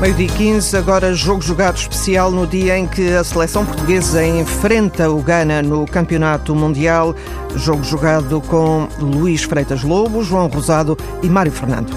Meio-dia 0.00 0.28
15, 0.28 0.76
agora 0.76 1.12
jogo 1.12 1.42
jogado 1.42 1.76
especial 1.76 2.30
no 2.30 2.46
dia 2.46 2.78
em 2.78 2.86
que 2.86 3.14
a 3.14 3.24
seleção 3.24 3.66
portuguesa 3.66 4.24
enfrenta 4.24 5.10
o 5.10 5.20
Ghana 5.20 5.60
no 5.60 5.84
Campeonato 5.86 6.54
Mundial. 6.54 7.16
Jogo 7.56 7.82
jogado 7.82 8.40
com 8.42 8.86
Luís 9.00 9.42
Freitas 9.42 9.82
Lobo, 9.82 10.22
João 10.22 10.46
Rosado 10.46 10.96
e 11.20 11.26
Mário 11.26 11.50
Fernando. 11.50 11.92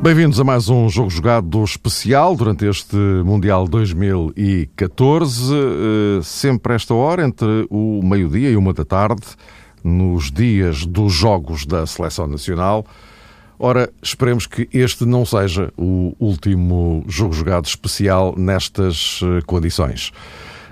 Bem-vindos 0.00 0.38
a 0.38 0.44
mais 0.44 0.68
um 0.68 0.88
jogo 0.88 1.10
jogado 1.10 1.64
especial 1.64 2.36
durante 2.36 2.66
este 2.66 2.96
Mundial 3.24 3.66
2014. 3.66 5.52
Eh, 5.52 6.20
sempre 6.22 6.74
esta 6.74 6.94
hora, 6.94 7.24
entre 7.26 7.66
o 7.68 8.00
meio-dia 8.00 8.50
e 8.50 8.56
uma 8.56 8.72
da 8.72 8.84
tarde 8.84 9.26
nos 9.82 10.30
dias 10.30 10.86
dos 10.86 11.12
Jogos 11.12 11.66
da 11.66 11.86
Seleção 11.86 12.26
Nacional. 12.26 12.84
Ora, 13.58 13.92
esperemos 14.02 14.46
que 14.46 14.68
este 14.72 15.04
não 15.04 15.24
seja 15.24 15.72
o 15.76 16.14
último 16.18 17.04
jogo 17.06 17.32
jogado 17.32 17.66
especial 17.66 18.34
nestas 18.36 19.20
eh, 19.22 19.40
condições. 19.46 20.12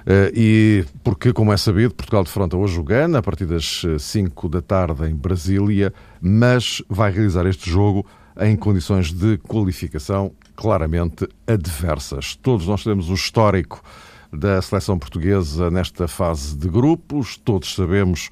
Eh, 0.06 0.32
e 0.34 0.84
porque, 1.04 1.32
como 1.32 1.52
é 1.52 1.56
sabido, 1.56 1.94
Portugal 1.94 2.24
defronta 2.24 2.56
hoje 2.56 2.80
o 2.80 2.82
Gana 2.82 3.18
a 3.18 3.22
partir 3.22 3.46
das 3.46 3.82
5 3.98 4.46
eh, 4.46 4.50
da 4.50 4.60
tarde 4.60 5.06
em 5.08 5.14
Brasília, 5.14 5.92
mas 6.20 6.82
vai 6.88 7.12
realizar 7.12 7.46
este 7.46 7.70
jogo 7.70 8.04
em 8.40 8.56
condições 8.56 9.12
de 9.12 9.38
qualificação 9.38 10.32
claramente 10.56 11.28
adversas. 11.46 12.34
Todos 12.34 12.66
nós 12.66 12.82
temos 12.82 13.08
o 13.08 13.14
histórico 13.14 13.82
da 14.32 14.60
seleção 14.62 14.98
portuguesa 14.98 15.70
nesta 15.70 16.08
fase 16.08 16.56
de 16.56 16.68
grupos, 16.68 17.36
todos 17.36 17.74
sabemos 17.74 18.30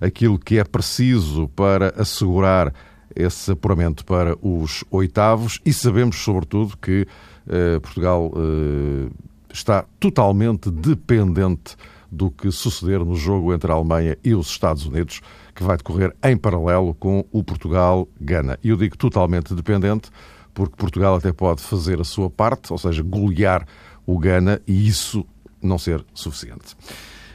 aquilo 0.00 0.38
que 0.38 0.58
é 0.58 0.64
preciso 0.64 1.48
para 1.48 1.94
assegurar 1.96 2.72
esse 3.14 3.50
apuramento 3.52 4.04
para 4.04 4.36
os 4.40 4.84
oitavos 4.90 5.60
e 5.64 5.72
sabemos, 5.72 6.16
sobretudo, 6.16 6.76
que 6.76 7.06
eh, 7.48 7.78
Portugal 7.80 8.32
eh, 8.36 9.10
está 9.52 9.84
totalmente 9.98 10.70
dependente 10.70 11.76
do 12.10 12.30
que 12.30 12.50
suceder 12.50 13.04
no 13.04 13.14
jogo 13.14 13.52
entre 13.52 13.70
a 13.70 13.74
Alemanha 13.74 14.16
e 14.24 14.34
os 14.34 14.48
Estados 14.48 14.86
Unidos, 14.86 15.20
que 15.54 15.62
vai 15.62 15.76
decorrer 15.76 16.14
em 16.24 16.36
paralelo 16.36 16.94
com 16.94 17.24
o 17.30 17.44
Portugal-Gana. 17.44 18.58
E 18.62 18.70
eu 18.70 18.76
digo 18.76 18.96
totalmente 18.96 19.54
dependente 19.54 20.10
porque 20.52 20.76
Portugal 20.76 21.14
até 21.14 21.32
pode 21.32 21.62
fazer 21.62 22.00
a 22.00 22.04
sua 22.04 22.28
parte, 22.28 22.72
ou 22.72 22.78
seja, 22.78 23.02
golear 23.02 23.66
o 24.04 24.18
Gana 24.18 24.60
e 24.66 24.88
isso 24.88 25.24
não 25.62 25.78
ser 25.78 26.04
suficiente. 26.12 26.76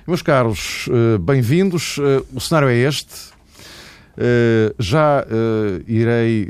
Meus 0.07 0.21
caros, 0.21 0.87
eh, 0.87 1.17
bem-vindos. 1.17 1.97
Eh, 1.97 2.21
o 2.31 2.39
cenário 2.39 2.69
é 2.69 2.75
este. 2.75 3.33
Eh, 4.15 4.71
já 4.77 5.25
irei 5.87 6.47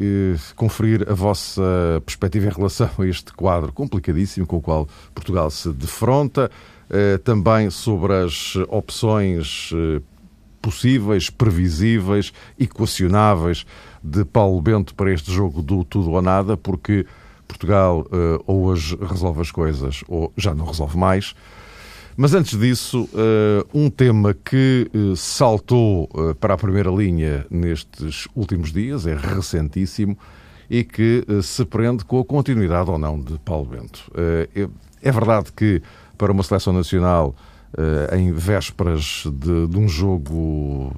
conferir 0.57 1.09
a 1.09 1.13
vossa 1.13 1.63
perspectiva 2.05 2.47
em 2.47 2.49
relação 2.49 2.89
a 2.99 3.07
este 3.07 3.31
quadro 3.31 3.71
complicadíssimo 3.71 4.45
com 4.45 4.57
o 4.57 4.61
qual 4.61 4.89
Portugal 5.13 5.49
se 5.49 5.71
defronta, 5.71 6.51
também 7.23 7.71
sobre 7.71 8.13
as 8.13 8.55
opções 8.67 9.71
possíveis, 10.61 11.31
previsíveis, 11.31 12.31
equacionáveis 12.59 13.65
de 14.03 14.23
Paulo 14.23 14.61
Bento 14.61 14.93
para 14.93 15.11
este 15.11 15.31
jogo 15.31 15.63
do 15.63 15.83
tudo 15.83 16.11
ou 16.11 16.21
nada, 16.21 16.55
porque 16.55 17.07
Portugal 17.47 18.05
ou 18.45 18.65
hoje 18.65 18.95
resolve 19.01 19.41
as 19.41 19.49
coisas 19.49 20.03
ou 20.07 20.31
já 20.37 20.53
não 20.53 20.65
resolve 20.65 20.97
mais. 20.97 21.33
Mas 22.17 22.33
antes 22.33 22.57
disso, 22.57 23.09
uh, 23.13 23.67
um 23.73 23.89
tema 23.89 24.33
que 24.33 24.89
uh, 24.93 25.17
saltou 25.17 26.09
uh, 26.13 26.33
para 26.35 26.53
a 26.53 26.57
primeira 26.57 26.89
linha 26.89 27.45
nestes 27.49 28.25
últimos 28.33 28.71
dias, 28.71 29.05
é 29.05 29.13
recentíssimo, 29.15 30.17
e 30.69 30.83
que 30.83 31.23
se 31.43 31.63
prende 31.65 32.03
com 32.05 32.19
a 32.19 32.25
continuidade 32.25 32.89
ou 32.89 32.97
não 32.97 33.19
de 33.19 33.37
Paulo 33.39 33.65
Bento. 33.65 34.11
É, 34.15 34.67
é, 35.03 35.11
verdade 35.11 35.51
que 35.51 35.79
para 36.17 36.31
uma 36.31 36.41
seleção 36.41 36.73
nacional, 36.73 37.35
em 38.11 38.31
vésperas 38.31 39.25
de, 39.31 39.67
de, 39.67 39.77
um 39.77 39.87
jogo 39.87 40.91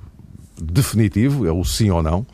definitivo, 0.58 1.46
é 1.46 1.52
o 1.52 1.66
sim 1.66 1.90
ou 1.90 2.02
não, 2.02 2.26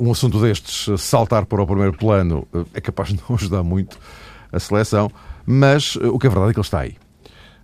um 0.00 0.10
assunto 0.10 0.40
destes 0.40 1.00
saltar 1.00 1.46
para 1.46 1.62
o 1.62 1.66
primeiro 1.68 1.92
plano 1.92 2.48
é 2.74 2.80
capaz 2.80 3.10
de 3.10 3.20
não 3.28 3.36
ajudar 3.36 3.62
muito 3.62 3.96
a 4.50 4.58
seleção. 4.58 5.08
Mas 5.46 5.96
uh, 5.96 6.08
o 6.08 6.18
que 6.18 6.26
é 6.26 6.30
verdade 6.30 6.50
é 6.50 6.54
que 6.54 6.60
ele 6.60 6.66
está 6.66 6.80
aí. 6.80 6.96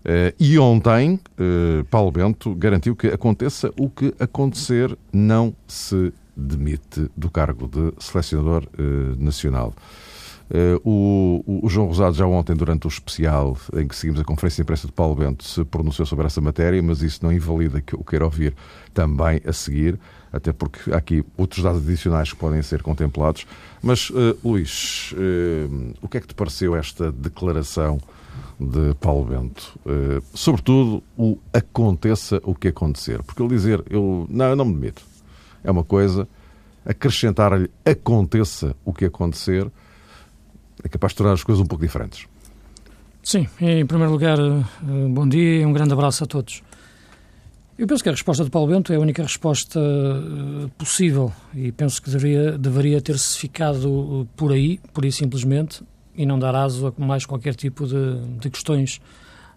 Uh, 0.02 0.34
e 0.38 0.58
ontem, 0.58 1.20
uh, 1.38 1.84
Paulo 1.84 2.10
Bento 2.10 2.54
garantiu 2.54 2.96
que 2.96 3.08
aconteça 3.08 3.72
o 3.78 3.88
que 3.88 4.14
acontecer, 4.18 4.96
não 5.12 5.54
se 5.66 6.12
demite 6.36 7.10
do 7.16 7.30
cargo 7.30 7.68
de 7.68 7.92
selecionador 7.98 8.66
nacional. 9.18 9.74
O, 10.82 11.44
o, 11.46 11.68
João 11.68 11.88
Rosado 11.88 12.16
já 12.16 12.26
ontem, 12.26 12.56
durante 12.56 12.86
o 12.86 12.88
especial 12.88 13.56
em 13.76 13.86
que 13.86 13.94
seguimos 13.94 14.20
a 14.20 14.24
conferência 14.24 14.56
de 14.56 14.62
imprensa 14.62 14.86
de 14.86 14.92
Paulo 14.92 15.14
Bento, 15.14 15.44
se 15.44 15.62
pronunciou 15.64 16.06
sobre 16.06 16.26
essa 16.26 16.40
matéria, 16.40 16.82
mas 16.82 17.02
isso 17.02 17.20
não 17.22 17.30
invalida 17.30 17.80
que 17.82 17.94
eu 17.94 18.02
quero 18.02 18.24
ouvir 18.24 18.54
também 18.94 19.42
a 19.44 19.52
seguir, 19.52 20.00
até 20.32 20.52
porque 20.52 20.92
há 20.92 20.96
aqui 20.96 21.24
outros 21.36 21.62
dados 21.62 21.82
adicionais 21.82 22.32
que 22.32 22.38
podem 22.38 22.62
ser 22.62 22.82
contemplados. 22.82 23.46
Mas, 23.82 24.10
uh, 24.10 24.38
Luís, 24.44 25.12
uh, 25.12 25.94
o 26.00 26.08
que 26.08 26.18
é 26.18 26.20
que 26.20 26.28
te 26.28 26.34
pareceu 26.34 26.76
esta 26.76 27.10
declaração 27.10 27.98
de 28.58 28.94
Paulo 29.00 29.24
Bento? 29.24 29.78
Uh, 29.84 30.22
sobretudo, 30.34 31.02
o 31.16 31.38
aconteça 31.52 32.40
o 32.44 32.54
que 32.54 32.68
acontecer. 32.68 33.22
Porque 33.22 33.42
ele 33.42 33.54
dizer, 33.54 33.84
eu, 33.90 34.26
não, 34.30 34.46
eu 34.46 34.56
não 34.56 34.64
me 34.64 34.74
demito, 34.74 35.02
é 35.64 35.70
uma 35.70 35.84
coisa, 35.84 36.28
acrescentar-lhe 36.84 37.70
aconteça 37.84 38.76
o 38.84 38.92
que 38.92 39.04
acontecer, 39.04 39.70
é 40.82 40.88
capaz 40.88 41.12
de 41.12 41.16
tornar 41.16 41.32
as 41.32 41.42
coisas 41.42 41.62
um 41.62 41.66
pouco 41.66 41.84
diferentes. 41.84 42.26
Sim, 43.22 43.46
em 43.60 43.84
primeiro 43.84 44.12
lugar, 44.12 44.38
bom 45.10 45.28
dia 45.28 45.60
e 45.60 45.66
um 45.66 45.74
grande 45.74 45.92
abraço 45.92 46.24
a 46.24 46.26
todos. 46.26 46.62
Eu 47.80 47.86
penso 47.86 48.02
que 48.02 48.10
a 48.10 48.12
resposta 48.12 48.44
de 48.44 48.50
Paulo 48.50 48.70
Bento 48.70 48.92
é 48.92 48.96
a 48.96 49.00
única 49.00 49.22
resposta 49.22 49.80
uh, 49.80 50.68
possível 50.76 51.32
e 51.54 51.72
penso 51.72 52.02
que 52.02 52.10
deveria, 52.10 52.58
deveria 52.58 53.00
ter-se 53.00 53.38
ficado 53.38 53.88
uh, 53.90 54.28
por 54.36 54.52
aí, 54.52 54.78
por 54.92 55.02
aí 55.02 55.10
simplesmente, 55.10 55.82
e 56.14 56.26
não 56.26 56.38
dar 56.38 56.54
aso 56.54 56.88
a 56.88 57.02
mais 57.02 57.24
qualquer 57.24 57.54
tipo 57.54 57.86
de, 57.86 58.20
de 58.38 58.50
questões 58.50 59.00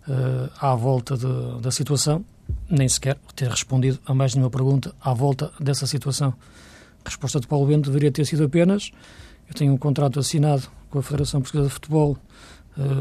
uh, 0.08 0.50
à 0.58 0.74
volta 0.74 1.18
de, 1.18 1.62
da 1.62 1.70
situação, 1.70 2.24
nem 2.70 2.88
sequer 2.88 3.18
ter 3.36 3.50
respondido 3.50 4.00
a 4.06 4.14
mais 4.14 4.34
nenhuma 4.36 4.50
pergunta 4.50 4.96
à 5.02 5.14
volta 5.14 5.52
dessa 5.60 5.86
situação. 5.86 6.34
A 7.04 7.10
resposta 7.10 7.42
de 7.42 7.48
Paulo 7.48 7.68
Bento 7.68 7.90
deveria 7.90 8.10
ter 8.10 8.26
sido 8.26 8.46
apenas: 8.46 8.90
eu 9.50 9.54
tenho 9.54 9.74
um 9.74 9.78
contrato 9.78 10.18
assinado 10.18 10.70
com 10.90 10.98
a 10.98 11.04
Federação 11.04 11.42
Portuguesa 11.42 11.68
de 11.68 11.74
Futebol 11.74 12.18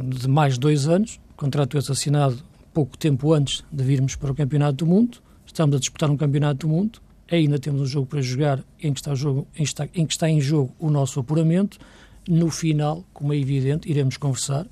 de 0.04 0.26
mais 0.26 0.58
dois 0.58 0.88
anos, 0.88 1.20
contrato 1.36 1.78
esse 1.78 1.92
assinado 1.92 2.42
pouco 2.72 2.96
tempo 2.96 3.32
antes 3.32 3.62
de 3.70 3.84
virmos 3.84 4.16
para 4.16 4.32
o 4.32 4.34
Campeonato 4.34 4.84
do 4.84 4.86
Mundo. 4.86 5.18
Estamos 5.46 5.76
a 5.76 5.78
disputar 5.78 6.10
um 6.10 6.16
Campeonato 6.16 6.66
do 6.66 6.72
Mundo. 6.72 7.00
Ainda 7.30 7.58
temos 7.58 7.80
um 7.80 7.86
jogo 7.86 8.06
para 8.06 8.20
jogar 8.20 8.62
em 8.80 8.92
que 8.92 9.00
está, 9.00 9.14
jogo, 9.14 9.46
em, 9.56 9.62
está, 9.62 9.88
em 9.94 10.06
que 10.06 10.12
está 10.12 10.28
em 10.28 10.40
jogo 10.40 10.74
o 10.78 10.90
nosso 10.90 11.20
apuramento. 11.20 11.78
No 12.28 12.50
final, 12.50 13.04
como 13.12 13.32
é 13.32 13.36
evidente, 13.36 13.90
iremos 13.90 14.16
conversar, 14.16 14.66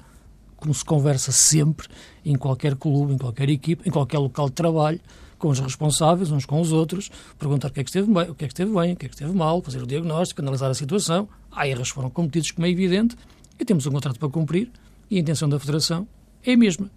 como 0.57 0.73
se 0.73 0.85
conversa 0.85 1.33
sempre, 1.33 1.89
em 2.25 2.37
qualquer 2.37 2.77
clube, 2.77 3.15
em 3.15 3.19
qualquer 3.19 3.49
equipe, 3.49 3.89
em 3.89 3.91
qualquer 3.91 4.19
local 4.19 4.49
de 4.49 4.55
trabalho, 4.55 5.01
com 5.39 5.49
os 5.49 5.59
responsáveis, 5.59 6.31
uns 6.31 6.45
com 6.45 6.61
os 6.61 6.71
outros, 6.71 7.11
perguntar 7.39 7.69
o 7.69 7.71
que 7.73 7.81
é 7.81 7.83
que 7.83 7.89
esteve 7.89 8.13
bem, 8.13 8.31
o 8.31 8.35
que 8.35 8.45
é 8.45 8.49
que 8.49 8.53
esteve 8.53 8.73
bem, 8.73 8.93
o 8.93 8.97
que 8.97 9.07
é 9.07 9.09
que 9.09 9.15
esteve 9.15 9.33
mal, 9.33 9.63
fazer 9.63 9.83
o 9.83 9.87
diagnóstico, 9.87 10.43
analisar 10.43 10.71
a 10.71 10.75
situação. 10.75 11.29
Há 11.51 11.67
erros 11.67 11.89
foram 11.89 12.11
cometidos, 12.11 12.51
como 12.51 12.67
é 12.67 12.71
evidente, 12.71 13.17
e 13.59 13.65
temos 13.65 13.87
um 13.87 13.91
contrato 13.91 14.19
para 14.19 14.29
cumprir, 14.29 14.71
e 15.11 15.17
a 15.17 15.21
intenção 15.21 15.49
da 15.49 15.59
Federação 15.59 16.07
é 16.45 16.53
a 16.53 16.57
mesma 16.57 16.91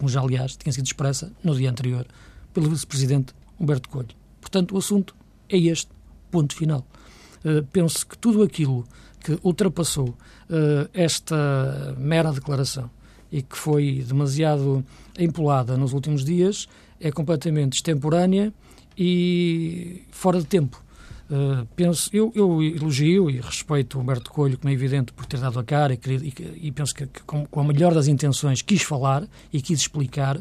como 0.00 0.08
já, 0.08 0.22
aliás, 0.22 0.56
tinha 0.56 0.72
sido 0.72 0.86
expressa 0.86 1.30
no 1.44 1.54
dia 1.54 1.70
anterior 1.70 2.06
pelo 2.54 2.70
vice-presidente 2.70 3.34
Humberto 3.60 3.86
Coelho. 3.90 4.16
Portanto, 4.40 4.74
o 4.74 4.78
assunto 4.78 5.14
é 5.46 5.58
este, 5.58 5.90
ponto 6.30 6.56
final. 6.56 6.86
Uh, 7.44 7.62
penso 7.70 8.06
que 8.06 8.16
tudo 8.16 8.42
aquilo 8.42 8.86
que 9.22 9.38
ultrapassou 9.42 10.08
uh, 10.08 10.88
esta 10.94 11.94
mera 11.98 12.32
declaração 12.32 12.90
e 13.30 13.42
que 13.42 13.58
foi 13.58 14.02
demasiado 14.08 14.82
empolada 15.18 15.76
nos 15.76 15.92
últimos 15.92 16.24
dias 16.24 16.66
é 16.98 17.12
completamente 17.12 17.74
extemporânea 17.74 18.54
e 18.96 20.04
fora 20.10 20.38
de 20.38 20.46
tempo. 20.46 20.82
Uh, 21.30 21.64
penso, 21.76 22.10
eu, 22.12 22.32
eu, 22.34 22.60
elogio 22.60 23.30
e 23.30 23.40
respeito 23.40 23.96
o 23.96 24.00
Humberto 24.00 24.32
Coelho, 24.32 24.58
como 24.58 24.68
é 24.68 24.72
evidente, 24.72 25.12
por 25.12 25.24
ter 25.26 25.38
dado 25.38 25.60
a 25.60 25.64
cara 25.64 25.94
e, 25.94 25.98
e, 26.06 26.66
e 26.66 26.72
penso 26.72 26.92
que, 26.92 27.06
que 27.06 27.22
com, 27.22 27.46
com, 27.46 27.60
a 27.60 27.64
melhor 27.64 27.94
das 27.94 28.08
intenções 28.08 28.62
quis 28.62 28.82
falar 28.82 29.28
e 29.52 29.62
quis 29.62 29.78
explicar 29.78 30.40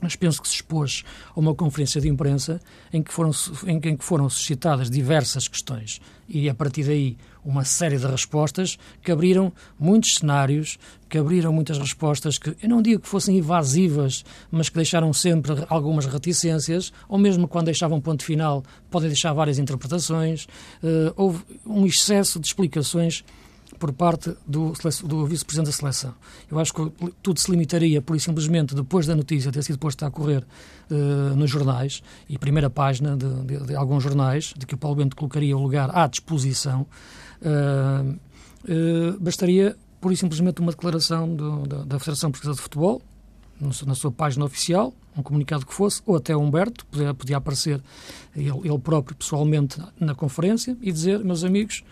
mas 0.00 0.14
penso 0.14 0.40
que 0.40 0.48
se 0.48 0.54
expôs 0.54 1.04
a 1.34 1.40
uma 1.40 1.54
conferência 1.54 2.00
de 2.00 2.08
imprensa 2.08 2.60
em 2.92 3.02
que 3.02 3.12
foram, 3.12 3.32
em 3.66 3.80
que 3.80 4.04
foram 4.04 4.30
suscitadas 4.30 4.88
diversas 4.88 5.48
questões. 5.48 6.00
E, 6.28 6.48
a 6.48 6.54
partir 6.54 6.84
daí, 6.84 7.16
uma 7.48 7.64
série 7.64 7.96
de 7.96 8.06
respostas 8.06 8.78
que 9.02 9.10
abriram 9.10 9.50
muitos 9.78 10.16
cenários, 10.16 10.78
que 11.08 11.16
abriram 11.16 11.50
muitas 11.50 11.78
respostas 11.78 12.36
que, 12.36 12.54
eu 12.62 12.68
não 12.68 12.82
digo 12.82 13.00
que 13.00 13.08
fossem 13.08 13.38
evasivas, 13.38 14.22
mas 14.50 14.68
que 14.68 14.76
deixaram 14.76 15.12
sempre 15.14 15.54
algumas 15.70 16.04
reticências, 16.04 16.92
ou 17.08 17.16
mesmo 17.16 17.48
quando 17.48 17.66
deixavam 17.66 18.00
ponto 18.00 18.22
final, 18.22 18.62
podem 18.90 19.08
deixar 19.08 19.32
várias 19.32 19.58
interpretações. 19.58 20.44
Uh, 20.82 21.12
houve 21.16 21.42
um 21.64 21.86
excesso 21.86 22.38
de 22.38 22.46
explicações 22.46 23.24
por 23.78 23.92
parte 23.92 24.34
do, 24.46 24.72
do 25.04 25.26
vice-presidente 25.26 25.66
da 25.66 25.72
seleção. 25.72 26.14
Eu 26.50 26.58
acho 26.58 26.74
que 26.74 27.12
tudo 27.22 27.38
se 27.38 27.50
limitaria, 27.50 28.02
por 28.02 28.16
e 28.16 28.20
simplesmente, 28.20 28.74
depois 28.74 29.06
da 29.06 29.14
notícia 29.14 29.52
ter 29.52 29.62
sido 29.62 29.78
posta 29.78 30.06
a 30.06 30.10
correr 30.10 30.44
uh, 30.90 31.36
nos 31.36 31.50
jornais, 31.50 32.02
e 32.28 32.36
primeira 32.38 32.68
página 32.68 33.16
de, 33.16 33.28
de, 33.44 33.66
de, 33.66 33.74
alguns 33.74 34.02
jornais, 34.02 34.52
de 34.56 34.66
que 34.66 34.74
o 34.74 34.78
Paulo 34.78 34.96
Bento 34.96 35.16
colocaria 35.16 35.56
o 35.56 35.62
lugar 35.62 35.90
à 35.96 36.06
disposição, 36.06 36.86
uh, 37.42 38.10
uh, 38.64 39.20
bastaria, 39.20 39.76
por 40.00 40.12
e 40.12 40.16
simplesmente, 40.16 40.60
uma 40.60 40.72
declaração 40.72 41.34
do, 41.34 41.66
da, 41.66 41.84
da 41.84 41.98
Federação 41.98 42.30
Portuguesa 42.30 42.56
de 42.56 42.62
Futebol, 42.62 43.00
na 43.60 43.94
sua 43.94 44.12
página 44.12 44.44
oficial, 44.44 44.94
um 45.16 45.22
comunicado 45.22 45.66
que 45.66 45.74
fosse, 45.74 46.00
ou 46.06 46.16
até 46.16 46.36
Humberto, 46.36 46.86
podia, 46.86 47.12
podia 47.12 47.36
aparecer 47.38 47.82
ele, 48.36 48.50
ele 48.64 48.78
próprio 48.78 49.16
pessoalmente 49.16 49.82
na 49.98 50.14
conferência 50.14 50.76
e 50.80 50.92
dizer, 50.92 51.24
meus 51.24 51.42
amigos, 51.42 51.82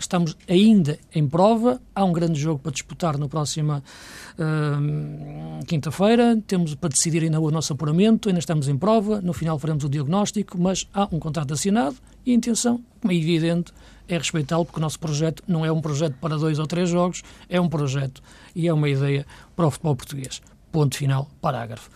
estamos 0.00 0.36
ainda 0.48 0.98
em 1.14 1.28
prova. 1.28 1.80
Há 1.94 2.04
um 2.04 2.12
grande 2.12 2.38
jogo 2.38 2.60
para 2.60 2.72
disputar 2.72 3.16
na 3.18 3.28
próxima 3.28 3.82
uh, 4.38 5.64
quinta-feira. 5.66 6.40
Temos 6.46 6.74
para 6.74 6.90
decidir 6.90 7.22
ainda 7.22 7.40
o 7.40 7.50
nosso 7.50 7.72
apuramento. 7.72 8.28
Ainda 8.28 8.40
estamos 8.40 8.68
em 8.68 8.76
prova. 8.76 9.20
No 9.20 9.32
final 9.32 9.58
faremos 9.58 9.84
o 9.84 9.88
diagnóstico, 9.88 10.58
mas 10.58 10.88
há 10.92 11.08
um 11.12 11.18
contrato 11.18 11.54
assinado 11.54 11.96
e 12.24 12.32
a 12.32 12.34
intenção, 12.34 12.82
como 13.00 13.12
é 13.12 13.16
evidente, 13.16 13.72
é 14.08 14.18
respeitá-lo, 14.18 14.64
porque 14.64 14.78
o 14.78 14.82
nosso 14.82 14.98
projeto 14.98 15.42
não 15.46 15.64
é 15.64 15.70
um 15.70 15.80
projeto 15.80 16.16
para 16.20 16.36
dois 16.36 16.58
ou 16.58 16.66
três 16.66 16.88
jogos, 16.88 17.22
é 17.48 17.60
um 17.60 17.68
projeto 17.68 18.22
e 18.54 18.66
é 18.66 18.72
uma 18.72 18.88
ideia 18.88 19.24
para 19.54 19.66
o 19.66 19.70
futebol 19.70 19.96
português. 19.96 20.42
Ponto 20.72 20.96
final, 20.96 21.30
parágrafo 21.40 21.90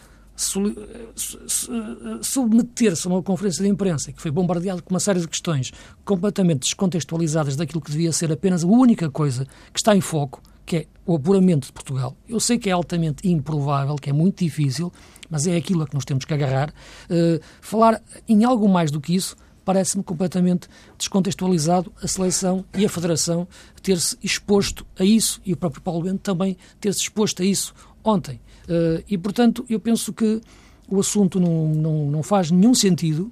submeter-se 2.20 3.06
a 3.06 3.10
uma 3.10 3.22
conferência 3.22 3.62
de 3.62 3.70
imprensa 3.70 4.12
que 4.12 4.20
foi 4.20 4.30
bombardeado 4.30 4.82
com 4.82 4.92
uma 4.92 5.00
série 5.00 5.20
de 5.20 5.28
questões 5.28 5.72
completamente 6.04 6.60
descontextualizadas 6.60 7.56
daquilo 7.56 7.80
que 7.80 7.90
devia 7.90 8.12
ser 8.12 8.32
apenas 8.32 8.64
a 8.64 8.66
única 8.66 9.08
coisa 9.10 9.46
que 9.72 9.78
está 9.78 9.94
em 9.94 10.00
foco, 10.00 10.42
que 10.66 10.76
é 10.76 10.86
o 11.06 11.14
apuramento 11.14 11.66
de 11.66 11.72
Portugal. 11.72 12.16
Eu 12.28 12.40
sei 12.40 12.58
que 12.58 12.68
é 12.68 12.72
altamente 12.72 13.28
improvável, 13.28 13.96
que 13.96 14.10
é 14.10 14.12
muito 14.12 14.42
difícil, 14.42 14.92
mas 15.30 15.46
é 15.46 15.56
aquilo 15.56 15.82
a 15.82 15.86
que 15.86 15.94
nós 15.94 16.04
temos 16.04 16.24
que 16.24 16.34
agarrar. 16.34 16.70
Uh, 16.70 17.40
falar 17.60 18.02
em 18.26 18.44
algo 18.44 18.68
mais 18.68 18.90
do 18.90 19.00
que 19.00 19.14
isso 19.14 19.36
parece-me 19.64 20.04
completamente 20.04 20.68
descontextualizado 20.98 21.92
a 22.02 22.06
seleção 22.06 22.64
e 22.76 22.84
a 22.84 22.88
federação 22.88 23.48
ter-se 23.82 24.16
exposto 24.22 24.86
a 24.98 25.04
isso 25.04 25.40
e 25.44 25.52
o 25.52 25.56
próprio 25.56 25.80
Paulo 25.80 26.02
Bento 26.02 26.20
também 26.20 26.56
ter-se 26.80 27.00
exposto 27.00 27.42
a 27.42 27.44
isso 27.44 27.74
ontem. 28.04 28.40
Uh, 28.68 29.02
e, 29.08 29.16
portanto, 29.18 29.64
eu 29.68 29.80
penso 29.80 30.12
que 30.12 30.40
o 30.88 31.00
assunto 31.00 31.40
não, 31.40 31.68
não, 31.68 32.10
não 32.10 32.22
faz 32.22 32.50
nenhum 32.50 32.74
sentido 32.74 33.30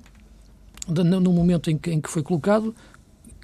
no 0.88 1.32
momento 1.32 1.70
em 1.70 1.78
que, 1.78 1.90
em 1.90 2.00
que 2.00 2.10
foi 2.10 2.22
colocado, 2.22 2.74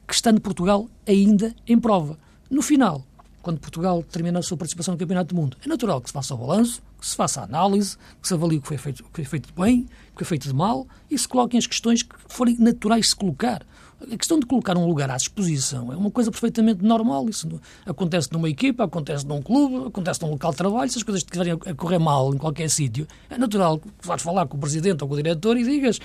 que 0.06 0.14
estando 0.14 0.40
Portugal 0.40 0.88
ainda 1.06 1.54
em 1.66 1.78
prova. 1.78 2.18
No 2.50 2.62
final, 2.62 3.04
quando 3.42 3.60
Portugal 3.60 4.02
termina 4.02 4.38
a 4.38 4.42
sua 4.42 4.56
participação 4.56 4.94
no 4.94 4.98
Campeonato 4.98 5.34
do 5.34 5.40
Mundo, 5.40 5.56
é 5.64 5.68
natural 5.68 6.00
que 6.00 6.08
se 6.08 6.12
faça 6.12 6.34
o 6.34 6.38
balanço, 6.38 6.82
que 6.98 7.06
se 7.06 7.14
faça 7.14 7.40
a 7.40 7.44
análise, 7.44 7.96
que 8.20 8.26
se 8.26 8.34
avalie 8.34 8.58
o 8.58 8.62
que 8.62 8.68
foi 8.68 8.78
feito, 8.78 9.00
o 9.00 9.04
que 9.04 9.16
foi 9.16 9.24
feito 9.24 9.46
de 9.48 9.52
bem, 9.52 9.86
o 10.12 10.18
que 10.18 10.24
foi 10.24 10.26
feito 10.26 10.48
de 10.48 10.54
mal 10.54 10.86
e 11.10 11.16
se 11.16 11.28
coloquem 11.28 11.58
as 11.58 11.66
questões 11.66 12.02
que 12.02 12.14
forem 12.28 12.56
naturais 12.58 13.10
se 13.10 13.16
colocar. 13.16 13.64
A 14.00 14.16
questão 14.16 14.38
de 14.38 14.46
colocar 14.46 14.76
um 14.76 14.86
lugar 14.86 15.10
à 15.10 15.16
disposição 15.16 15.92
é 15.92 15.96
uma 15.96 16.10
coisa 16.10 16.30
perfeitamente 16.30 16.84
normal. 16.84 17.28
Isso 17.28 17.48
acontece 17.84 18.32
numa 18.32 18.48
equipa, 18.48 18.84
acontece 18.84 19.26
num 19.26 19.42
clube, 19.42 19.88
acontece 19.88 20.22
num 20.22 20.30
local 20.30 20.52
de 20.52 20.56
trabalho. 20.56 20.88
Se 20.88 20.98
as 20.98 21.02
coisas 21.02 21.22
estiverem 21.22 21.54
a 21.54 21.74
correr 21.74 21.98
mal 21.98 22.32
em 22.32 22.38
qualquer 22.38 22.70
sítio, 22.70 23.08
é 23.28 23.36
natural 23.36 23.78
que 23.78 24.06
vás 24.06 24.22
falar 24.22 24.46
com 24.46 24.56
o 24.56 24.60
presidente 24.60 25.02
ou 25.02 25.08
com 25.08 25.14
o 25.14 25.16
diretor 25.16 25.56
e 25.56 25.64
digas 25.64 25.98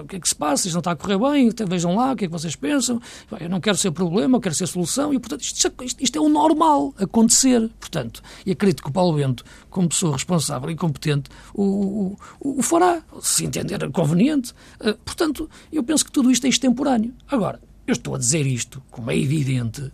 o 0.00 0.06
que 0.06 0.16
é 0.16 0.20
que 0.20 0.28
se 0.28 0.34
passa, 0.34 0.68
isto 0.68 0.74
não 0.74 0.80
está 0.80 0.92
a 0.92 0.96
correr 0.96 1.18
bem, 1.18 1.50
vejam 1.68 1.96
lá 1.96 2.12
o 2.12 2.16
que 2.16 2.24
é 2.24 2.28
que 2.28 2.32
vocês 2.32 2.54
pensam. 2.54 3.00
Eu 3.40 3.48
não 3.48 3.60
quero 3.60 3.76
ser 3.76 3.90
problema, 3.90 4.36
eu 4.36 4.40
quero 4.40 4.54
ser 4.54 4.68
solução. 4.68 5.12
E, 5.12 5.18
portanto, 5.18 5.42
isto, 5.42 5.72
isto, 5.82 6.04
isto 6.04 6.16
é 6.16 6.20
o 6.20 6.28
normal 6.28 6.94
acontecer. 6.98 7.68
Portanto, 7.80 8.22
e 8.46 8.52
acredito 8.52 8.82
que 8.82 8.88
o 8.88 8.92
Paulo 8.92 9.16
Bento, 9.16 9.44
como 9.70 9.88
pessoa 9.88 10.12
responsável 10.12 10.70
e 10.70 10.76
competente, 10.76 11.30
o, 11.52 12.16
o, 12.40 12.58
o 12.58 12.62
fará, 12.62 13.02
se 13.20 13.44
entender 13.44 13.90
conveniente. 13.90 14.52
Uh, 14.80 14.94
portanto, 15.04 15.50
eu 15.72 15.82
penso 15.82 16.04
que 16.04 16.12
tudo 16.12 16.30
isto 16.30 16.46
é 16.46 16.48
extemporâneo. 16.48 17.12
Agora, 17.28 17.60
eu 17.86 17.92
estou 17.92 18.14
a 18.14 18.18
dizer 18.18 18.46
isto, 18.46 18.82
como 18.90 19.10
é 19.10 19.18
evidente, 19.18 19.82
uh, 19.82 19.92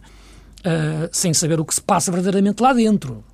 sem 1.12 1.32
saber 1.34 1.60
o 1.60 1.64
que 1.64 1.74
se 1.74 1.82
passa 1.82 2.10
verdadeiramente 2.10 2.62
lá 2.62 2.72
dentro. 2.72 3.24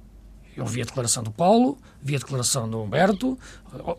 Eu 0.57 0.65
vi 0.65 0.81
a 0.81 0.85
declaração 0.87 1.23
do 1.23 1.31
Paulo, 1.31 1.77
vi 2.03 2.17
a 2.17 2.19
declaração 2.19 2.67
do 2.67 2.81
Humberto, 2.81 3.39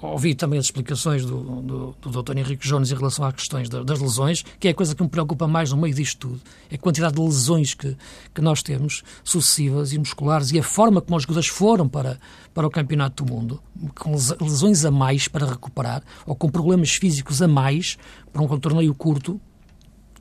ouvi 0.01 0.33
também 0.33 0.57
as 0.57 0.65
explicações 0.65 1.23
do, 1.23 1.61
do, 1.61 1.95
do 2.01 2.23
Dr. 2.23 2.35
Henrique 2.35 2.67
Jones 2.67 2.91
em 2.91 2.95
relação 2.95 3.23
às 3.25 3.35
questões 3.35 3.69
das 3.69 3.99
lesões, 3.99 4.43
que 4.59 4.67
é 4.67 4.71
a 4.71 4.73
coisa 4.73 4.95
que 4.95 5.03
me 5.03 5.09
preocupa 5.09 5.47
mais 5.47 5.69
no 5.69 5.77
meio 5.77 5.93
disto 5.93 6.29
tudo. 6.29 6.41
É 6.71 6.73
a 6.73 6.77
quantidade 6.79 7.13
de 7.13 7.21
lesões 7.21 7.75
que, 7.75 7.95
que 8.33 8.41
nós 8.41 8.63
temos, 8.63 9.03
sucessivas 9.23 9.93
e 9.93 9.99
musculares, 9.99 10.51
e 10.51 10.57
a 10.57 10.63
forma 10.63 10.99
como 10.99 11.15
os 11.15 11.23
jogadores 11.23 11.47
foram 11.47 11.87
para, 11.87 12.17
para 12.55 12.65
o 12.65 12.71
Campeonato 12.71 13.23
do 13.23 13.31
Mundo, 13.31 13.61
com 13.93 14.13
lesões 14.41 14.83
a 14.83 14.89
mais 14.89 15.27
para 15.27 15.45
recuperar, 15.45 16.01
ou 16.25 16.35
com 16.35 16.49
problemas 16.49 16.95
físicos 16.95 17.39
a 17.39 17.47
mais, 17.47 17.99
para 18.33 18.41
um 18.41 18.59
torneio 18.59 18.95
curto, 18.95 19.39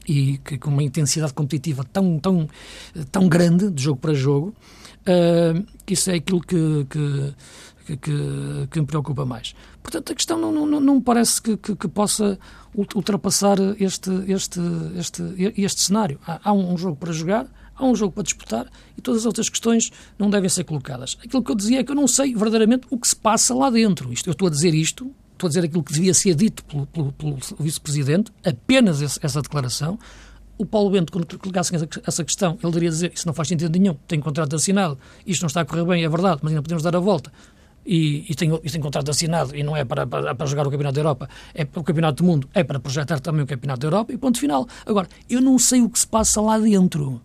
e 0.06 0.38
que, 0.38 0.58
com 0.58 0.70
uma 0.70 0.82
intensidade 0.82 1.34
competitiva 1.34 1.84
tão, 1.84 2.18
tão, 2.18 2.48
tão 3.10 3.28
grande, 3.28 3.70
de 3.70 3.82
jogo 3.82 4.00
para 4.00 4.14
jogo, 4.14 4.54
uh, 5.06 5.66
isso 5.86 6.10
é 6.10 6.14
aquilo 6.14 6.40
que, 6.40 6.86
que, 6.88 7.96
que, 7.96 8.68
que, 8.70 8.80
me 8.80 8.86
preocupa 8.86 9.24
mais. 9.24 9.54
Portanto, 9.82 10.12
a 10.12 10.14
questão 10.14 10.38
não, 10.38 10.52
não, 10.66 10.80
não 10.80 11.00
parece 11.00 11.40
que, 11.40 11.56
que, 11.56 11.74
que, 11.74 11.88
possa 11.88 12.38
ultrapassar 12.74 13.58
este, 13.80 14.10
este, 14.28 14.60
este, 14.96 15.22
este 15.56 15.80
cenário. 15.80 16.18
Há, 16.26 16.50
há 16.50 16.52
um 16.52 16.76
jogo 16.76 16.96
para 16.96 17.12
jogar, 17.12 17.46
há 17.74 17.84
um 17.84 17.94
jogo 17.94 18.12
para 18.12 18.22
disputar 18.22 18.66
e 18.96 19.00
todas 19.00 19.22
as 19.22 19.26
outras 19.26 19.48
questões 19.48 19.90
não 20.18 20.30
devem 20.30 20.48
ser 20.48 20.64
colocadas. 20.64 21.16
Aquilo 21.24 21.42
que 21.42 21.50
eu 21.50 21.56
dizia 21.56 21.80
é 21.80 21.84
que 21.84 21.90
eu 21.90 21.96
não 21.96 22.08
sei 22.08 22.34
verdadeiramente 22.34 22.86
o 22.90 22.98
que 22.98 23.08
se 23.08 23.16
passa 23.16 23.54
lá 23.54 23.70
dentro. 23.70 24.12
Isto, 24.12 24.28
eu 24.28 24.32
estou 24.32 24.48
a 24.48 24.50
dizer 24.50 24.74
isto 24.74 25.12
estou 25.36 25.46
a 25.46 25.50
dizer 25.50 25.64
aquilo 25.64 25.82
que 25.82 25.92
devia 25.92 26.14
ser 26.14 26.34
dito 26.34 26.64
pelo, 26.64 26.86
pelo, 26.86 27.12
pelo 27.12 27.38
vice-presidente, 27.60 28.32
apenas 28.44 29.00
esse, 29.00 29.18
essa 29.22 29.40
declaração. 29.40 29.98
O 30.58 30.64
Paulo 30.64 30.90
Bento, 30.90 31.12
quando 31.12 31.26
colocassem 31.38 31.78
essa, 32.06 32.24
questão, 32.24 32.52
ele 32.62 32.72
deveria 32.72 32.88
dizer 32.88 33.12
isso 33.14 33.26
não 33.26 33.34
faz 33.34 33.48
sentido 33.48 33.78
nenhum, 33.78 33.94
tem 34.08 34.18
contrato 34.18 34.56
assinado, 34.56 34.98
isto 35.26 35.42
não 35.42 35.48
está 35.48 35.60
a 35.60 35.64
correr 35.66 35.84
bem, 35.84 36.02
é 36.02 36.08
verdade, 36.08 36.40
mas 36.42 36.50
ainda 36.50 36.62
podemos 36.62 36.82
dar 36.82 36.96
a 36.96 36.98
volta. 37.00 37.30
E, 37.84 38.24
e, 38.28 38.34
tem, 38.34 38.52
e 38.64 38.70
tem 38.70 38.80
contrato 38.80 39.10
assinado 39.10 39.54
e 39.54 39.62
não 39.62 39.76
é 39.76 39.84
para, 39.84 40.06
para, 40.06 40.34
para, 40.34 40.46
jogar 40.46 40.66
o 40.66 40.70
Campeonato 40.70 40.94
da 40.94 41.00
Europa, 41.00 41.28
é 41.54 41.64
para 41.64 41.80
o 41.80 41.84
Campeonato 41.84 42.22
do 42.22 42.26
Mundo, 42.26 42.48
é 42.52 42.64
para 42.64 42.80
projetar 42.80 43.20
também 43.20 43.42
o 43.42 43.46
Campeonato 43.46 43.80
da 43.80 43.86
Europa 43.86 44.12
e 44.12 44.16
ponto 44.16 44.40
final. 44.40 44.66
Agora, 44.84 45.06
eu 45.28 45.40
não 45.40 45.58
sei 45.58 45.82
o 45.82 45.90
que 45.90 45.98
se 45.98 46.06
passa 46.06 46.40
lá 46.40 46.58
dentro. 46.58 47.20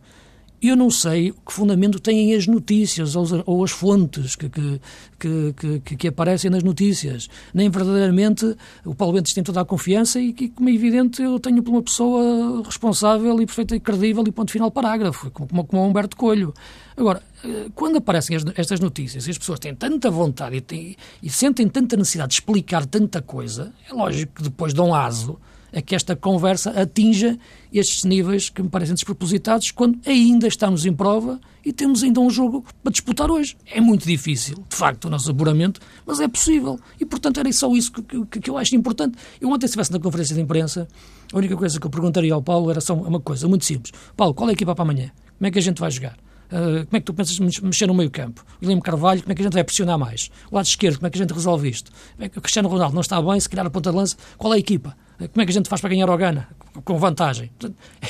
Eu 0.62 0.76
não 0.76 0.92
sei 0.92 1.32
que 1.32 1.52
fundamento 1.52 2.00
têm 2.00 2.36
as 2.36 2.46
notícias 2.46 3.16
ou, 3.16 3.64
as 3.64 3.72
fontes 3.72 4.36
que, 4.36 4.48
que, 4.48 5.80
que, 5.84 5.96
que, 5.96 6.08
aparecem 6.08 6.52
nas 6.52 6.62
notícias. 6.62 7.28
Nem 7.52 7.68
verdadeiramente 7.68 8.56
o 8.86 8.94
Paulo 8.94 9.16
Bento 9.16 9.34
tem 9.34 9.44
toda 9.44 9.62
a 9.62 9.66
confiança 9.66 10.20
e 10.20 10.32
que, 10.34 10.50
como 10.50 10.70
é 10.70 10.74
evidente, 10.74 11.20
eu 11.20 11.40
tenho 11.40 11.64
por 11.64 11.72
uma 11.72 11.82
pessoa 11.82 12.62
responsável 12.64 13.42
e 13.42 13.46
perfeita 13.48 13.76
e 13.76 13.80
credível 13.80 14.24
e 14.28 14.32
ponto 14.32 14.52
final 14.52 14.70
parágrafo, 14.70 15.32
como, 15.32 15.66
como 15.66 15.84
Humberto 15.84 16.16
Coelho. 16.16 16.54
Agora, 16.96 17.24
eh, 17.44 17.70
quando 17.74 17.98
aparecem 17.98 18.38
estas 18.56 18.80
notícias 18.80 19.26
e 19.26 19.32
as 19.32 19.38
pessoas 19.40 19.58
têm 19.58 19.74
tanta 19.74 20.12
vontade 20.12 20.58
e, 20.58 20.62
têm, 20.62 20.96
e 21.24 21.30
sentem 21.32 21.68
tanta 21.68 21.98
necessidade 21.98 22.30
de 22.30 22.36
explicar 22.36 22.86
tanta 22.86 23.20
coisa, 23.20 23.74
é 23.90 23.94
lógico 23.94 24.36
que 24.36 24.44
depois 24.44 24.76
dão 24.76 24.94
aso 24.94 25.40
a 25.74 25.82
que 25.82 25.96
esta 25.96 26.16
conversa 26.16 26.72
atinja 26.72 27.38
estes 27.72 28.04
níveis 28.04 28.50
que 28.50 28.62
me 28.62 28.70
parecem 28.70 28.94
despropositados 28.94 29.72
quando 29.72 30.00
ainda 30.06 30.48
estamos 30.48 30.86
em 30.86 30.94
prova 30.94 31.40
e 31.64 31.72
temos 31.72 32.04
ainda 32.04 32.20
um 32.20 32.30
jogo 32.30 32.66
para 32.84 32.92
disputar 32.92 33.32
hoje. 33.32 33.56
É 33.66 33.80
muito 33.80 34.06
difícil, 34.06 34.56
de 34.68 34.76
facto, 34.76 35.06
o 35.06 35.10
nosso 35.10 35.32
apuramento, 35.32 35.80
mas 36.06 36.20
é 36.20 36.28
possível. 36.28 36.80
E, 37.00 37.06
portanto, 37.06 37.40
era 37.40 37.52
só 37.54 37.72
isso 37.74 37.92
que, 37.92 38.26
que, 38.26 38.40
que 38.42 38.50
eu 38.50 38.58
acho 38.58 38.76
importante. 38.76 39.18
Eu 39.40 39.50
ontem, 39.50 39.68
se 39.68 39.72
estivesse 39.72 39.92
na 39.92 40.00
conferência 40.00 40.36
de 40.36 40.42
imprensa, 40.42 40.88
a 41.32 41.38
única 41.38 41.56
coisa 41.56 41.80
que 41.80 41.86
eu 41.86 41.92
perguntaria 41.92 42.34
ao 42.34 42.42
Paulo 42.42 42.70
era 42.70 42.82
só 42.82 42.94
uma 42.94 43.20
coisa 43.20 43.48
muito 43.48 43.64
simples. 43.64 43.94
Paulo, 44.18 44.34
qual 44.34 44.50
é 44.50 44.52
a 44.52 44.54
equipa 44.54 44.76
para 44.76 44.84
amanhã? 44.84 45.12
Como 45.38 45.48
é 45.48 45.52
que 45.52 45.60
a 45.60 45.62
gente 45.62 45.80
vai 45.80 45.92
jogar? 45.92 46.18
Uh, 46.52 46.86
como 46.86 46.98
é 46.98 47.00
que 47.00 47.06
tu 47.06 47.14
pensas 47.14 47.40
mexer 47.40 47.88
no 47.88 47.94
meio 47.94 48.12
campo? 48.12 48.44
William 48.62 48.80
Carvalho, 48.82 49.22
como 49.22 49.32
é 49.32 49.36
que 49.36 49.42
a 49.42 49.46
gente 49.46 49.54
vai 49.54 49.64
pressionar 49.64 49.98
mais? 49.98 50.30
O 50.52 50.56
lado 50.56 50.66
esquerdo, 50.66 50.98
como 50.98 51.08
é 51.08 51.10
que 51.10 51.18
a 51.18 51.22
gente 51.22 51.34
resolve 51.34 51.70
isto? 51.70 51.92
O 52.36 52.42
Cristiano 52.42 52.68
Ronaldo 52.68 52.94
não 52.94 53.02
está 53.02 53.22
bem, 53.22 53.40
se 53.40 53.50
criar 53.50 53.66
a 53.66 53.70
ponta 53.70 53.90
de 53.90 53.96
lança, 53.96 54.18
qual 54.38 54.54
é 54.54 54.58
a 54.58 54.60
equipa? 54.60 54.96
Como 55.18 55.42
é 55.42 55.46
que 55.46 55.52
a 55.52 55.54
gente 55.54 55.70
faz 55.70 55.80
para 55.80 55.90
ganhar 55.90 56.10
ao 56.10 56.18
Gana? 56.18 56.50
Com 56.84 56.98
vantagem. 56.98 57.52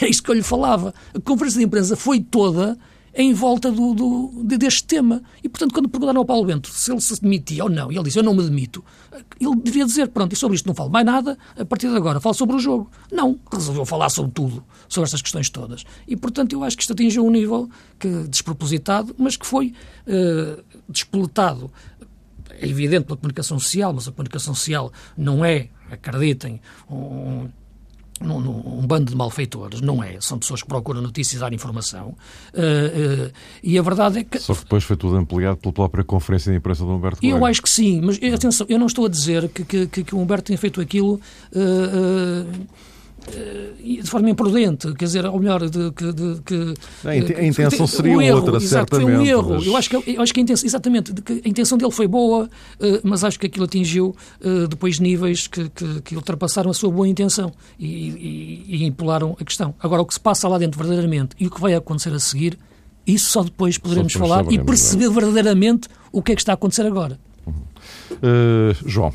É 0.02 0.08
isso 0.10 0.24
que 0.24 0.32
eu 0.32 0.36
lhe 0.36 0.42
falava. 0.42 0.94
A 1.14 1.20
conferência 1.20 1.60
de 1.60 1.66
imprensa 1.66 1.96
foi 1.96 2.20
toda 2.20 2.78
em 3.14 3.34
volta 3.34 3.72
do, 3.72 3.94
do, 3.94 4.44
deste 4.44 4.84
tema. 4.86 5.22
E, 5.44 5.50
portanto, 5.50 5.74
quando 5.74 5.90
perguntaram 5.90 6.20
ao 6.20 6.26
Paulo 6.26 6.46
Bento 6.46 6.70
se 6.70 6.92
ele 6.92 7.02
se 7.02 7.22
demitia 7.22 7.64
ou 7.64 7.70
não, 7.70 7.92
e 7.92 7.96
ele 7.96 8.06
disse, 8.06 8.20
eu 8.20 8.24
não 8.24 8.34
me 8.34 8.44
demito, 8.44 8.84
ele 9.40 9.56
devia 9.56 9.86
dizer, 9.86 10.08
pronto, 10.10 10.34
e 10.34 10.36
sobre 10.36 10.56
isto 10.56 10.68
não 10.68 10.74
falo 10.74 10.90
mais 10.90 11.06
nada, 11.06 11.38
a 11.58 11.66
partir 11.66 11.90
de 11.90 11.96
agora 11.96 12.20
falo 12.20 12.36
sobre 12.36 12.56
o 12.56 12.60
jogo. 12.60 12.90
Não, 13.12 13.40
resolveu 13.52 13.86
falar 13.86 14.10
sobre 14.10 14.32
tudo, 14.32 14.64
sobre 14.88 15.06
estas 15.06 15.22
questões 15.22 15.50
todas. 15.50 15.84
E, 16.08 16.16
portanto, 16.16 16.54
eu 16.54 16.64
acho 16.64 16.78
que 16.78 16.84
isto 16.84 16.94
atingiu 16.94 17.26
um 17.26 17.32
nível 17.32 17.70
que, 18.00 18.08
despropositado, 18.30 19.16
mas 19.18 19.36
que 19.36 19.46
foi 19.46 19.74
uh, 20.08 20.64
despoletado. 20.88 21.72
É 22.50 22.68
evidente 22.68 23.06
pela 23.06 23.18
comunicação 23.18 23.60
social, 23.60 23.92
mas 23.94 24.08
a 24.08 24.12
comunicação 24.12 24.54
social 24.54 24.92
não 25.18 25.44
é, 25.44 25.70
acreditem, 25.90 26.62
um, 26.90 27.50
num, 28.22 28.40
num, 28.40 28.80
um 28.80 28.88
bando 28.88 29.12
de 29.12 29.16
malfeitores, 29.16 29.82
não 29.82 30.04
é. 30.04 30.18
São 30.20 30.38
pessoas 30.40 30.62
que 30.62 30.68
procuram 30.68 31.02
notícias, 31.02 31.42
dar 31.42 31.54
informação. 31.54 32.16
Uh, 32.54 33.28
uh, 33.28 33.32
e 33.64 33.78
a 33.78 33.82
verdade 33.82 34.20
é 34.20 34.24
que. 34.24 34.40
Só 34.40 34.54
que 34.54 34.62
depois 34.62 34.84
foi 34.84 34.96
tudo 34.96 35.16
ampliado 35.16 35.58
pela 35.58 35.74
própria 35.74 36.04
conferência 36.04 36.52
de 36.52 36.58
imprensa 36.58 36.84
do 36.84 36.92
Humberto 36.92 37.22
Coelho. 37.22 37.38
Eu 37.38 37.46
acho 37.46 37.62
que 37.62 37.70
sim, 37.70 38.02
mas 38.02 38.18
atenção, 38.18 38.66
eu 38.70 38.80
não 38.80 38.88
estou 38.88 39.06
a 39.06 39.10
dizer 39.10 39.50
que, 39.50 39.88
que, 39.88 40.04
que 40.04 40.16
o 40.16 40.20
Humberto 40.20 40.46
tenha 40.46 40.58
feito 40.58 40.80
aquilo. 40.82 41.20
Uh, 41.54 42.68
de 43.80 44.10
forma 44.10 44.30
imprudente, 44.30 44.94
quer 44.94 45.06
dizer, 45.06 45.26
ou 45.26 45.40
melhor, 45.40 45.70
de, 45.70 45.92
de, 45.92 46.14
de, 46.14 46.42
que 46.42 46.74
a 47.06 47.46
intenção 47.46 47.86
seria 47.86 48.18
um 48.18 48.22
erro, 48.22 48.38
outra, 48.38 48.58
exato, 48.58 48.96
certamente. 48.96 49.16
Foi 49.16 49.16
um 49.16 49.26
erro. 49.26 49.54
Mas... 49.56 49.66
Eu 49.68 49.78
acho 49.78 49.90
que, 49.90 50.16
eu 50.16 50.22
acho 50.22 50.34
que 50.34 50.40
a 50.40 50.44
intenção, 50.44 50.68
exatamente, 50.68 51.14
a 51.30 51.48
intenção 51.48 51.78
dele 51.78 51.92
foi 51.92 52.08
boa, 52.08 52.50
eh, 52.80 53.00
mas 53.04 53.24
acho 53.24 53.40
que 53.40 53.46
aquilo 53.46 53.66
atingiu 53.66 54.16
eh, 54.42 54.68
depois 54.68 55.00
níveis 55.00 55.48
que, 55.48 55.70
que, 55.70 56.02
que 56.02 56.16
ultrapassaram 56.16 56.72
a 56.72 56.74
sua 56.74 56.90
boa 56.92 57.08
intenção 57.08 57.52
e, 57.80 57.86
e, 57.88 58.66
e 58.68 58.86
empolaram 58.86 59.36
a 59.40 59.46
questão. 59.46 59.74
Agora, 59.80 60.02
o 60.02 60.06
que 60.06 60.14
se 60.14 60.20
passa 60.20 60.48
lá 60.48 60.58
dentro 60.58 60.78
verdadeiramente 60.78 61.36
e 61.40 61.48
o 61.48 61.52
que 61.52 61.62
vai 61.62 61.74
acontecer 61.74 62.14
a 62.14 62.20
seguir, 62.20 62.58
isso 63.06 63.32
só 63.32 63.44
depois 63.44 63.78
poderemos 63.78 64.14
só 64.14 64.20
depois 64.20 64.42
falar 64.42 64.52
e 64.52 64.60
perceber 64.64 65.06
é? 65.06 65.10
verdadeiramente 65.10 65.88
o 66.12 66.22
que 66.22 66.32
é 66.32 66.36
que 66.36 66.42
está 66.42 66.54
a 66.54 66.56
acontecer 66.56 66.86
agora. 66.86 67.20
Uhum. 67.46 67.54
Uh, 67.54 68.90
João, 68.90 69.14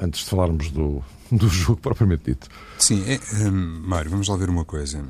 antes 0.00 0.24
de 0.24 0.26
falarmos 0.30 0.70
do, 0.70 1.02
do 1.30 1.48
jogo 1.48 1.80
propriamente 1.80 2.24
dito. 2.24 2.48
Sim, 2.78 3.04
é, 3.06 3.20
hum, 3.48 3.82
Mário, 3.84 4.10
vamos 4.10 4.28
lá 4.28 4.36
ver 4.36 4.48
uma 4.48 4.64
coisa. 4.64 5.04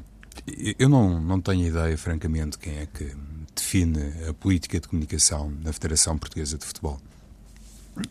Eu 0.78 0.88
não, 0.88 1.20
não 1.20 1.40
tenho 1.40 1.66
ideia, 1.66 1.96
francamente, 1.96 2.58
quem 2.58 2.78
é 2.78 2.86
que 2.86 3.14
define 3.54 4.28
a 4.28 4.32
política 4.32 4.80
de 4.80 4.88
comunicação 4.88 5.52
na 5.62 5.72
Federação 5.72 6.18
Portuguesa 6.18 6.56
de 6.56 6.64
Futebol. 6.64 7.00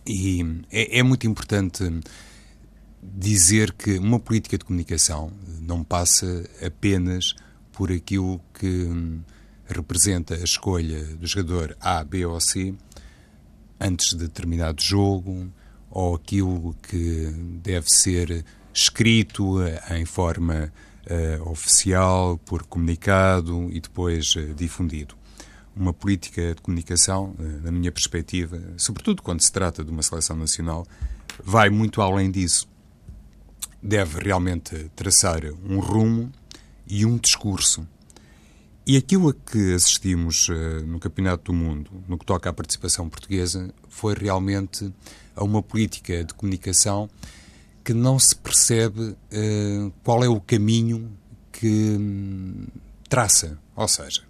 E 0.05 0.41
é, 0.71 0.99
é 0.99 1.03
muito 1.03 1.25
importante 1.27 1.83
dizer 3.01 3.71
que 3.73 3.97
uma 3.97 4.19
política 4.19 4.57
de 4.57 4.65
comunicação 4.65 5.31
não 5.61 5.83
passa 5.83 6.49
apenas 6.65 7.33
por 7.71 7.91
aquilo 7.91 8.41
que 8.53 8.67
hum, 8.67 9.21
representa 9.65 10.35
a 10.35 10.43
escolha 10.43 11.03
do 11.15 11.25
jogador 11.25 11.77
A, 11.79 12.03
B 12.03 12.25
ou 12.25 12.39
C 12.41 12.73
antes 13.79 14.09
de 14.09 14.17
determinado 14.17 14.81
jogo, 14.81 15.49
ou 15.89 16.15
aquilo 16.15 16.75
que 16.83 17.27
deve 17.63 17.87
ser 17.89 18.45
escrito 18.73 19.61
eh, 19.61 19.99
em 19.99 20.05
forma 20.05 20.71
uh, 21.09 21.49
oficial, 21.49 22.37
por 22.45 22.63
comunicado 22.63 23.69
e 23.71 23.79
depois 23.79 24.35
uh, 24.35 24.53
difundido. 24.53 25.15
Uma 25.75 25.93
política 25.93 26.53
de 26.55 26.61
comunicação, 26.61 27.35
uh, 27.39 27.63
na 27.63 27.71
minha 27.71 27.91
perspectiva, 27.91 28.61
sobretudo 28.77 29.21
quando 29.21 29.41
se 29.41 29.51
trata 29.51 29.83
de 29.83 29.91
uma 29.91 30.03
seleção 30.03 30.35
nacional, 30.35 30.85
vai 31.43 31.69
muito 31.69 32.01
além 32.01 32.29
disso. 32.29 32.67
Deve 33.81 34.19
realmente 34.19 34.91
traçar 34.95 35.41
um 35.63 35.79
rumo 35.79 36.31
e 36.85 37.05
um 37.05 37.17
discurso. 37.17 37.87
E 38.85 38.97
aquilo 38.97 39.29
a 39.29 39.33
que 39.33 39.73
assistimos 39.73 40.47
no 40.85 40.99
Campeonato 40.99 41.51
do 41.51 41.53
Mundo, 41.53 41.91
no 42.07 42.17
que 42.17 42.25
toca 42.25 42.49
à 42.49 42.53
participação 42.53 43.07
portuguesa, 43.07 43.71
foi 43.87 44.15
realmente 44.15 44.91
a 45.39 45.43
uma 45.43 45.63
política 45.63 46.23
de 46.23 46.33
comunicação 46.33 47.09
que 47.83 47.93
não 47.93 48.19
se 48.19 48.35
percebe 48.35 49.01
uh, 49.01 49.93
qual 50.03 50.23
é 50.23 50.27
o 50.27 50.39
caminho 50.41 51.09
que 51.51 51.97
um, 51.97 52.67
traça. 53.07 53.57
Ou 53.75 53.87
seja, 53.87 54.21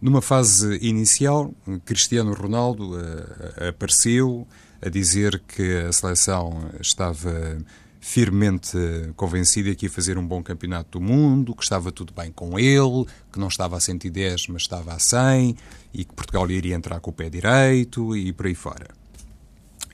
numa 0.00 0.22
fase 0.22 0.78
inicial, 0.80 1.52
Cristiano 1.84 2.32
Ronaldo 2.32 2.96
uh, 2.96 3.68
apareceu 3.68 4.46
a 4.80 4.88
dizer 4.88 5.42
que 5.46 5.78
a 5.88 5.92
seleção 5.92 6.70
estava 6.80 7.58
firmemente 8.00 8.76
convencida 9.16 9.74
que 9.74 9.86
ia 9.86 9.90
fazer 9.90 10.18
um 10.18 10.26
bom 10.26 10.42
campeonato 10.42 10.98
do 10.98 11.04
mundo, 11.04 11.54
que 11.54 11.62
estava 11.62 11.90
tudo 11.90 12.12
bem 12.12 12.30
com 12.30 12.58
ele, 12.58 13.06
que 13.32 13.38
não 13.38 13.48
estava 13.48 13.78
a 13.78 13.80
110, 13.80 14.48
mas 14.48 14.62
estava 14.62 14.92
a 14.92 14.98
100 14.98 15.56
e 15.92 16.04
que 16.04 16.14
Portugal 16.14 16.48
iria 16.50 16.74
entrar 16.74 17.00
com 17.00 17.10
o 17.10 17.14
pé 17.14 17.30
direito 17.30 18.14
e 18.14 18.32
por 18.32 18.46
aí 18.46 18.54
fora. 18.54 19.03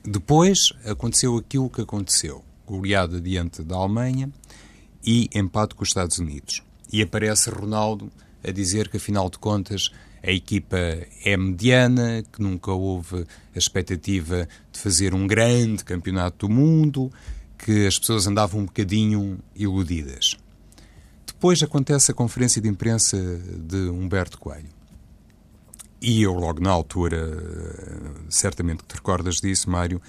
Depois 0.03 0.73
aconteceu 0.85 1.37
aquilo 1.37 1.69
que 1.69 1.81
aconteceu. 1.81 2.43
Goleada 2.65 3.19
diante 3.21 3.61
da 3.63 3.75
Alemanha 3.75 4.31
e 5.05 5.29
empate 5.33 5.75
com 5.75 5.83
os 5.83 5.89
Estados 5.89 6.17
Unidos. 6.17 6.63
E 6.91 7.01
aparece 7.01 7.49
Ronaldo 7.49 8.11
a 8.43 8.51
dizer 8.51 8.89
que, 8.89 8.97
afinal 8.97 9.29
de 9.29 9.37
contas, 9.37 9.91
a 10.23 10.31
equipa 10.31 10.77
é 11.23 11.37
mediana, 11.37 12.23
que 12.31 12.41
nunca 12.41 12.71
houve 12.71 13.25
a 13.55 13.57
expectativa 13.57 14.47
de 14.71 14.79
fazer 14.79 15.13
um 15.13 15.27
grande 15.27 15.83
campeonato 15.83 16.47
do 16.47 16.53
mundo, 16.53 17.11
que 17.57 17.85
as 17.85 17.99
pessoas 17.99 18.25
andavam 18.25 18.61
um 18.61 18.65
bocadinho 18.65 19.39
iludidas. 19.55 20.37
Depois 21.25 21.61
acontece 21.61 22.11
a 22.11 22.13
conferência 22.13 22.61
de 22.61 22.67
imprensa 22.67 23.17
de 23.17 23.89
Humberto 23.89 24.37
Coelho. 24.37 24.80
E 26.01 26.23
eu, 26.23 26.33
logo 26.33 26.59
na 26.59 26.71
altura, 26.71 27.19
certamente 28.27 28.83
te 28.87 28.95
recordas 28.95 29.35
disso, 29.35 29.69
Mário, 29.69 30.01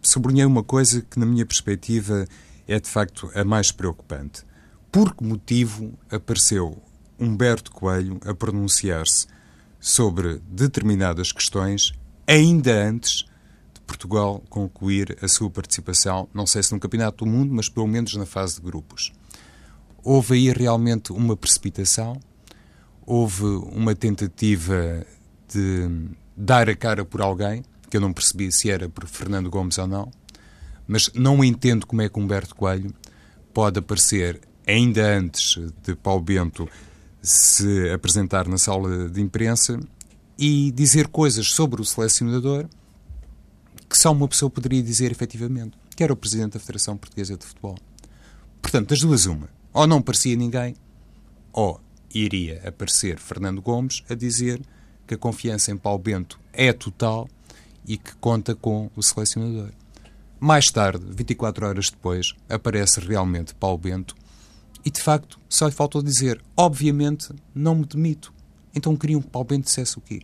sublinhei 0.00 0.44
uma 0.44 0.62
coisa 0.62 1.02
que, 1.02 1.18
na 1.18 1.26
minha 1.26 1.44
perspectiva, 1.44 2.26
é 2.68 2.78
de 2.78 2.88
facto 2.88 3.28
a 3.34 3.44
mais 3.44 3.72
preocupante. 3.72 4.44
Por 4.92 5.14
que 5.14 5.24
motivo 5.24 5.98
apareceu 6.08 6.80
Humberto 7.18 7.72
Coelho 7.72 8.20
a 8.24 8.32
pronunciar-se 8.32 9.26
sobre 9.80 10.40
determinadas 10.48 11.32
questões 11.32 11.92
ainda 12.26 12.72
antes 12.72 13.24
de 13.74 13.80
Portugal 13.80 14.40
concluir 14.48 15.18
a 15.20 15.26
sua 15.26 15.50
participação, 15.50 16.28
não 16.32 16.46
sei 16.46 16.62
se 16.62 16.72
no 16.72 16.78
Campeonato 16.78 17.24
do 17.24 17.30
Mundo, 17.30 17.52
mas 17.52 17.68
pelo 17.68 17.88
menos 17.88 18.14
na 18.14 18.26
fase 18.26 18.56
de 18.56 18.62
grupos? 18.62 19.12
Houve 20.04 20.34
aí 20.34 20.52
realmente 20.52 21.12
uma 21.12 21.36
precipitação? 21.36 22.20
Houve 23.10 23.42
uma 23.72 23.92
tentativa 23.92 25.04
de 25.52 25.88
dar 26.36 26.70
a 26.70 26.76
cara 26.76 27.04
por 27.04 27.20
alguém, 27.20 27.64
que 27.90 27.96
eu 27.96 28.00
não 28.00 28.12
percebi 28.12 28.52
se 28.52 28.70
era 28.70 28.88
por 28.88 29.04
Fernando 29.08 29.50
Gomes 29.50 29.78
ou 29.78 29.88
não, 29.88 30.12
mas 30.86 31.10
não 31.12 31.42
entendo 31.42 31.88
como 31.88 32.02
é 32.02 32.08
que 32.08 32.20
Humberto 32.20 32.54
Coelho 32.54 32.94
pode 33.52 33.80
aparecer 33.80 34.40
ainda 34.64 35.04
antes 35.18 35.60
de 35.82 35.96
Paulo 35.96 36.22
Bento 36.22 36.68
se 37.20 37.90
apresentar 37.90 38.46
na 38.46 38.56
sala 38.56 39.08
de 39.08 39.20
imprensa 39.20 39.80
e 40.38 40.70
dizer 40.70 41.08
coisas 41.08 41.48
sobre 41.48 41.82
o 41.82 41.84
selecionador 41.84 42.66
que 43.88 43.98
só 43.98 44.12
uma 44.12 44.28
pessoa 44.28 44.48
poderia 44.48 44.84
dizer 44.84 45.10
efetivamente, 45.10 45.76
que 45.96 46.04
era 46.04 46.12
o 46.12 46.16
Presidente 46.16 46.52
da 46.52 46.60
Federação 46.60 46.96
Portuguesa 46.96 47.36
de 47.36 47.44
Futebol. 47.44 47.76
Portanto, 48.62 48.90
das 48.90 49.00
duas, 49.00 49.26
uma. 49.26 49.48
Ou 49.72 49.84
não 49.84 50.00
parecia 50.00 50.36
ninguém, 50.36 50.76
ou 51.52 51.80
iria 52.12 52.60
aparecer 52.66 53.18
Fernando 53.18 53.60
Gomes 53.60 54.02
a 54.08 54.14
dizer 54.14 54.60
que 55.06 55.14
a 55.14 55.18
confiança 55.18 55.70
em 55.70 55.76
Paulo 55.76 55.98
Bento 55.98 56.38
é 56.52 56.72
total 56.72 57.28
e 57.86 57.96
que 57.96 58.14
conta 58.16 58.54
com 58.54 58.90
o 58.94 59.02
selecionador. 59.02 59.70
Mais 60.38 60.70
tarde, 60.70 61.04
24 61.10 61.66
horas 61.66 61.90
depois, 61.90 62.34
aparece 62.48 63.00
realmente 63.00 63.54
Paulo 63.54 63.78
Bento 63.78 64.14
e, 64.84 64.90
de 64.90 65.00
facto, 65.00 65.38
só 65.48 65.66
lhe 65.66 65.72
faltou 65.72 66.02
dizer: 66.02 66.40
obviamente, 66.56 67.34
não 67.54 67.74
me 67.74 67.84
demito. 67.84 68.32
Então 68.74 68.96
queriam 68.96 69.20
que 69.20 69.28
Paulo 69.28 69.48
Bento 69.48 69.64
dissesse 69.64 69.98
o 69.98 70.00
quê? 70.00 70.20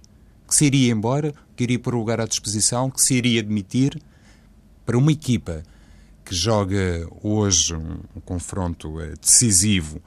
Que 0.46 0.54
se 0.54 0.66
iria 0.66 0.92
embora, 0.92 1.34
que 1.54 1.64
iria 1.64 1.78
pôr 1.78 1.94
o 1.94 1.98
lugar 1.98 2.20
à 2.20 2.26
disposição, 2.26 2.90
que 2.90 3.02
se 3.02 3.14
iria 3.14 3.42
demitir 3.42 4.00
para 4.84 4.96
uma 4.96 5.10
equipa 5.10 5.62
que 6.24 6.34
joga 6.34 7.08
hoje 7.22 7.74
um, 7.74 7.98
confronto 8.24 8.98
uh, 8.98 9.16
decisivo, 9.20 10.00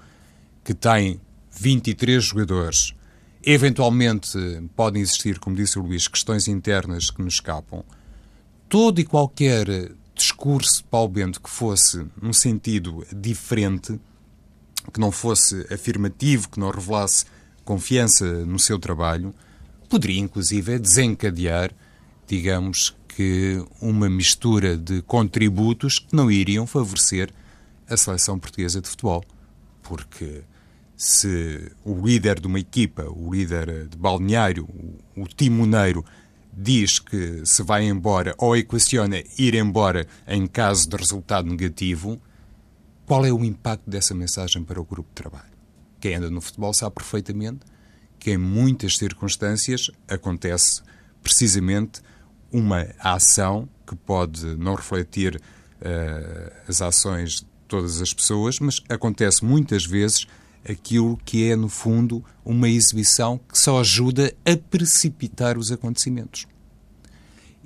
que 0.63 0.73
tem 0.73 1.19
23 1.51 2.23
jogadores. 2.23 2.93
Eventualmente 3.43 4.37
podem 4.75 5.01
existir, 5.01 5.39
como 5.39 5.55
disse 5.55 5.79
o 5.79 5.81
Luís, 5.81 6.07
questões 6.07 6.47
internas 6.47 7.09
que 7.09 7.21
nos 7.21 7.35
escapam. 7.35 7.83
Todo 8.67 8.99
e 8.99 9.05
qualquer 9.05 9.91
discurso 10.13 10.77
de 10.77 10.83
Paulo 10.83 11.09
Bento 11.09 11.41
que 11.41 11.49
fosse 11.49 12.05
num 12.21 12.33
sentido 12.33 13.05
diferente, 13.15 13.99
que 14.93 14.99
não 14.99 15.11
fosse 15.11 15.65
afirmativo, 15.73 16.49
que 16.49 16.59
não 16.59 16.69
revelasse 16.69 17.25
confiança 17.63 18.25
no 18.45 18.59
seu 18.59 18.77
trabalho, 18.77 19.33
poderia 19.87 20.19
inclusive 20.19 20.77
desencadear, 20.77 21.71
digamos 22.27 22.95
que, 23.07 23.63
uma 23.81 24.09
mistura 24.09 24.77
de 24.77 25.01
contributos 25.01 25.99
que 25.99 26.15
não 26.15 26.31
iriam 26.31 26.65
favorecer 26.65 27.31
a 27.89 27.97
seleção 27.97 28.39
portuguesa 28.39 28.81
de 28.81 28.87
futebol. 28.87 29.23
Porque 29.81 30.43
se 30.99 31.71
o 31.85 32.05
líder 32.05 32.41
de 32.41 32.47
uma 32.47 32.59
equipa, 32.59 33.03
o 33.03 33.33
líder 33.33 33.87
de 33.87 33.97
balneário, 33.97 34.67
o, 35.15 35.25
timoneiro, 35.27 36.03
diz 36.51 36.99
que 36.99 37.41
se 37.45 37.63
vai 37.63 37.85
embora 37.85 38.35
ou 38.37 38.53
equaciona 38.53 39.23
ir 39.37 39.55
embora 39.55 40.05
em 40.27 40.45
caso 40.45 40.89
de 40.89 40.97
resultado 40.97 41.49
negativo, 41.49 42.21
qual 43.05 43.25
é 43.25 43.31
o 43.31 43.45
impacto 43.45 43.89
dessa 43.89 44.13
mensagem 44.13 44.61
para 44.61 44.81
o 44.81 44.83
grupo 44.83 45.07
de 45.07 45.15
trabalho? 45.15 45.53
Quem 46.01 46.15
anda 46.15 46.29
no 46.29 46.41
futebol 46.41 46.73
sabe 46.73 46.95
perfeitamente 46.95 47.61
que 48.19 48.31
em 48.31 48.37
muitas 48.37 48.97
circunstâncias 48.97 49.89
acontece 50.05 50.81
precisamente 51.23 52.01
uma 52.51 52.85
ação 52.99 53.69
que 53.87 53.95
pode 53.95 54.45
não 54.57 54.75
refletir 54.75 55.37
uh, 55.37 56.53
as 56.67 56.81
ações 56.81 57.35
de 57.35 57.45
todas 57.69 58.01
as 58.01 58.13
pessoas, 58.13 58.59
mas 58.59 58.81
acontece 58.89 59.45
muitas 59.45 59.85
vezes 59.85 60.27
aquilo 60.67 61.17
que 61.23 61.49
é, 61.49 61.55
no 61.55 61.69
fundo, 61.69 62.23
uma 62.43 62.69
exibição 62.69 63.37
que 63.37 63.57
só 63.57 63.79
ajuda 63.79 64.33
a 64.45 64.55
precipitar 64.57 65.57
os 65.57 65.71
acontecimentos. 65.71 66.47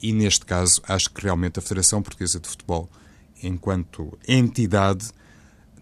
E 0.01 0.11
neste 0.11 0.45
caso, 0.45 0.81
acho 0.87 1.09
que 1.09 1.21
realmente 1.21 1.59
a 1.59 1.61
Federação 1.61 2.01
Portuguesa 2.01 2.39
de 2.39 2.47
Futebol, 2.47 2.89
enquanto 3.41 4.17
entidade, 4.27 5.11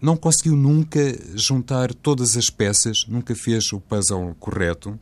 não 0.00 0.16
conseguiu 0.16 0.56
nunca 0.56 1.00
juntar 1.36 1.92
todas 1.94 2.36
as 2.36 2.50
peças, 2.50 3.04
nunca 3.06 3.34
fez 3.34 3.72
o 3.72 3.80
puzzle 3.80 4.34
correto 4.38 4.98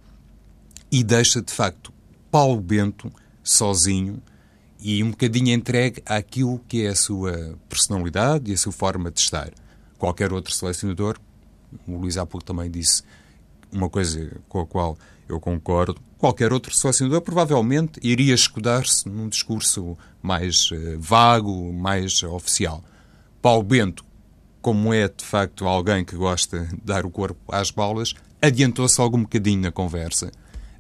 e 0.91 1.03
deixa, 1.05 1.41
de 1.41 1.53
facto, 1.53 1.93
Paulo 2.31 2.61
Bento 2.61 3.13
sozinho 3.43 4.23
e 4.81 5.03
um 5.03 5.11
bocadinho 5.11 5.55
entregue 5.55 6.03
àquilo 6.07 6.61
que 6.67 6.85
é 6.85 6.89
a 6.89 6.97
sua 6.97 7.59
personalidade 7.69 8.51
e 8.51 8.55
a 8.55 8.57
sua 8.57 8.73
forma 8.73 9.11
de 9.11 9.21
estar. 9.21 9.53
Qualquer 9.99 10.33
outro 10.33 10.55
selecionador 10.55 11.19
o 11.87 11.97
Luís 11.97 12.17
há 12.17 12.27
pouco 12.27 12.45
também 12.45 12.71
disse 12.71 13.03
uma 13.73 13.89
coisa 13.89 14.31
com 14.49 14.61
a 14.61 14.67
qual 14.67 14.99
eu 15.29 15.41
concordo. 15.41 16.01
Qualquer 16.19 16.53
outro 16.53 16.75
selecionador 16.75 17.23
provavelmente 17.23 17.99
iria 18.03 18.35
escudar-se 18.35 19.09
num 19.09 19.29
discurso 19.29 19.97
mais 20.21 20.71
uh, 20.71 20.99
vago, 20.99 21.73
mais 21.73 22.23
uh, 22.23 22.35
oficial. 22.35 22.85
Paulo 23.41 23.63
Bento, 23.63 24.05
como 24.61 24.93
é 24.93 25.09
de 25.09 25.25
facto 25.25 25.67
alguém 25.67 26.05
que 26.05 26.15
gosta 26.15 26.67
de 26.67 26.77
dar 26.85 27.07
o 27.07 27.11
corpo 27.11 27.41
às 27.49 27.71
balas, 27.71 28.13
adiantou-se 28.43 29.01
algum 29.01 29.23
bocadinho 29.23 29.63
na 29.63 29.73
conversa, 29.73 30.31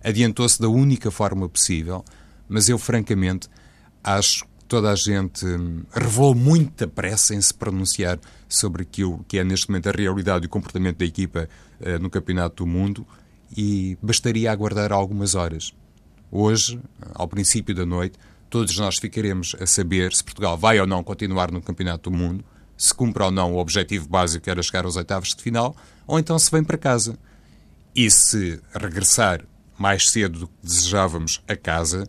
adiantou-se 0.04 0.60
da 0.60 0.68
única 0.68 1.10
forma 1.10 1.48
possível, 1.48 2.04
mas 2.48 2.68
eu 2.68 2.78
francamente 2.78 3.48
acho 4.02 4.44
toda 4.70 4.92
a 4.92 4.94
gente 4.94 5.44
hum, 5.44 5.82
revelou 5.92 6.32
muita 6.32 6.86
pressa 6.86 7.34
em 7.34 7.40
se 7.40 7.52
pronunciar 7.52 8.20
sobre 8.48 8.82
aquilo 8.82 9.24
que 9.26 9.36
é 9.36 9.42
neste 9.42 9.68
momento 9.68 9.88
a 9.88 9.92
realidade 9.92 10.44
e 10.44 10.46
o 10.46 10.48
comportamento 10.48 10.98
da 10.98 11.04
equipa 11.04 11.48
uh, 11.80 11.98
no 12.00 12.08
Campeonato 12.08 12.64
do 12.64 12.70
Mundo 12.70 13.04
e 13.54 13.98
bastaria 14.00 14.52
aguardar 14.52 14.92
algumas 14.92 15.34
horas. 15.34 15.74
Hoje, 16.30 16.80
ao 17.12 17.26
princípio 17.26 17.74
da 17.74 17.84
noite, 17.84 18.16
todos 18.48 18.78
nós 18.78 18.96
ficaremos 18.96 19.56
a 19.60 19.66
saber 19.66 20.12
se 20.12 20.22
Portugal 20.22 20.56
vai 20.56 20.78
ou 20.78 20.86
não 20.86 21.02
continuar 21.02 21.50
no 21.50 21.60
Campeonato 21.60 22.08
do 22.08 22.16
Mundo, 22.16 22.44
se 22.76 22.94
cumpre 22.94 23.24
ou 23.24 23.32
não 23.32 23.52
o 23.52 23.58
objetivo 23.58 24.08
básico 24.08 24.44
que 24.44 24.50
era 24.50 24.62
chegar 24.62 24.84
aos 24.84 24.94
oitavos 24.94 25.34
de 25.34 25.42
final, 25.42 25.74
ou 26.06 26.16
então 26.16 26.38
se 26.38 26.48
vem 26.48 26.62
para 26.62 26.78
casa. 26.78 27.18
E 27.92 28.08
se 28.08 28.60
regressar 28.72 29.44
mais 29.76 30.08
cedo 30.10 30.38
do 30.38 30.46
que 30.46 30.54
desejávamos 30.62 31.42
a 31.48 31.56
casa, 31.56 32.06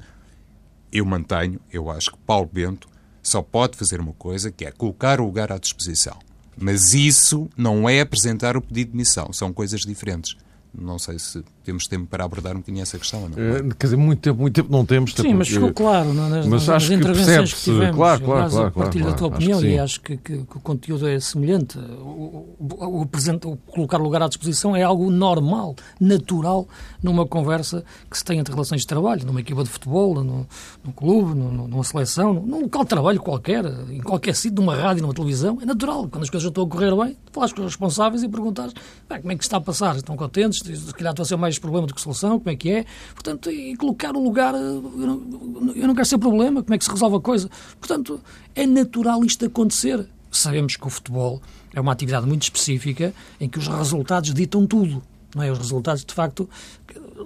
eu 0.91 1.05
mantenho, 1.05 1.59
eu 1.71 1.89
acho 1.89 2.11
que 2.11 2.17
Paulo 2.19 2.49
Bento 2.51 2.87
só 3.23 3.41
pode 3.41 3.77
fazer 3.77 3.99
uma 3.99 4.13
coisa, 4.13 4.51
que 4.51 4.65
é 4.65 4.71
colocar 4.71 5.21
o 5.21 5.25
lugar 5.25 5.51
à 5.51 5.57
disposição. 5.57 6.17
Mas 6.57 6.93
isso 6.93 7.49
não 7.55 7.89
é 7.89 8.01
apresentar 8.01 8.57
o 8.57 8.61
pedido 8.61 8.91
de 8.91 8.97
missão, 8.97 9.31
são 9.31 9.53
coisas 9.53 9.81
diferentes. 9.81 10.35
Não 10.73 10.97
sei 10.97 11.19
se 11.19 11.43
temos 11.63 11.87
tempo 11.87 12.07
para 12.07 12.23
abordar 12.23 12.53
um 12.53 12.59
bocadinho 12.59 12.81
essa 12.81 12.97
questão 12.97 13.29
não. 13.29 13.37
É, 13.37 13.61
quer 13.77 13.87
dizer, 13.87 13.95
muito 13.95 14.19
tempo, 14.19 14.41
muito 14.41 14.53
tempo 14.53 14.71
não 14.71 14.85
temos. 14.85 15.13
Sim, 15.13 15.33
mas 15.33 15.47
ficou 15.47 15.73
claro 15.73 16.13
não, 16.13 16.29
nas, 16.29 16.45
mas 16.45 16.67
nas 16.67 16.75
acho 16.77 16.93
intervenções 16.93 17.53
que, 17.53 17.59
que 17.59 17.63
tivemos. 17.65 17.95
Claro, 17.95 18.21
claro, 18.21 18.51
claro, 18.51 18.71
partilho 18.71 19.05
claro, 19.05 19.11
da 19.11 19.17
tua 19.17 19.27
opinião 19.27 19.61
e 19.63 19.79
acho 19.79 20.01
que, 20.01 20.17
que, 20.17 20.37
que, 20.37 20.57
o 20.57 20.59
conteúdo 20.59 21.07
é 21.07 21.19
semelhante. 21.19 21.77
O, 21.77 22.55
o, 22.59 22.67
o, 22.69 23.01
o, 23.01 23.57
colocar 23.71 23.99
o 23.99 24.03
lugar 24.03 24.23
à 24.23 24.27
disposição 24.27 24.75
é 24.75 24.83
algo 24.83 25.09
normal, 25.09 25.75
natural, 25.99 26.67
numa 27.01 27.25
conversa 27.25 27.83
que 28.09 28.17
se 28.17 28.23
tem 28.23 28.39
entre 28.39 28.53
relações 28.53 28.81
de 28.81 28.87
trabalho, 28.87 29.25
numa 29.25 29.39
equipa 29.39 29.63
de 29.63 29.69
futebol, 29.69 30.15
no, 30.23 30.47
num 30.83 30.91
clube, 30.91 31.37
no, 31.37 31.67
numa 31.67 31.83
seleção, 31.83 32.33
num 32.33 32.61
local 32.61 32.83
de 32.83 32.89
trabalho 32.89 33.19
qualquer, 33.19 33.65
em 33.89 34.01
qualquer 34.01 34.35
sítio, 34.35 34.55
numa 34.61 34.75
rádio, 34.75 35.03
numa 35.03 35.13
televisão. 35.13 35.59
É 35.61 35.65
natural. 35.65 36.07
Quando 36.09 36.23
as 36.23 36.29
coisas 36.29 36.47
estão 36.47 36.63
a 36.63 36.67
correr 36.67 36.95
bem, 36.95 37.17
falas 37.31 37.53
com 37.53 37.61
os 37.61 37.67
responsáveis 37.67 38.23
e 38.23 38.29
perguntas 38.29 38.73
como 39.19 39.31
é 39.31 39.35
que 39.35 39.43
está 39.43 39.57
a 39.57 39.61
passar. 39.61 39.95
Estão 39.95 40.15
contentes? 40.15 40.59
Se 40.59 40.93
calhar 40.93 41.11
estou 41.11 41.23
a 41.23 41.25
ser 41.25 41.35
mais 41.35 41.50
problema 41.59 41.87
do 41.87 41.93
que 41.93 42.01
solução, 42.01 42.39
como 42.39 42.49
é 42.49 42.55
que 42.55 42.71
é? 42.71 42.85
Portanto, 43.13 43.49
e 43.51 43.75
colocar 43.75 44.15
o 44.15 44.23
lugar, 44.23 44.53
eu 44.53 44.81
não, 44.81 45.73
eu 45.75 45.87
não 45.87 45.95
quero 45.95 46.05
ser 46.05 46.17
problema, 46.17 46.63
como 46.63 46.73
é 46.73 46.77
que 46.77 46.85
se 46.85 46.91
resolve 46.91 47.17
a 47.17 47.19
coisa? 47.19 47.49
Portanto, 47.79 48.21
é 48.55 48.65
natural 48.65 49.23
isto 49.25 49.45
acontecer. 49.45 50.07
Sabemos 50.31 50.75
que 50.75 50.87
o 50.87 50.89
futebol 50.89 51.41
é 51.73 51.81
uma 51.81 51.91
atividade 51.91 52.25
muito 52.25 52.43
específica 52.43 53.13
em 53.39 53.49
que 53.49 53.59
os 53.59 53.67
resultados 53.67 54.33
ditam 54.33 54.65
tudo. 54.65 55.01
Não 55.35 55.43
é? 55.43 55.51
Os 55.51 55.57
resultados, 55.57 56.03
de 56.03 56.13
facto, 56.13 56.49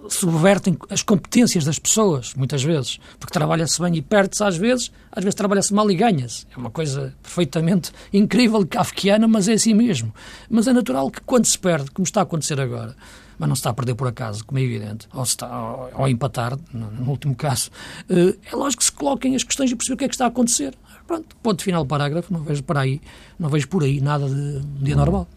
subvertem 0.09 0.77
as 0.89 1.01
competências 1.01 1.63
das 1.63 1.79
pessoas, 1.79 2.33
muitas 2.35 2.63
vezes, 2.63 2.99
porque 3.19 3.33
trabalha-se 3.33 3.81
bem 3.81 3.95
e 3.95 4.01
perde-se 4.01 4.43
às 4.43 4.57
vezes, 4.57 4.91
às 5.11 5.23
vezes 5.23 5.35
trabalha-se 5.35 5.73
mal 5.73 5.89
e 5.89 5.95
ganha-se. 5.95 6.45
É 6.55 6.57
uma 6.57 6.69
coisa 6.69 7.13
perfeitamente 7.21 7.91
incrível 8.13 8.61
e 8.61 8.65
kafkiana, 8.65 9.27
mas 9.27 9.47
é 9.47 9.53
assim 9.53 9.73
mesmo. 9.73 10.13
Mas 10.49 10.67
é 10.67 10.73
natural 10.73 11.09
que 11.09 11.21
quando 11.21 11.45
se 11.45 11.57
perde, 11.57 11.91
como 11.91 12.05
está 12.05 12.21
a 12.21 12.23
acontecer 12.23 12.59
agora, 12.59 12.95
mas 13.37 13.49
não 13.49 13.55
se 13.55 13.59
está 13.59 13.69
a 13.69 13.73
perder 13.73 13.95
por 13.95 14.07
acaso, 14.07 14.45
como 14.45 14.59
é 14.59 14.63
evidente, 14.63 15.07
ou, 15.13 15.23
está, 15.23 15.61
ou, 15.71 15.91
ou 15.93 16.07
empatar, 16.07 16.57
no, 16.73 16.91
no, 16.91 17.09
último 17.09 17.35
caso, 17.35 17.69
eh, 18.09 18.37
é 18.51 18.55
lógico 18.55 18.79
que 18.79 18.85
se 18.85 18.91
coloquem 18.91 19.35
as 19.35 19.43
questões 19.43 19.71
e 19.71 19.75
perceber 19.75 19.95
o 19.95 19.97
que 19.97 20.05
é 20.05 20.07
que 20.07 20.15
está 20.15 20.25
a 20.25 20.29
acontecer. 20.29 20.73
Pronto, 21.05 21.35
ponto 21.43 21.61
final 21.61 21.83
do 21.83 21.87
parágrafo, 21.87 22.33
não 22.33 22.41
vejo 22.41 22.63
por 22.63 22.77
aí, 22.77 23.01
não 23.37 23.49
vejo 23.49 23.67
por 23.67 23.83
aí 23.83 23.99
nada 24.01 24.27
de, 24.27 24.59
de 24.59 24.93
anormal. 24.93 25.27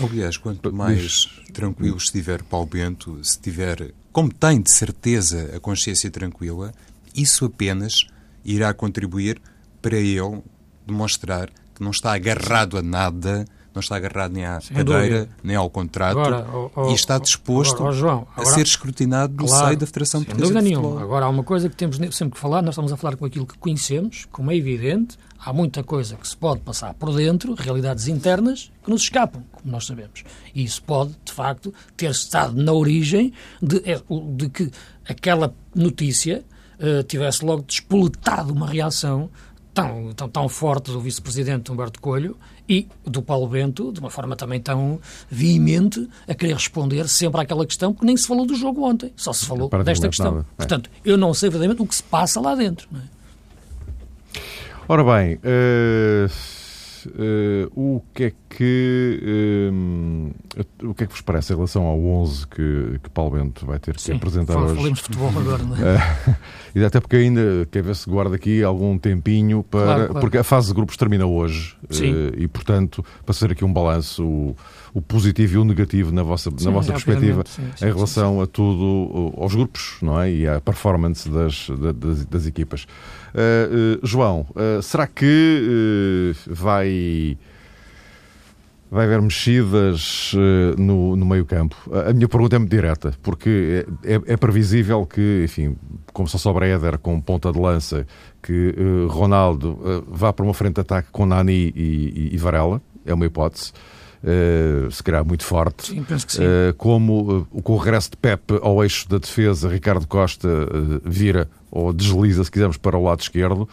Aliás, 0.00 0.36
quanto 0.36 0.72
mais 0.72 1.26
tranquilo 1.52 1.96
estiver 1.96 2.42
Paulo 2.42 2.66
Bento, 2.66 3.18
se 3.22 3.38
tiver, 3.38 3.92
como 4.16 4.32
tem 4.32 4.62
de 4.62 4.70
certeza 4.70 5.54
a 5.54 5.60
consciência 5.60 6.10
tranquila, 6.10 6.72
isso 7.14 7.44
apenas 7.44 8.06
irá 8.42 8.72
contribuir 8.72 9.38
para 9.82 9.98
ele 9.98 10.42
demonstrar 10.86 11.50
que 11.74 11.82
não 11.82 11.90
está 11.90 12.14
agarrado 12.14 12.78
a 12.78 12.82
nada 12.82 13.44
não 13.76 13.80
está 13.80 13.96
agarrado 13.96 14.32
nem 14.32 14.44
à 14.44 14.60
Sem 14.60 14.76
cadeira, 14.76 15.18
dúvida. 15.20 15.28
nem 15.44 15.54
ao 15.54 15.68
contrato 15.68 16.18
agora, 16.18 16.46
oh, 16.74 16.90
e 16.90 16.94
está 16.94 17.18
disposto 17.18 17.76
agora, 17.76 17.92
João, 17.92 18.26
agora, 18.34 18.48
a 18.48 18.54
ser 18.54 18.62
escrutинado 18.62 19.34
do 19.34 19.44
claro, 19.44 19.66
seio 19.66 19.78
da 19.78 19.86
Federação 19.86 20.24
Portuguesa 20.24 20.54
de 20.54 20.58
Futebol. 20.60 20.82
Nenhuma. 20.90 21.02
Agora, 21.02 21.26
há 21.26 21.28
uma 21.28 21.44
coisa 21.44 21.68
que 21.68 21.76
temos 21.76 21.96
sempre 21.96 22.34
que 22.34 22.40
falar, 22.40 22.62
nós 22.62 22.72
estamos 22.72 22.90
a 22.92 22.96
falar 22.96 23.16
com 23.16 23.26
aquilo 23.26 23.46
que 23.46 23.58
conhecemos, 23.58 24.26
como 24.32 24.50
é 24.50 24.56
evidente, 24.56 25.18
há 25.38 25.52
muita 25.52 25.84
coisa 25.84 26.16
que 26.16 26.26
se 26.26 26.36
pode 26.36 26.60
passar 26.60 26.94
por 26.94 27.14
dentro, 27.14 27.54
realidades 27.54 28.08
internas, 28.08 28.72
que 28.82 28.90
nos 28.90 29.02
escapam, 29.02 29.44
como 29.52 29.70
nós 29.70 29.86
sabemos. 29.86 30.24
E 30.54 30.64
isso 30.64 30.82
pode, 30.82 31.14
de 31.24 31.32
facto, 31.32 31.72
ter 31.96 32.10
estado 32.10 32.60
na 32.60 32.72
origem 32.72 33.32
de, 33.62 33.76
é, 33.84 34.00
de 34.34 34.48
que 34.48 34.70
aquela 35.06 35.54
notícia 35.74 36.42
uh, 36.80 37.02
tivesse 37.02 37.44
logo 37.44 37.62
despoletado 37.62 38.52
uma 38.52 38.66
reação 38.66 39.30
tão, 39.76 40.12
tão, 40.14 40.28
tão 40.30 40.48
forte 40.48 40.90
do 40.90 40.98
vice-presidente 40.98 41.70
Humberto 41.70 42.00
Coelho 42.00 42.34
e 42.66 42.88
do 43.04 43.20
Paulo 43.20 43.46
Bento, 43.46 43.92
de 43.92 44.00
uma 44.00 44.08
forma 44.08 44.34
também 44.34 44.58
tão 44.58 44.98
veemente, 45.30 46.08
a 46.26 46.34
querer 46.34 46.54
responder 46.54 47.06
sempre 47.08 47.42
àquela 47.42 47.66
questão, 47.66 47.92
porque 47.92 48.06
nem 48.06 48.16
se 48.16 48.26
falou 48.26 48.46
do 48.46 48.54
jogo 48.54 48.82
ontem, 48.88 49.12
só 49.14 49.34
se 49.34 49.44
falou 49.44 49.68
desta 49.84 50.08
questão. 50.08 50.32
Nada. 50.32 50.46
É. 50.52 50.56
Portanto, 50.56 50.90
eu 51.04 51.18
não 51.18 51.34
sei 51.34 51.50
verdadeiramente 51.50 51.82
o 51.82 51.86
que 51.86 51.94
se 51.94 52.02
passa 52.02 52.40
lá 52.40 52.54
dentro. 52.54 52.88
É? 52.94 54.40
Ora 54.88 55.04
bem, 55.04 55.34
uh, 55.34 56.30
uh, 57.08 57.96
o 57.96 58.02
que 58.14 58.24
é 58.24 58.30
que 58.30 58.36
uh, 58.54 60.34
o 60.88 60.94
que 60.94 61.04
é 61.04 61.06
que 61.06 61.12
vos 61.12 61.20
parece 61.20 61.52
em 61.52 61.56
relação 61.56 61.84
ao 61.84 61.98
11 61.98 62.46
que, 62.46 63.00
que 63.02 63.10
Paulo 63.10 63.32
Bento 63.32 63.66
vai 63.66 63.78
ter 63.78 63.94
que 63.94 64.02
Sim, 64.02 64.14
apresentar 64.14 64.56
hoje? 64.56 64.76
Falemos 64.76 64.98
de 64.98 65.04
futebol 65.04 65.28
agora, 65.36 65.62
não 65.62 65.76
é? 65.76 66.36
e 66.74 66.84
até 66.84 67.00
porque 67.00 67.16
ainda 67.16 67.66
quer 67.70 67.82
ver 67.82 67.96
se 67.96 68.08
guarda 68.08 68.36
aqui 68.36 68.62
algum 68.62 68.96
tempinho 68.98 69.62
para 69.62 69.84
claro, 69.84 70.04
claro. 70.06 70.20
porque 70.20 70.38
a 70.38 70.44
fase 70.44 70.68
de 70.68 70.74
grupos 70.74 70.96
termina 70.96 71.26
hoje 71.26 71.76
e 72.36 72.46
portanto 72.48 73.04
para 73.24 73.34
fazer 73.34 73.52
aqui 73.52 73.64
um 73.64 73.72
balanço 73.72 74.24
o, 74.24 74.56
o 74.94 75.02
positivo 75.02 75.54
e 75.54 75.58
o 75.58 75.64
negativo 75.64 76.12
na 76.12 76.22
vossa 76.22 76.50
sim, 76.56 76.64
na 76.64 76.70
vossa 76.70 76.92
perspectiva 76.92 77.42
sim, 77.46 77.62
sim, 77.76 77.84
em 77.84 77.92
relação 77.92 78.40
a 78.40 78.46
tudo 78.46 79.34
aos 79.36 79.54
grupos, 79.54 79.98
não 80.02 80.20
é? 80.20 80.30
E 80.30 80.48
à 80.48 80.60
performance 80.60 81.28
das, 81.28 81.68
das, 81.68 82.24
das 82.24 82.46
equipas. 82.46 82.84
Uh, 83.34 83.96
uh, 84.02 84.06
João, 84.06 84.46
uh, 84.50 84.82
será 84.82 85.06
que 85.06 86.32
vai 86.46 87.36
vai 88.90 89.06
haver 89.06 89.20
mexidas 89.20 90.32
no, 90.76 91.16
no 91.16 91.26
meio 91.26 91.44
campo? 91.44 91.76
A 92.08 92.12
minha 92.12 92.28
pergunta 92.28 92.56
é 92.56 92.58
muito 92.58 92.70
direta, 92.70 93.14
porque 93.22 93.84
é, 94.04 94.14
é, 94.14 94.20
é 94.26 94.36
previsível 94.36 95.04
que, 95.06 95.42
enfim, 95.44 95.76
como 96.12 96.28
só 96.28 96.38
sobra 96.38 96.66
Éder 96.66 96.98
com 96.98 97.20
ponta 97.20 97.52
de 97.52 97.58
lança, 97.58 98.06
que 98.42 98.74
Ronaldo 99.08 100.04
vá 100.06 100.32
para 100.32 100.44
uma 100.44 100.54
frente 100.54 100.74
de 100.74 100.80
ataque 100.82 101.08
com 101.10 101.26
Nani 101.26 101.72
e, 101.74 102.30
e, 102.30 102.30
e 102.34 102.36
Varela, 102.36 102.80
é 103.04 103.12
uma 103.12 103.26
hipótese. 103.26 103.72
uh, 104.22 104.90
se 104.90 105.02
calhar 105.02 105.24
muito 105.24 105.44
forte. 105.44 105.88
Sim, 105.88 106.02
penso 106.02 106.26
que 106.26 106.32
sim. 106.32 106.42
Uh, 106.42 106.74
como 106.76 107.46
uh, 107.52 107.62
com 107.62 107.74
o 107.74 107.76
regresso 107.76 108.10
de 108.10 108.16
Pepe 108.16 108.58
ao 108.60 108.82
eixo 108.82 109.08
da 109.08 109.18
defesa, 109.18 109.68
Ricardo 109.68 110.06
Costa 110.06 110.48
vira 111.04 111.48
ou 111.70 111.92
desliza, 111.92 112.44
se 112.44 112.50
quisermos, 112.50 112.76
para 112.76 112.96
o 112.96 113.02
lado 113.02 113.20
esquerdo. 113.20 113.68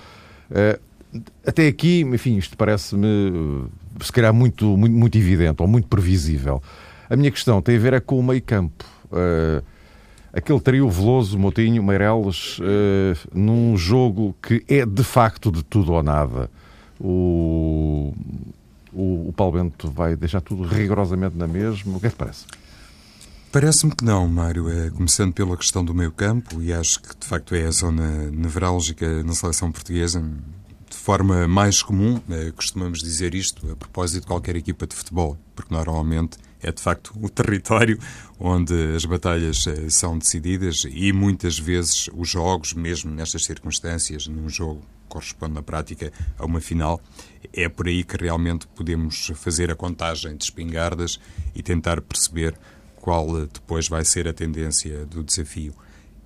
até 1.45 1.67
aqui, 1.67 2.02
enfim, 2.02 2.38
isto 2.38 2.58
parece-me 2.58 3.65
se 4.01 4.12
calhar 4.12 4.34
muito, 4.34 4.77
muito, 4.77 4.95
muito 4.95 5.17
evidente 5.17 5.62
ou 5.62 5.67
muito 5.67 5.88
previsível. 5.88 6.62
A 7.10 7.15
minha 7.15 7.32
questão 7.32 7.62
tem 7.62 7.75
a 7.75 7.79
ver 7.79 7.93
é 7.93 7.99
com 7.99 8.19
o 8.19 8.23
meio 8.23 8.41
campo. 8.41 8.86
aquele 10.32 10.60
trio 10.60 10.89
Veloso, 10.89 11.38
Motinho, 11.38 11.84
Meireles, 11.84 12.60
num 13.34 13.77
jogo 13.77 14.36
que 14.41 14.63
é 14.67 14.86
de 14.86 15.03
facto 15.03 15.51
de 15.51 15.63
tudo 15.63 15.93
ou 15.93 16.01
nada. 16.01 16.49
O 16.99 18.13
o, 18.93 19.29
o 19.29 19.34
Paulo 19.34 19.53
Bento 19.53 19.89
vai 19.89 20.15
deixar 20.15 20.41
tudo 20.41 20.63
rigorosamente 20.63 21.36
na 21.36 21.47
mesma? 21.47 21.97
O 21.97 21.99
que 21.99 22.08
é 22.08 22.10
que 22.10 22.15
parece? 22.15 22.45
Parece-me 23.51 23.95
que 23.95 24.03
não, 24.03 24.27
Mário. 24.27 24.69
É, 24.69 24.89
começando 24.91 25.34
pela 25.34 25.58
questão 25.58 25.84
do 25.84 25.93
meio 25.93 26.12
campo, 26.12 26.62
e 26.62 26.71
acho 26.71 27.01
que 27.01 27.15
de 27.17 27.25
facto 27.25 27.53
é 27.56 27.65
a 27.65 27.71
zona 27.71 28.32
nevrálgica 28.32 29.23
na 29.23 29.34
seleção 29.34 29.71
portuguesa. 29.71 30.23
De 30.93 30.99
forma 30.99 31.47
mais 31.47 31.82
comum, 31.82 32.21
é, 32.29 32.51
costumamos 32.51 32.99
dizer 32.99 33.34
isto 33.34 33.69
a 33.69 33.75
propósito 33.75 34.21
de 34.21 34.27
qualquer 34.27 34.56
equipa 34.56 34.86
de 34.86 34.95
futebol, 34.95 35.36
porque 35.56 35.73
normalmente 35.73 36.38
é 36.62 36.71
de 36.71 36.79
facto 36.79 37.12
o 37.19 37.27
território 37.27 37.97
onde 38.39 38.73
as 38.95 39.03
batalhas 39.03 39.65
é, 39.65 39.89
são 39.89 40.19
decididas 40.19 40.84
e 40.88 41.12
muitas 41.12 41.58
vezes 41.58 42.12
os 42.13 42.29
jogos, 42.29 42.73
mesmo 42.73 43.12
nestas 43.12 43.43
circunstâncias, 43.43 44.27
num 44.27 44.47
jogo 44.47 44.84
corresponde 45.10 45.56
na 45.56 45.63
prática 45.63 46.13
a 46.38 46.45
uma 46.45 46.62
final. 46.62 47.01
É 47.51 47.67
por 47.67 47.88
aí 47.88 48.03
que 48.03 48.15
realmente 48.15 48.67
podemos 48.67 49.32
fazer 49.34 49.71
a 49.71 49.75
contagem 49.75 50.38
de 50.38 50.43
espingardas 50.43 51.19
e 51.56 51.63
tentar 51.63 52.01
perceber 52.01 52.56
qual 52.97 53.41
eh, 53.41 53.47
depois 53.51 53.89
vai 53.89 54.06
ser 54.06 54.27
a 54.27 54.34
tendência 54.34 55.08
do 55.08 55.23
desafio. 55.23 55.73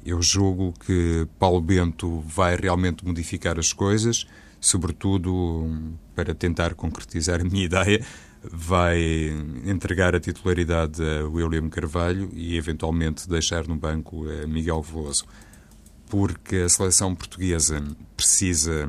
Eu 0.06 0.21
julgo 0.21 0.73
que 0.86 1.25
Paulo 1.39 1.62
Bento 1.62 2.19
vai 2.19 2.58
realmente 2.58 3.06
modificar 3.06 3.58
as 3.58 3.71
coisas, 3.71 4.27
sobretudo 4.60 5.98
para 6.15 6.34
tentar 6.34 6.74
concretizar 6.74 7.41
a 7.41 7.43
minha 7.43 7.65
ideia, 7.65 8.04
vai 8.43 9.00
entregar 9.65 10.15
a 10.15 10.20
titularidade 10.20 11.02
a 11.02 11.28
William 11.28 11.70
Carvalho 11.70 12.30
e 12.34 12.58
eventualmente 12.58 13.28
deixar 13.28 13.67
no 13.67 13.76
banco 13.76 14.26
a 14.30 14.48
Miguel 14.48 14.82
Veloso. 14.82 15.26
Porque 16.10 16.56
a 16.58 16.70
seleção 16.70 17.13
portuguesa 17.13 17.84
precisa 18.15 18.88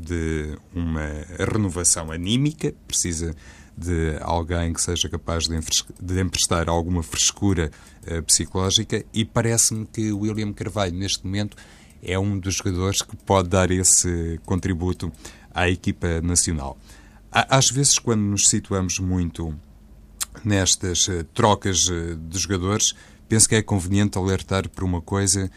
de 0.00 0.58
uma 0.74 1.08
renovação 1.38 2.10
anímica, 2.10 2.74
precisa 2.88 3.34
de 3.76 4.16
alguém 4.20 4.72
que 4.72 4.80
seja 4.80 5.08
capaz 5.08 5.44
de, 5.46 6.20
emprestar 6.20 6.68
alguma 6.68 7.02
frescura 7.02 7.70
uh, 8.06 8.22
psicológica 8.22 9.04
e 9.12 9.24
parece-me 9.24 9.86
que 9.86 10.12
William 10.12 10.52
Carvalho, 10.52 10.94
neste 10.94 11.24
momento, 11.24 11.56
é 12.06 12.18
um 12.18 12.38
dos 12.38 12.54
jogadores 12.54 13.02
que 13.02 13.16
pode 13.16 13.48
dar 13.48 13.70
esse 13.70 14.40
contributo 14.46 15.12
à 15.52 15.68
equipa 15.68 16.20
nacional. 16.22 16.78
Às 17.32 17.68
vezes, 17.70 17.98
quando 17.98 18.20
nos 18.20 18.48
situamos 18.48 18.98
muito 19.00 19.54
nestas 20.44 21.08
uh, 21.08 21.24
trocas 21.34 21.88
uh, 21.88 22.16
de 22.16 22.38
jogadores, 22.38 22.94
penso 23.28 23.48
que 23.48 23.56
é 23.56 23.62
conveniente 23.62 24.16
alertar 24.16 24.68
por 24.68 24.84
uma 24.84 25.02
coisa 25.02 25.50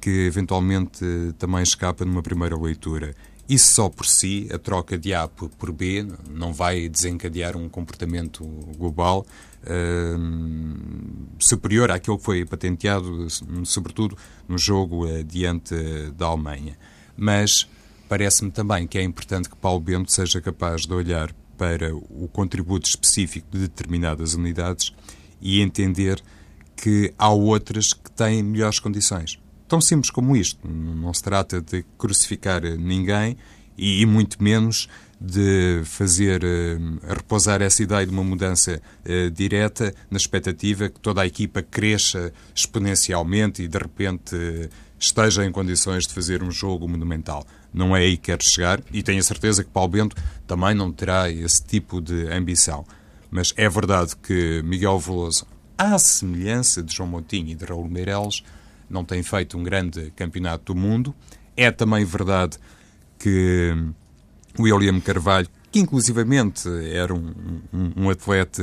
que 0.00 0.26
eventualmente 0.26 1.04
também 1.38 1.62
escapa 1.62 2.04
numa 2.04 2.22
primeira 2.22 2.56
leitura. 2.56 3.14
Isso 3.50 3.72
só 3.74 3.88
por 3.88 4.06
si, 4.06 4.48
a 4.54 4.58
troca 4.60 4.96
de 4.96 5.12
A 5.12 5.26
por 5.26 5.72
B, 5.72 6.06
não 6.30 6.52
vai 6.52 6.88
desencadear 6.88 7.56
um 7.56 7.68
comportamento 7.68 8.44
global 8.78 9.26
uh, 9.64 11.36
superior 11.36 11.90
àquilo 11.90 12.16
que 12.16 12.24
foi 12.24 12.44
patenteado, 12.44 13.26
sobretudo 13.64 14.16
no 14.46 14.56
jogo 14.56 15.04
uh, 15.04 15.24
diante 15.24 15.74
da 16.16 16.26
Alemanha. 16.26 16.78
Mas 17.16 17.68
parece-me 18.08 18.52
também 18.52 18.86
que 18.86 18.96
é 18.98 19.02
importante 19.02 19.48
que 19.50 19.56
Paulo 19.56 19.80
Bento 19.80 20.12
seja 20.12 20.40
capaz 20.40 20.86
de 20.86 20.94
olhar 20.94 21.34
para 21.58 21.92
o 21.92 22.28
contributo 22.32 22.88
específico 22.88 23.48
de 23.50 23.62
determinadas 23.62 24.34
unidades 24.34 24.94
e 25.40 25.60
entender 25.60 26.22
que 26.76 27.12
há 27.18 27.30
outras 27.30 27.92
que 27.92 28.12
têm 28.12 28.44
melhores 28.44 28.78
condições 28.78 29.39
tão 29.70 29.80
simples 29.80 30.10
como 30.10 30.36
isto. 30.36 30.58
Não 30.68 31.14
se 31.14 31.22
trata 31.22 31.62
de 31.62 31.84
crucificar 31.96 32.60
ninguém 32.76 33.36
e, 33.78 34.04
muito 34.04 34.42
menos 34.42 34.88
de 35.20 35.82
fazer 35.84 36.42
uh, 36.42 37.06
repousar 37.14 37.62
essa 37.62 37.82
ideia 37.82 38.04
de 38.04 38.12
uma 38.12 38.24
mudança 38.24 38.82
uh, 39.04 39.30
direta 39.30 39.94
na 40.10 40.16
expectativa 40.16 40.88
que 40.88 40.98
toda 40.98 41.22
a 41.22 41.26
equipa 41.26 41.62
cresça 41.62 42.32
exponencialmente 42.54 43.62
e 43.62 43.68
de 43.68 43.78
repente 43.78 44.34
uh, 44.34 44.68
esteja 44.98 45.44
em 45.46 45.52
condições 45.52 46.06
de 46.06 46.14
fazer 46.14 46.42
um 46.42 46.50
jogo 46.50 46.88
monumental. 46.88 47.46
Não 47.72 47.94
é 47.94 48.00
aí 48.00 48.16
que 48.16 48.32
quer 48.32 48.42
chegar 48.42 48.82
e 48.92 49.02
tenho 49.02 49.20
a 49.20 49.22
certeza 49.22 49.62
que 49.62 49.70
Paulo 49.70 49.90
Bento 49.90 50.16
também 50.46 50.74
não 50.74 50.90
terá 50.90 51.30
esse 51.30 51.62
tipo 51.64 52.00
de 52.00 52.26
ambição. 52.28 52.84
Mas 53.30 53.54
é 53.56 53.68
verdade 53.68 54.16
que 54.16 54.62
Miguel 54.64 54.98
Veloso, 54.98 55.46
à 55.78 55.96
semelhança 55.98 56.82
de 56.82 56.94
João 56.94 57.08
Moutinho 57.08 57.50
e 57.50 57.54
de 57.54 57.64
Raul 57.64 57.88
Meireles, 57.88 58.42
não 58.90 59.04
tem 59.04 59.22
feito 59.22 59.56
um 59.56 59.62
grande 59.62 60.12
campeonato 60.16 60.74
do 60.74 60.78
mundo. 60.78 61.14
É 61.56 61.70
também 61.70 62.04
verdade 62.04 62.58
que 63.18 63.74
William 64.58 64.98
Carvalho, 65.00 65.48
que 65.70 65.78
inclusivamente 65.78 66.68
era 66.92 67.14
um, 67.14 67.62
um, 67.72 68.04
um, 68.04 68.10
atleta 68.10 68.62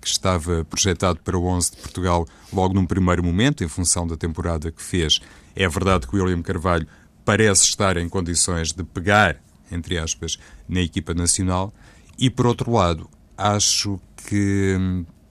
que 0.00 0.06
estava 0.06 0.64
projetado 0.64 1.18
para 1.20 1.36
o 1.36 1.44
11 1.44 1.72
de 1.72 1.76
Portugal 1.78 2.26
logo 2.52 2.74
num 2.74 2.86
primeiro 2.86 3.24
momento, 3.24 3.64
em 3.64 3.68
função 3.68 4.06
da 4.06 4.16
temporada 4.16 4.70
que 4.70 4.82
fez, 4.82 5.20
é 5.56 5.68
verdade 5.68 6.06
que 6.06 6.16
William 6.16 6.42
Carvalho 6.42 6.86
parece 7.24 7.64
estar 7.64 7.96
em 7.96 8.08
condições 8.08 8.72
de 8.72 8.84
pegar, 8.84 9.36
entre 9.72 9.98
aspas, 9.98 10.38
na 10.68 10.80
equipa 10.80 11.14
nacional. 11.14 11.72
E, 12.18 12.30
por 12.30 12.46
outro 12.46 12.70
lado, 12.72 13.08
acho 13.36 13.98
que 14.28 14.76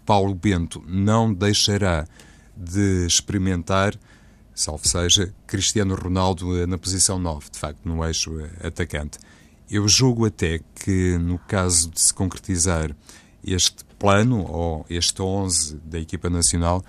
Paulo 0.06 0.36
Bento 0.36 0.84
não 0.88 1.34
deixará 1.34 2.06
de 2.56 3.06
experimentar 3.06 3.95
salvo 4.55 4.87
seja, 4.87 5.33
Cristiano 5.47 5.95
Ronaldo 5.95 6.57
eh, 6.57 6.65
na 6.65 6.77
posição 6.77 7.17
9, 7.17 7.51
de 7.51 7.59
facto, 7.59 7.79
no 7.85 8.05
eixo 8.05 8.39
eh, 8.39 8.67
atacante. 8.67 9.17
Eu 9.69 9.87
julgo 9.87 10.25
até 10.25 10.59
que, 10.75 11.17
no 11.17 11.39
caso 11.39 11.89
de 11.89 11.99
se 11.99 12.13
concretizar 12.13 12.95
este 13.43 13.83
plano, 13.97 14.45
ou 14.45 14.85
este 14.89 15.21
11 15.21 15.77
da 15.85 15.99
equipa 15.99 16.29
nacional, 16.29 16.83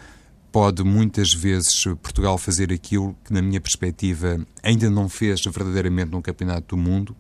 pode 0.53 0.85
muitas 0.85 1.33
vezes 1.33 1.85
Portugal 2.03 2.37
fazer 2.39 2.73
aquilo 2.73 3.17
que, 3.25 3.33
na 3.33 3.43
minha 3.43 3.61
perspectiva, 3.61 4.45
ainda 4.63 4.91
não 4.91 5.09
fez 5.09 5.43
verdadeiramente 5.45 6.11
no 6.11 6.23
Campeonato 6.23 6.77
do 6.77 6.81
Mundo 6.81 7.17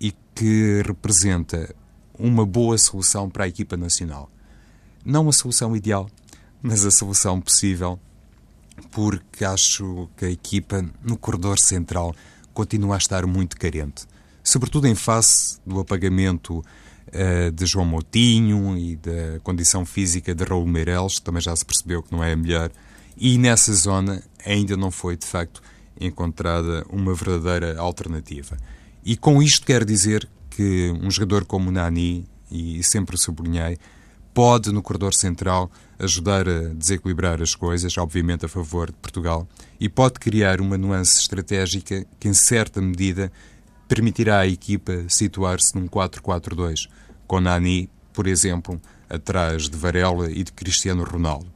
e 0.00 0.14
que 0.34 0.82
representa 0.86 1.74
uma 2.18 2.46
boa 2.46 2.78
solução 2.78 3.28
para 3.28 3.44
a 3.44 3.48
equipa 3.48 3.76
nacional. 3.76 4.30
Não 5.04 5.28
a 5.28 5.32
solução 5.32 5.76
ideal, 5.76 6.08
mas 6.62 6.86
a 6.86 6.90
solução 6.90 7.40
possível 7.40 7.98
porque 8.90 9.44
acho 9.44 10.08
que 10.16 10.24
a 10.24 10.30
equipa 10.30 10.84
no 11.02 11.16
corredor 11.16 11.58
central 11.58 12.14
continua 12.52 12.94
a 12.94 12.98
estar 12.98 13.26
muito 13.26 13.56
carente, 13.56 14.06
sobretudo 14.42 14.86
em 14.86 14.94
face 14.94 15.58
do 15.66 15.80
apagamento 15.80 16.58
uh, 16.58 17.50
de 17.52 17.66
João 17.66 17.84
Moutinho 17.84 18.78
e 18.78 18.96
da 18.96 19.40
condição 19.42 19.84
física 19.84 20.34
de 20.34 20.44
Raul 20.44 20.66
Meireles, 20.66 21.18
também 21.18 21.42
já 21.42 21.54
se 21.54 21.64
percebeu 21.64 22.02
que 22.02 22.12
não 22.12 22.22
é 22.22 22.32
a 22.32 22.36
melhor, 22.36 22.70
e 23.16 23.38
nessa 23.38 23.72
zona 23.74 24.22
ainda 24.44 24.76
não 24.76 24.90
foi 24.90 25.16
de 25.16 25.26
facto 25.26 25.62
encontrada 26.00 26.84
uma 26.90 27.14
verdadeira 27.14 27.78
alternativa. 27.78 28.56
E 29.04 29.16
com 29.16 29.42
isto 29.42 29.66
quero 29.66 29.84
dizer 29.84 30.28
que 30.50 30.92
um 31.02 31.10
jogador 31.10 31.44
como 31.44 31.70
Nani, 31.70 32.26
e 32.50 32.82
sempre 32.82 33.16
sublinhei, 33.18 33.78
pode, 34.34 34.72
no 34.72 34.82
corredor 34.82 35.14
central, 35.14 35.70
ajudar 35.96 36.48
a 36.48 36.74
desequilibrar 36.74 37.40
as 37.40 37.54
coisas, 37.54 37.96
obviamente 37.96 38.44
a 38.44 38.48
favor 38.48 38.88
de 38.88 38.96
Portugal, 38.96 39.48
e 39.78 39.88
pode 39.88 40.18
criar 40.18 40.60
uma 40.60 40.76
nuance 40.76 41.20
estratégica 41.20 42.04
que, 42.18 42.28
em 42.28 42.34
certa 42.34 42.82
medida, 42.82 43.30
permitirá 43.86 44.40
à 44.40 44.46
equipa 44.46 45.04
situar-se 45.08 45.78
num 45.78 45.86
4-4-2, 45.86 46.88
com 47.28 47.40
Nani, 47.40 47.88
por 48.12 48.26
exemplo, 48.26 48.80
atrás 49.08 49.68
de 49.68 49.76
Varela 49.76 50.28
e 50.30 50.42
de 50.42 50.52
Cristiano 50.52 51.04
Ronaldo. 51.04 51.46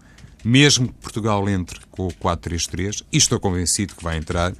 Mesmo 0.45 0.87
que 0.87 0.95
Portugal 0.95 1.49
entre 1.49 1.81
com 1.91 2.07
o 2.07 2.13
4-3-3, 2.13 3.05
e 3.11 3.17
estou 3.17 3.41
convencido 3.41 3.97
que 3.97 4.05
vai 4.05 4.17
entrar, 4.17 4.55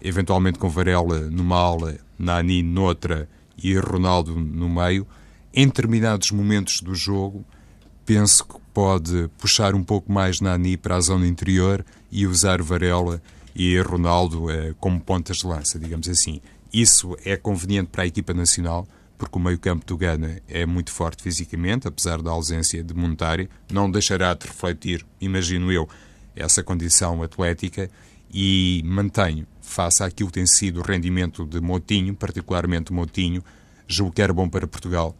eventualmente 0.00 0.58
com 0.58 0.68
Varela 0.68 1.18
numa 1.30 1.56
ala, 1.56 1.98
Nani 2.16 2.62
noutra 2.62 3.28
e 3.60 3.76
Ronaldo 3.76 4.38
no 4.38 4.68
meio, 4.68 5.04
em 5.52 5.66
determinados 5.66 6.30
momentos 6.30 6.80
do 6.80 6.94
jogo, 6.94 7.44
penso 8.06 8.44
que 8.44 8.54
pode 8.72 9.28
puxar 9.36 9.74
um 9.74 9.82
pouco 9.82 10.10
mais 10.10 10.40
Nani 10.40 10.76
para 10.76 10.96
a 10.96 11.00
zona 11.00 11.26
interior 11.26 11.84
e 12.10 12.26
usar 12.26 12.62
Varela 12.62 13.20
e 13.54 13.78
Ronaldo 13.80 14.48
eh, 14.48 14.74
como 14.78 15.00
pontas 15.00 15.38
de 15.38 15.46
lança, 15.46 15.78
digamos 15.78 16.08
assim. 16.08 16.40
Isso 16.72 17.16
é 17.24 17.36
conveniente 17.36 17.88
para 17.90 18.04
a 18.04 18.06
equipa 18.06 18.32
nacional, 18.32 18.86
porque 19.18 19.36
o 19.36 19.40
meio-campo 19.40 19.84
do 19.84 19.96
Gana 19.96 20.40
é 20.48 20.64
muito 20.64 20.92
forte 20.92 21.22
fisicamente, 21.22 21.88
apesar 21.88 22.22
da 22.22 22.30
ausência 22.30 22.84
de 22.84 22.94
Montari, 22.94 23.48
não 23.72 23.90
deixará 23.90 24.34
de 24.34 24.46
refletir, 24.46 25.04
imagino 25.20 25.72
eu, 25.72 25.88
essa 26.36 26.62
condição 26.62 27.22
atlética 27.22 27.90
e 28.32 28.82
mantenho, 28.84 29.46
face 29.62 30.02
àquilo 30.02 30.28
que 30.28 30.34
tem 30.34 30.46
sido 30.46 30.80
o 30.80 30.82
rendimento 30.82 31.44
de 31.44 31.60
Motinho, 31.60 32.14
particularmente 32.14 32.92
Motinho, 32.92 33.42
julgo 33.88 34.12
que 34.12 34.22
era 34.22 34.32
bom 34.32 34.48
para 34.48 34.66
Portugal, 34.66 35.16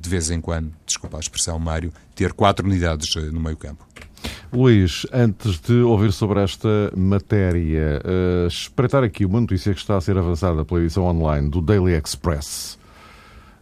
de 0.00 0.10
vez 0.10 0.30
em 0.30 0.40
quando, 0.40 0.72
desculpa 0.84 1.16
a 1.16 1.20
expressão, 1.20 1.58
Mário, 1.58 1.92
ter 2.14 2.32
quatro 2.32 2.66
unidades 2.66 3.16
eh, 3.16 3.30
no 3.30 3.40
meio-campo. 3.40 3.86
Luís, 4.52 5.06
antes 5.12 5.60
de 5.60 5.80
ouvir 5.80 6.12
sobre 6.12 6.42
esta 6.42 6.68
matéria, 6.96 8.02
uh, 8.04 8.48
espreitar 8.48 9.04
aqui 9.04 9.24
uma 9.24 9.40
notícia 9.40 9.72
que 9.72 9.80
está 9.80 9.96
a 9.96 10.00
ser 10.00 10.18
avançada 10.18 10.64
pela 10.64 10.80
edição 10.80 11.04
online 11.04 11.48
do 11.48 11.62
Daily 11.62 11.94
Express. 11.94 12.78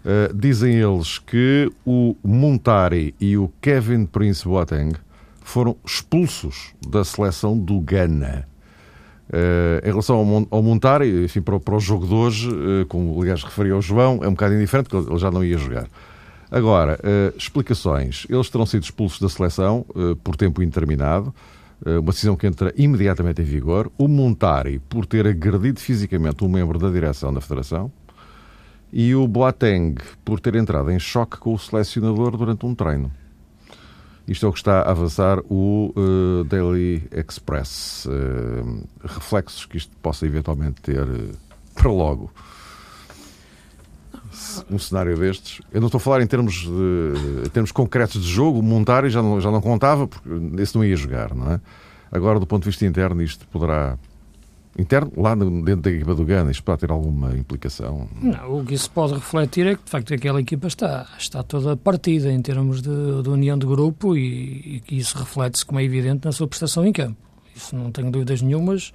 Uh, 0.03 0.35
dizem 0.35 0.77
eles 0.77 1.19
que 1.19 1.71
o 1.85 2.17
Montari 2.25 3.15
e 3.21 3.37
o 3.37 3.53
Kevin 3.61 4.07
Prince 4.07 4.45
Boateng 4.45 4.95
foram 5.43 5.77
expulsos 5.85 6.73
da 6.89 7.05
seleção 7.05 7.57
do 7.57 7.79
Ghana. 7.81 8.48
Uh, 9.29 9.87
em 9.87 9.91
relação 9.91 10.17
ao, 10.17 10.47
ao 10.51 10.63
Montari, 10.63 11.25
enfim, 11.25 11.43
para, 11.43 11.61
para, 11.61 11.77
o 11.77 11.81
jogo 11.81 12.07
de 12.07 12.15
hoje, 12.15 12.49
uh, 12.49 12.87
como 12.87 13.21
aliás 13.21 13.43
referiu 13.43 13.77
ao 13.77 13.83
João, 13.83 14.21
é 14.23 14.29
um 14.29 14.31
bocado 14.31 14.55
indiferente 14.55 14.89
porque 14.89 15.11
ele 15.11 15.19
já 15.19 15.31
não 15.31 15.45
ia 15.45 15.59
jogar. 15.59 15.87
Agora, 16.51 16.99
uh, 17.05 17.37
explicações. 17.37 18.27
Eles 18.31 18.49
terão 18.49 18.65
sido 18.65 18.83
expulsos 18.85 19.21
da 19.21 19.29
seleção 19.29 19.85
por 20.25 20.35
tempo 20.35 20.63
indeterminado, 20.63 21.35
uma 21.85 22.11
decisão 22.11 22.37
que 22.37 22.47
entra 22.47 22.73
imediatamente 22.77 23.43
em 23.43 23.45
vigor. 23.45 23.93
O 23.99 24.09
Montari, 24.09 24.79
por 24.89 25.05
ter 25.05 25.27
agredido 25.27 25.79
fisicamente 25.79 26.43
um 26.43 26.49
membro 26.49 26.79
da 26.79 26.89
direção 26.89 27.33
da 27.33 27.41
Federação. 27.41 27.93
E 28.91 29.15
o 29.15 29.29
Boateng, 29.29 29.97
por 30.25 30.41
ter 30.41 30.55
entrado 30.55 30.91
em 30.91 30.99
choque 30.99 31.37
com 31.37 31.53
o 31.53 31.59
selecionador 31.59 32.37
durante 32.37 32.65
um 32.65 32.75
treino. 32.75 33.13
Isto 34.29 34.47
é 34.47 34.49
o 34.49 34.53
que 34.53 34.59
está 34.59 34.83
a 34.83 34.91
avançar 34.91 35.41
o 35.51 35.93
Daily 36.47 37.09
Express. 37.11 38.07
reflexos 39.03 39.65
que 39.65 39.79
isto 39.79 39.97
possa 40.03 40.27
eventualmente 40.27 40.83
ter 40.83 41.07
para 41.75 41.91
logo 41.91 42.31
um 44.71 44.79
cenário 44.79 45.17
destes. 45.17 45.61
Eu 45.73 45.81
não 45.81 45.89
estou 45.89 45.99
a 45.99 46.01
falar 46.01 46.21
em 46.23 46.27
termos, 46.27 46.55
de, 46.55 47.47
em 47.47 47.49
termos 47.51 47.73
concretos 47.73 48.23
de 48.23 48.29
jogo, 48.29 48.63
montar 48.63 49.05
e 49.05 49.11
já 49.11 49.23
não, 49.23 49.41
já 49.41 49.51
não 49.51 49.61
contava, 49.61 50.07
porque 50.07 50.29
esse 50.59 50.75
não 50.75 50.85
ia 50.85 50.97
jogar, 50.97 51.35
não 51.35 51.53
é? 51.53 51.61
Agora, 52.11 52.41
do 52.41 52.47
ponto 52.47 52.63
de 52.63 52.71
vista 52.71 52.87
interno, 52.87 53.23
isto 53.23 53.47
poderá. 53.49 53.99
Interno, 54.79 55.11
lá 55.17 55.35
dentro 55.35 55.83
da 55.83 55.91
equipa 55.91 56.15
do 56.15 56.25
Gana, 56.25 56.53
isto 56.53 56.63
pode 56.63 56.81
ter 56.81 56.91
alguma 56.93 57.37
implicação? 57.37 58.09
Não, 58.23 58.61
o 58.61 58.65
que 58.65 58.75
isso 58.75 58.89
pode 58.91 59.15
refletir 59.15 59.67
é 59.67 59.75
que, 59.75 59.83
de 59.83 59.91
facto, 59.91 60.15
aquela 60.15 60.41
equipa 60.41 60.69
está, 60.69 61.05
está 61.19 61.43
toda 61.43 61.77
partida 61.77 62.31
em 62.31 62.41
termos 62.41 62.81
de, 62.81 63.23
de 63.23 63.29
união 63.29 63.59
de 63.59 63.67
grupo 63.67 64.17
e, 64.17 64.81
e 64.89 64.99
isso 64.99 65.19
reflete-se, 65.19 65.67
como 65.67 65.81
é 65.81 65.85
evidente, 65.85 66.25
na 66.25 66.31
sua 66.31 66.47
prestação 66.47 66.87
em 66.87 66.93
campo. 66.93 67.17
Isso 67.57 67.75
não 67.75 67.91
tenho 67.91 68.09
dúvidas 68.09 68.41
nenhumas 68.41 68.93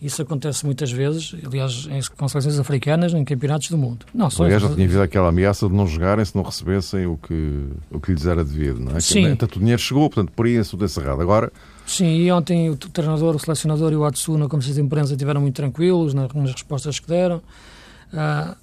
isso 0.00 0.22
acontece 0.22 0.64
muitas 0.64 0.90
vezes, 0.90 1.34
aliás, 1.44 1.86
em, 1.90 2.00
com 2.16 2.26
seleções 2.26 2.58
africanas, 2.58 3.12
em 3.12 3.24
campeonatos 3.24 3.68
do 3.68 3.76
mundo. 3.76 4.06
Não, 4.14 4.30
só 4.30 4.44
aliás, 4.44 4.62
já 4.62 4.68
tinha 4.72 4.86
havido 4.86 5.02
aquela 5.02 5.28
ameaça 5.28 5.68
de 5.68 5.74
não 5.74 5.86
jogarem 5.86 6.24
se 6.24 6.34
não 6.34 6.42
recebessem 6.42 7.06
o 7.06 7.16
que, 7.16 7.68
o 7.90 8.00
que 8.00 8.12
lhes 8.12 8.26
era 8.26 8.42
devido, 8.42 8.80
não 8.80 8.96
é? 8.96 9.00
Sim. 9.00 9.28
Portanto, 9.28 9.56
o 9.56 9.58
dinheiro 9.58 9.80
chegou, 9.80 10.08
portanto, 10.08 10.32
por 10.34 10.46
aí 10.46 10.56
é 10.56 10.62
tudo 10.62 10.84
encerrado. 10.84 11.20
Agora... 11.20 11.52
Sim, 11.86 12.18
e 12.18 12.30
ontem 12.32 12.70
o 12.70 12.76
treinador, 12.76 13.34
o 13.34 13.38
selecionador 13.38 13.92
e 13.92 13.96
o 13.96 14.04
Atsuna, 14.04 14.48
como 14.48 14.62
se 14.62 14.72
de 14.72 14.80
imprensa, 14.80 15.12
estiveram 15.12 15.40
muito 15.40 15.56
tranquilos 15.56 16.14
nas, 16.14 16.32
nas 16.32 16.52
respostas 16.52 16.98
que 16.98 17.08
deram. 17.08 17.42
Uh, 18.12 18.56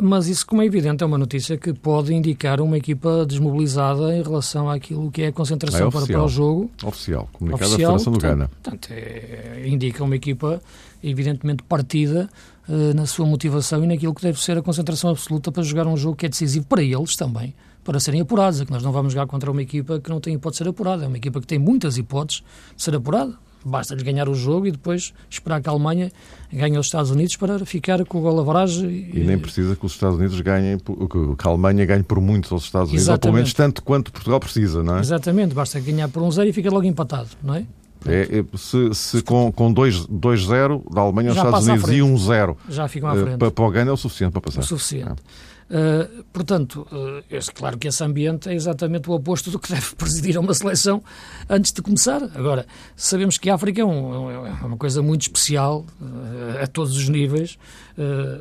mas 0.00 0.26
isso, 0.26 0.44
como 0.44 0.60
é 0.60 0.66
evidente, 0.66 1.04
é 1.04 1.06
uma 1.06 1.18
notícia 1.18 1.56
que 1.56 1.72
pode 1.72 2.12
indicar 2.12 2.60
uma 2.60 2.76
equipa 2.76 3.24
desmobilizada 3.24 4.16
em 4.16 4.22
relação 4.22 4.68
àquilo 4.68 5.10
que 5.10 5.22
é 5.22 5.26
a 5.28 5.32
concentração 5.32 5.88
é 5.88 5.90
para, 5.90 6.06
para, 6.06 6.24
o 6.24 6.28
jogo. 6.28 6.70
Oficial, 6.84 7.28
comunicado 7.32 7.70
oficial, 7.70 7.92
da 7.92 7.98
Federação 7.98 8.12
do 8.12 8.18
Ghana. 8.18 8.48
Portanto, 8.48 8.88
é, 8.90 9.64
indica 9.68 10.02
uma 10.02 10.16
equipa 10.16 10.60
evidentemente 11.02 11.62
partida 11.62 12.28
uh, 12.68 12.94
na 12.94 13.06
sua 13.06 13.24
motivação 13.24 13.84
e 13.84 13.86
naquilo 13.86 14.12
que 14.12 14.22
deve 14.22 14.42
ser 14.42 14.58
a 14.58 14.62
concentração 14.62 15.10
absoluta 15.10 15.52
para 15.52 15.62
jogar 15.62 15.86
um 15.86 15.96
jogo 15.96 16.16
que 16.16 16.26
é 16.26 16.28
decisivo 16.28 16.66
para 16.66 16.82
eles 16.82 17.14
também, 17.14 17.54
para 17.84 18.00
serem 18.00 18.20
apurados. 18.20 18.60
É 18.60 18.64
que 18.64 18.72
nós 18.72 18.82
não 18.82 18.90
vamos 18.90 19.12
jogar 19.12 19.28
contra 19.28 19.48
uma 19.48 19.62
equipa 19.62 20.00
que 20.00 20.10
não 20.10 20.20
tem 20.20 20.34
hipótese 20.34 20.58
de 20.58 20.64
ser 20.64 20.70
apurada, 20.70 21.04
é 21.04 21.06
uma 21.06 21.18
equipa 21.18 21.40
que 21.40 21.46
tem 21.46 21.58
muitas 21.58 21.96
hipóteses 21.98 22.42
de 22.76 22.82
ser 22.82 22.96
apurada. 22.96 23.32
Basta-lhes 23.64 24.02
ganhar 24.02 24.28
o 24.28 24.34
jogo 24.34 24.66
e 24.66 24.70
depois 24.70 25.12
esperar 25.28 25.60
que 25.60 25.68
a 25.68 25.72
Alemanha 25.72 26.10
ganhe 26.52 26.78
os 26.78 26.86
Estados 26.86 27.10
Unidos 27.10 27.36
para 27.36 27.64
ficar 27.66 28.04
com 28.04 28.18
o 28.18 28.20
gol 28.20 28.40
average. 28.40 28.86
E, 28.86 29.20
e 29.20 29.24
nem 29.24 29.38
precisa 29.38 29.74
que 29.76 29.84
os 29.84 29.92
Estados 29.92 30.18
Unidos 30.18 30.40
ganhem, 30.40 30.78
que 30.78 31.46
a 31.46 31.50
Alemanha 31.50 31.84
ganhe 31.84 32.02
por 32.02 32.20
muitos 32.20 32.50
aos 32.52 32.64
Estados 32.64 32.90
Unidos, 32.90 33.04
Exatamente. 33.04 33.26
ou 33.26 33.32
pelo 33.32 33.34
menos 33.34 33.52
tanto 33.52 33.82
quanto 33.82 34.12
Portugal 34.12 34.40
precisa, 34.40 34.82
não 34.82 34.96
é? 34.96 35.00
Exatamente, 35.00 35.54
basta 35.54 35.80
ganhar 35.80 36.08
por 36.08 36.22
um 36.22 36.30
zero 36.30 36.48
e 36.48 36.52
fica 36.52 36.70
logo 36.70 36.84
empatado, 36.84 37.28
não 37.42 37.54
é? 37.54 37.64
É, 38.06 38.38
é, 38.38 38.56
se, 38.56 38.94
se 38.94 39.22
com, 39.22 39.50
com 39.50 39.74
2-0 39.74 40.92
da 40.92 41.00
Alemanha 41.00 41.30
aos 41.30 41.38
Estados 41.38 41.66
Unidos 41.66 41.90
e 41.90 41.98
1-0 41.98 42.56
já 42.68 42.86
ficam 42.88 43.08
à 43.08 43.16
eh, 43.16 43.22
frente. 43.22 43.38
para, 43.38 43.50
para 43.50 43.64
o 43.64 43.70
ganho 43.70 43.88
é 43.90 43.92
o 43.92 43.96
suficiente 43.96 44.32
para 44.32 44.40
passar. 44.40 44.60
O 44.60 44.64
suficiente. 44.64 45.22
É. 45.22 45.58
Uh, 45.68 46.24
portanto, 46.32 46.86
uh, 46.90 47.22
é 47.30 47.38
claro 47.54 47.76
que 47.76 47.86
esse 47.86 48.02
ambiente 48.02 48.48
é 48.48 48.54
exatamente 48.54 49.10
o 49.10 49.12
oposto 49.12 49.50
do 49.50 49.58
que 49.58 49.68
deve 49.68 49.94
presidir 49.96 50.38
a 50.38 50.40
uma 50.40 50.54
seleção 50.54 51.02
antes 51.48 51.72
de 51.72 51.82
começar. 51.82 52.22
Agora, 52.34 52.66
sabemos 52.96 53.36
que 53.36 53.50
a 53.50 53.54
África 53.54 53.82
é, 53.82 53.84
um, 53.84 54.30
é 54.30 54.64
uma 54.64 54.78
coisa 54.78 55.02
muito 55.02 55.22
especial 55.22 55.84
uh, 56.00 56.62
a 56.62 56.66
todos 56.66 56.96
os 56.96 57.08
níveis, 57.08 57.58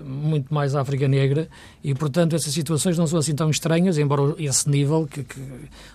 muito 0.05 0.53
mais 0.53 0.75
a 0.75 0.81
África 0.81 1.07
Negra, 1.07 1.49
e 1.83 1.91
portanto 1.95 2.35
essas 2.35 2.53
situações 2.53 2.95
não 2.95 3.07
são 3.07 3.17
assim 3.17 3.33
tão 3.33 3.49
estranhas, 3.49 3.97
embora 3.97 4.35
esse 4.37 4.69
nível 4.69 5.07
que, 5.09 5.23
que... 5.23 5.39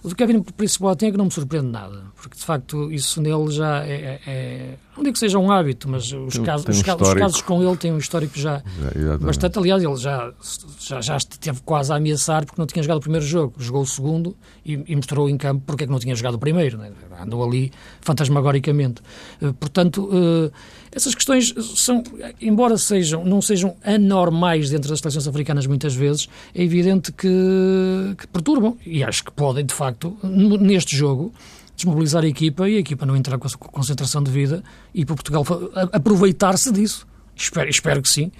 o 0.02 0.08
do 0.08 0.16
Kevin 0.16 0.42
Principal 0.42 0.96
tem 0.96 1.10
é 1.10 1.12
que 1.12 1.16
não 1.16 1.26
me 1.26 1.30
surpreende 1.30 1.68
nada, 1.68 2.02
porque 2.16 2.36
de 2.36 2.44
facto 2.44 2.90
isso 2.90 3.22
nele 3.22 3.51
já 3.54 3.84
é, 3.84 3.92
é, 3.92 4.20
é 4.26 4.74
não 4.94 5.02
digo 5.02 5.14
que 5.14 5.18
seja 5.18 5.38
um 5.38 5.50
hábito, 5.50 5.88
mas 5.88 6.12
os, 6.12 6.36
casos, 6.38 6.66
um 6.66 6.70
os, 6.70 6.78
os, 6.78 7.14
casos 7.14 7.40
com 7.40 7.62
ele 7.62 7.76
têm 7.78 7.92
um 7.92 7.98
histórico 7.98 8.38
já, 8.38 8.62
já 8.94 9.16
bastante. 9.16 9.58
Aliás, 9.58 9.82
ele 9.82 9.96
já, 9.96 10.32
já, 10.78 11.00
já 11.00 11.16
esteve 11.16 11.62
quase 11.62 11.90
a 11.90 11.96
ameaçar 11.96 12.44
porque 12.44 12.60
não 12.60 12.66
tinha 12.66 12.82
jogado 12.82 12.98
o 12.98 13.00
primeiro 13.00 13.24
jogo. 13.24 13.54
Jogou 13.58 13.82
o 13.82 13.86
segundo 13.86 14.36
e, 14.64 14.84
e 14.86 14.94
mostrou 14.94 15.30
em 15.30 15.38
campo 15.38 15.62
porque 15.66 15.84
é 15.84 15.86
que 15.86 15.92
não 15.92 15.98
tinha 15.98 16.14
jogado 16.14 16.34
o 16.34 16.38
primeiro. 16.38 16.76
Né? 16.76 16.92
Andou 17.18 17.42
ali 17.42 17.72
fantasmagoricamente. 18.02 19.00
Uh, 19.40 19.54
portanto, 19.54 20.04
uh, 20.04 20.52
essas 20.94 21.14
questões 21.14 21.54
são, 21.74 22.02
embora 22.38 22.76
sejam, 22.76 23.24
não 23.24 23.40
sejam 23.40 23.74
anormais 23.82 24.68
dentro 24.68 24.90
das 24.90 25.00
seleções 25.00 25.26
africanas 25.26 25.66
muitas 25.66 25.94
vezes, 25.94 26.28
é 26.54 26.62
evidente 26.62 27.12
que, 27.12 28.14
que 28.18 28.26
perturbam. 28.26 28.76
E 28.84 29.02
acho 29.02 29.24
que 29.24 29.32
podem, 29.32 29.64
de 29.64 29.72
facto, 29.72 30.18
neste 30.22 30.94
jogo 30.94 31.32
desmobilizar 31.76 32.24
a 32.24 32.26
equipa 32.26 32.68
e 32.68 32.76
a 32.76 32.80
equipa 32.80 33.06
não 33.06 33.16
entrar 33.16 33.38
com 33.38 33.46
a 33.46 33.50
concentração 33.50 34.22
de 34.22 34.30
vida 34.30 34.62
e 34.94 35.04
para 35.04 35.14
Portugal 35.14 35.44
aproveitar-se 35.92 36.70
disso. 36.72 37.06
Espero, 37.34 37.70
espero 37.70 38.02
que 38.02 38.08
sim, 38.08 38.30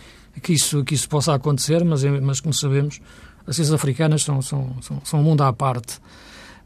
que 0.43 0.53
isso, 0.53 0.85
que 0.85 0.95
isso 0.95 1.09
possa 1.09 1.35
acontecer, 1.35 1.85
mas, 1.85 2.05
mas 2.05 2.41
como 2.41 2.53
sabemos, 2.53 3.01
as 3.47 3.57
ciências 3.57 3.73
africanas 3.73 4.23
são, 4.23 4.41
são, 4.43 4.77
são, 4.81 5.01
são 5.05 5.21
um 5.21 5.23
mundo 5.23 5.43
à 5.43 5.53
parte. 5.53 5.99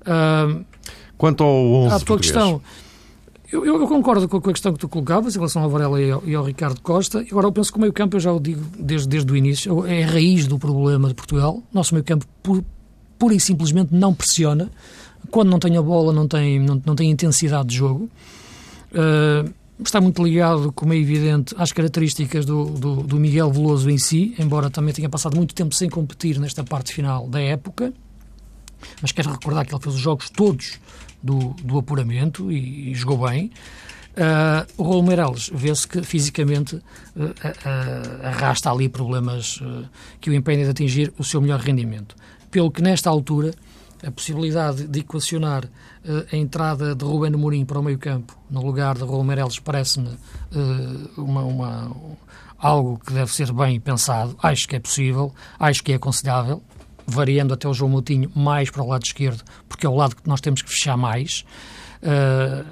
Uh, 0.02 0.64
Quanto 1.16 1.42
ao 1.42 1.72
11 1.86 1.94
à 1.94 2.00
tua 2.00 2.18
questão, 2.18 2.60
eu, 3.50 3.64
eu, 3.64 3.86
concordo 3.86 4.28
com 4.28 4.36
a 4.36 4.52
questão 4.52 4.72
que 4.72 4.78
tu 4.78 4.88
colocavas 4.88 5.34
em 5.34 5.38
relação 5.38 5.62
ao 5.62 5.70
Varela 5.70 6.00
e 6.00 6.10
ao, 6.10 6.22
e 6.26 6.34
ao 6.34 6.44
Ricardo 6.44 6.80
Costa. 6.80 7.24
Agora, 7.30 7.46
eu 7.46 7.52
penso 7.52 7.72
que 7.72 7.78
o 7.78 7.80
meio-campo, 7.80 8.16
eu 8.16 8.20
já 8.20 8.32
o 8.32 8.40
digo 8.40 8.62
desde, 8.78 9.08
desde 9.08 9.32
o 9.32 9.36
início, 9.36 9.86
é 9.86 10.04
a 10.04 10.06
raiz 10.08 10.46
do 10.46 10.58
problema 10.58 11.08
de 11.08 11.14
Portugal. 11.14 11.62
Nosso 11.72 11.94
meio-campo, 11.94 12.26
pura 13.18 13.34
e 13.34 13.40
simplesmente, 13.40 13.94
não 13.94 14.12
pressiona 14.12 14.70
quando 15.30 15.50
não 15.50 15.58
tem 15.58 15.76
a 15.76 15.82
bola, 15.82 16.12
não 16.12 16.26
tem, 16.26 16.58
não, 16.58 16.80
não 16.84 16.94
tem 16.94 17.10
intensidade 17.10 17.68
de 17.68 17.76
jogo. 17.76 18.08
Uh, 18.92 19.52
está 19.82 20.00
muito 20.00 20.22
ligado, 20.22 20.72
como 20.72 20.92
é 20.92 20.96
evidente, 20.96 21.54
às 21.58 21.72
características 21.72 22.44
do, 22.46 22.64
do, 22.66 23.02
do, 23.02 23.16
Miguel 23.18 23.50
Veloso 23.50 23.90
em 23.90 23.98
si, 23.98 24.34
embora 24.38 24.70
também 24.70 24.94
tenha 24.94 25.08
passado 25.08 25.36
muito 25.36 25.54
tempo 25.54 25.74
sem 25.74 25.88
competir 25.88 26.38
nesta 26.38 26.64
parte 26.64 26.92
final 26.92 27.28
da 27.28 27.40
época. 27.40 27.92
Mas 29.02 29.12
quero 29.12 29.30
recordar 29.30 29.66
que 29.66 29.74
ele 29.74 29.82
fez 29.82 29.94
os 29.94 30.00
jogos 30.00 30.30
todos 30.30 30.78
do, 31.22 31.54
do 31.62 31.78
apuramento 31.78 32.50
e, 32.50 32.90
e 32.90 32.94
jogou 32.94 33.28
bem. 33.28 33.50
Uh, 34.16 34.64
o 34.78 34.82
Raul 34.82 35.02
Meireles 35.02 35.50
vê-se 35.52 35.86
que 35.86 36.02
fisicamente 36.02 36.76
uh, 36.76 36.80
uh, 37.20 38.26
arrasta 38.26 38.70
ali 38.70 38.88
problemas 38.88 39.60
que 40.22 40.30
o 40.30 40.34
impedem 40.34 40.64
de 40.64 40.70
atingir 40.70 41.12
o 41.18 41.24
seu 41.24 41.40
melhor 41.40 41.60
rendimento. 41.60 42.16
Pelo 42.50 42.70
que 42.70 42.80
nesta 42.80 43.10
altura 43.10 43.52
a 44.06 44.10
possibilidade 44.10 44.86
de 44.86 45.00
equacionar 45.00 45.64
uh, 45.64 46.26
a 46.32 46.36
entrada 46.36 46.94
de 46.94 47.04
Rubén 47.04 47.34
Amorim 47.34 47.64
para 47.64 47.80
o 47.80 47.82
meio-campo 47.82 48.38
no 48.48 48.64
lugar 48.64 48.94
de 48.94 49.00
Raul 49.00 49.26
parece-me 49.64 50.08
uh, 50.08 51.20
uma, 51.20 51.42
uma, 51.42 51.96
algo 52.56 53.00
que 53.04 53.12
deve 53.12 53.32
ser 53.32 53.52
bem 53.52 53.80
pensado. 53.80 54.36
Acho 54.40 54.68
que 54.68 54.76
é 54.76 54.80
possível, 54.80 55.34
acho 55.58 55.82
que 55.82 55.92
é 55.92 55.96
aconselhável, 55.96 56.62
variando 57.06 57.52
até 57.52 57.68
o 57.68 57.74
João 57.74 57.90
Moutinho 57.90 58.30
mais 58.34 58.70
para 58.70 58.82
o 58.82 58.88
lado 58.88 59.04
esquerdo, 59.04 59.42
porque 59.68 59.84
é 59.84 59.88
o 59.88 59.94
lado 59.94 60.14
que 60.14 60.28
nós 60.28 60.40
temos 60.40 60.62
que 60.62 60.70
fechar 60.70 60.96
mais. 60.96 61.44
Uh, 62.02 62.64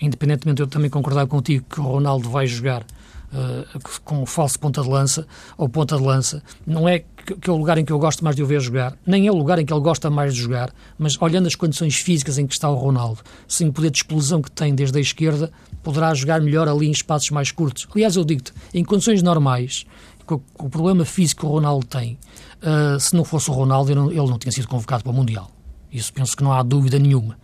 independentemente 0.00 0.56
de 0.56 0.62
eu 0.62 0.66
também 0.66 0.90
concordar 0.90 1.26
contigo 1.26 1.64
que 1.68 1.80
o 1.80 1.84
Ronaldo 1.84 2.30
vai 2.30 2.46
jogar 2.46 2.82
uh, 2.82 4.00
como 4.04 4.24
falso 4.26 4.58
ponta 4.58 4.82
de 4.82 4.88
lança 4.88 5.26
ou 5.56 5.68
ponta 5.68 5.96
de 5.96 6.02
lança, 6.02 6.42
não 6.66 6.88
é 6.88 7.04
que 7.24 7.48
é 7.48 7.52
o 7.52 7.56
lugar 7.56 7.78
em 7.78 7.84
que 7.84 7.92
eu 7.92 7.98
gosto 7.98 8.22
mais 8.22 8.36
de 8.36 8.42
o 8.42 8.46
ver 8.46 8.60
jogar, 8.60 8.96
nem 9.06 9.26
é 9.26 9.32
o 9.32 9.34
lugar 9.34 9.58
em 9.58 9.64
que 9.64 9.72
ele 9.72 9.80
gosta 9.80 10.10
mais 10.10 10.34
de 10.34 10.40
jogar, 10.40 10.72
mas 10.98 11.20
olhando 11.20 11.46
as 11.46 11.54
condições 11.54 11.96
físicas 11.96 12.38
em 12.38 12.46
que 12.46 12.52
está 12.52 12.68
o 12.68 12.74
Ronaldo, 12.74 13.20
sem 13.48 13.68
o 13.68 13.72
poder 13.72 13.90
de 13.90 13.98
explosão 13.98 14.42
que 14.42 14.50
tem 14.50 14.74
desde 14.74 14.98
a 14.98 15.00
esquerda, 15.00 15.50
poderá 15.82 16.12
jogar 16.14 16.40
melhor 16.40 16.68
ali 16.68 16.86
em 16.86 16.90
espaços 16.90 17.30
mais 17.30 17.50
curtos. 17.50 17.86
Aliás, 17.94 18.16
eu 18.16 18.24
digo-te, 18.24 18.52
em 18.72 18.84
condições 18.84 19.22
normais, 19.22 19.86
com 20.26 20.40
o 20.58 20.68
problema 20.70 21.04
físico 21.04 21.40
que 21.40 21.46
o 21.46 21.50
Ronaldo 21.50 21.86
tem, 21.86 22.18
uh, 22.62 22.98
se 22.98 23.14
não 23.14 23.24
fosse 23.24 23.50
o 23.50 23.52
Ronaldo, 23.52 23.90
ele 23.90 24.00
não, 24.00 24.10
ele 24.10 24.30
não 24.30 24.38
tinha 24.38 24.52
sido 24.52 24.68
convocado 24.68 25.02
para 25.02 25.12
o 25.12 25.14
Mundial. 25.14 25.50
Isso 25.92 26.12
penso 26.12 26.36
que 26.36 26.42
não 26.42 26.52
há 26.52 26.62
dúvida 26.62 26.98
nenhuma. 26.98 27.36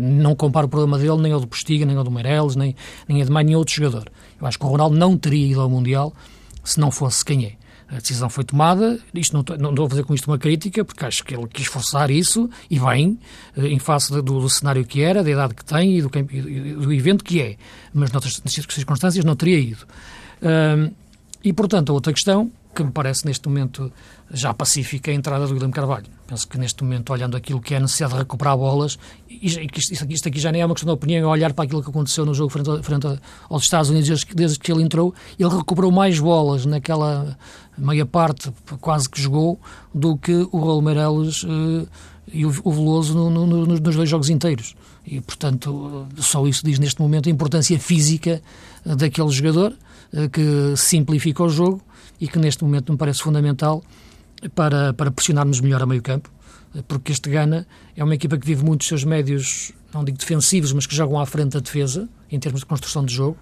Não 0.00 0.34
comparo 0.34 0.66
o 0.66 0.68
problema 0.68 0.98
dele 0.98 1.16
nem 1.22 1.32
ao 1.32 1.40
do 1.40 1.46
Postiga, 1.46 1.86
nem 1.86 1.96
ao 1.96 2.04
do 2.04 2.10
Meireles, 2.10 2.56
nem, 2.56 2.74
nem 3.08 3.22
a 3.22 3.24
de 3.24 3.30
mais 3.30 3.46
nenhum 3.46 3.58
outro 3.58 3.74
jogador. 3.74 4.10
Eu 4.38 4.46
acho 4.46 4.58
que 4.58 4.66
o 4.66 4.68
Ronaldo 4.68 4.96
não 4.96 5.16
teria 5.16 5.46
ido 5.46 5.60
ao 5.60 5.70
Mundial 5.70 6.12
se 6.62 6.78
não 6.80 6.90
fosse 6.90 7.24
quem 7.24 7.46
é. 7.46 7.52
A 7.88 7.96
decisão 7.96 8.28
foi 8.28 8.42
tomada, 8.42 8.98
isto 9.14 9.32
não, 9.32 9.72
não 9.72 9.84
a 9.84 9.88
fazer 9.88 10.04
com 10.04 10.12
isto 10.12 10.28
uma 10.28 10.38
crítica, 10.38 10.84
porque 10.84 11.04
acho 11.04 11.22
que 11.22 11.34
ele 11.34 11.46
quis 11.46 11.66
forçar 11.66 12.10
isso, 12.10 12.50
e 12.68 12.80
bem, 12.80 13.18
eh, 13.56 13.68
em 13.68 13.78
face 13.78 14.10
do, 14.10 14.22
do 14.22 14.48
cenário 14.50 14.84
que 14.84 15.00
era, 15.00 15.22
da 15.22 15.30
idade 15.30 15.54
que 15.54 15.64
tem 15.64 15.98
e 15.98 16.02
do, 16.02 16.08
do 16.08 16.92
evento 16.92 17.22
que 17.22 17.40
é. 17.40 17.56
Mas 17.94 18.10
noutras 18.10 18.42
circunstâncias 18.44 19.24
não 19.24 19.36
teria 19.36 19.58
ido. 19.58 19.86
e, 21.44 21.52
portanto, 21.52 21.90
a 21.90 21.92
outra 21.92 22.12
questão, 22.12 22.50
que 22.74 22.84
me 22.84 22.90
parece 22.90 23.24
neste 23.24 23.48
momento 23.48 23.90
já 24.30 24.52
pacífica, 24.52 25.10
é 25.10 25.14
a 25.14 25.16
entrada 25.16 25.46
do 25.46 25.54
Guilherme 25.54 25.72
Carvalho. 25.72 26.06
Penso 26.26 26.46
que 26.46 26.58
neste 26.58 26.82
momento, 26.84 27.12
olhando 27.12 27.36
aquilo 27.36 27.60
que 27.60 27.72
é 27.72 27.76
a 27.78 27.80
necessidade 27.80 28.14
de 28.14 28.18
recuperar 28.18 28.56
bolas, 28.56 28.98
e 29.30 29.46
isto, 29.46 30.28
aqui 30.28 30.38
já 30.38 30.52
nem 30.52 30.60
é 30.60 30.66
uma 30.66 30.74
questão 30.74 30.92
de 30.92 30.94
opinião, 30.94 31.22
é 31.22 31.26
olhar 31.26 31.52
para 31.54 31.64
aquilo 31.64 31.82
que 31.82 31.88
aconteceu 31.88 32.26
no 32.26 32.34
jogo 32.34 32.50
frente, 32.50 32.68
frente 32.82 33.06
aos 33.48 33.62
Estados 33.62 33.90
Unidos 33.90 34.24
desde 34.24 34.58
que 34.58 34.70
ele 34.70 34.82
entrou, 34.82 35.14
ele 35.38 35.48
recuperou 35.48 35.90
mais 35.92 36.18
bolas 36.18 36.66
naquela 36.66 37.38
meia 37.78 38.06
parte 38.06 38.52
quase 38.80 39.08
que 39.08 39.20
jogou 39.20 39.60
do 39.94 40.16
que 40.16 40.48
o 40.50 40.58
Raul 40.58 40.82
Meireles 40.82 41.42
uh, 41.42 41.88
e 42.32 42.44
o, 42.44 42.54
o 42.64 42.72
Veloso 42.72 43.14
no, 43.14 43.30
no, 43.30 43.66
nos 43.66 43.80
dois 43.80 44.08
jogos 44.08 44.28
inteiros. 44.28 44.74
E, 45.06 45.20
portanto, 45.20 46.06
só 46.16 46.46
isso 46.46 46.64
diz 46.64 46.78
neste 46.78 47.00
momento 47.00 47.28
a 47.28 47.32
importância 47.32 47.78
física 47.78 48.42
daquele 48.84 49.30
jogador 49.30 49.72
uh, 50.12 50.28
que 50.30 50.76
simplifica 50.76 51.42
o 51.42 51.48
jogo 51.48 51.80
e 52.20 52.26
que 52.28 52.38
neste 52.38 52.64
momento 52.64 52.92
me 52.92 52.98
parece 52.98 53.22
fundamental 53.22 53.82
para, 54.54 54.92
para 54.92 55.10
pressionarmos 55.10 55.60
melhor 55.60 55.82
a 55.82 55.86
meio 55.86 56.02
campo, 56.02 56.30
porque 56.86 57.12
este 57.12 57.30
Gana 57.30 57.66
é 57.96 58.04
uma 58.04 58.14
equipa 58.14 58.36
que 58.36 58.46
vive 58.46 58.64
muito 58.64 58.82
os 58.82 58.88
seus 58.88 59.04
médios, 59.04 59.72
não 59.92 60.04
digo 60.04 60.18
defensivos, 60.18 60.72
mas 60.72 60.86
que 60.86 60.94
jogam 60.94 61.18
à 61.18 61.26
frente 61.26 61.52
da 61.52 61.60
defesa, 61.60 62.08
em 62.30 62.38
termos 62.38 62.60
de 62.60 62.66
construção 62.66 63.04
de 63.04 63.14
jogo. 63.14 63.36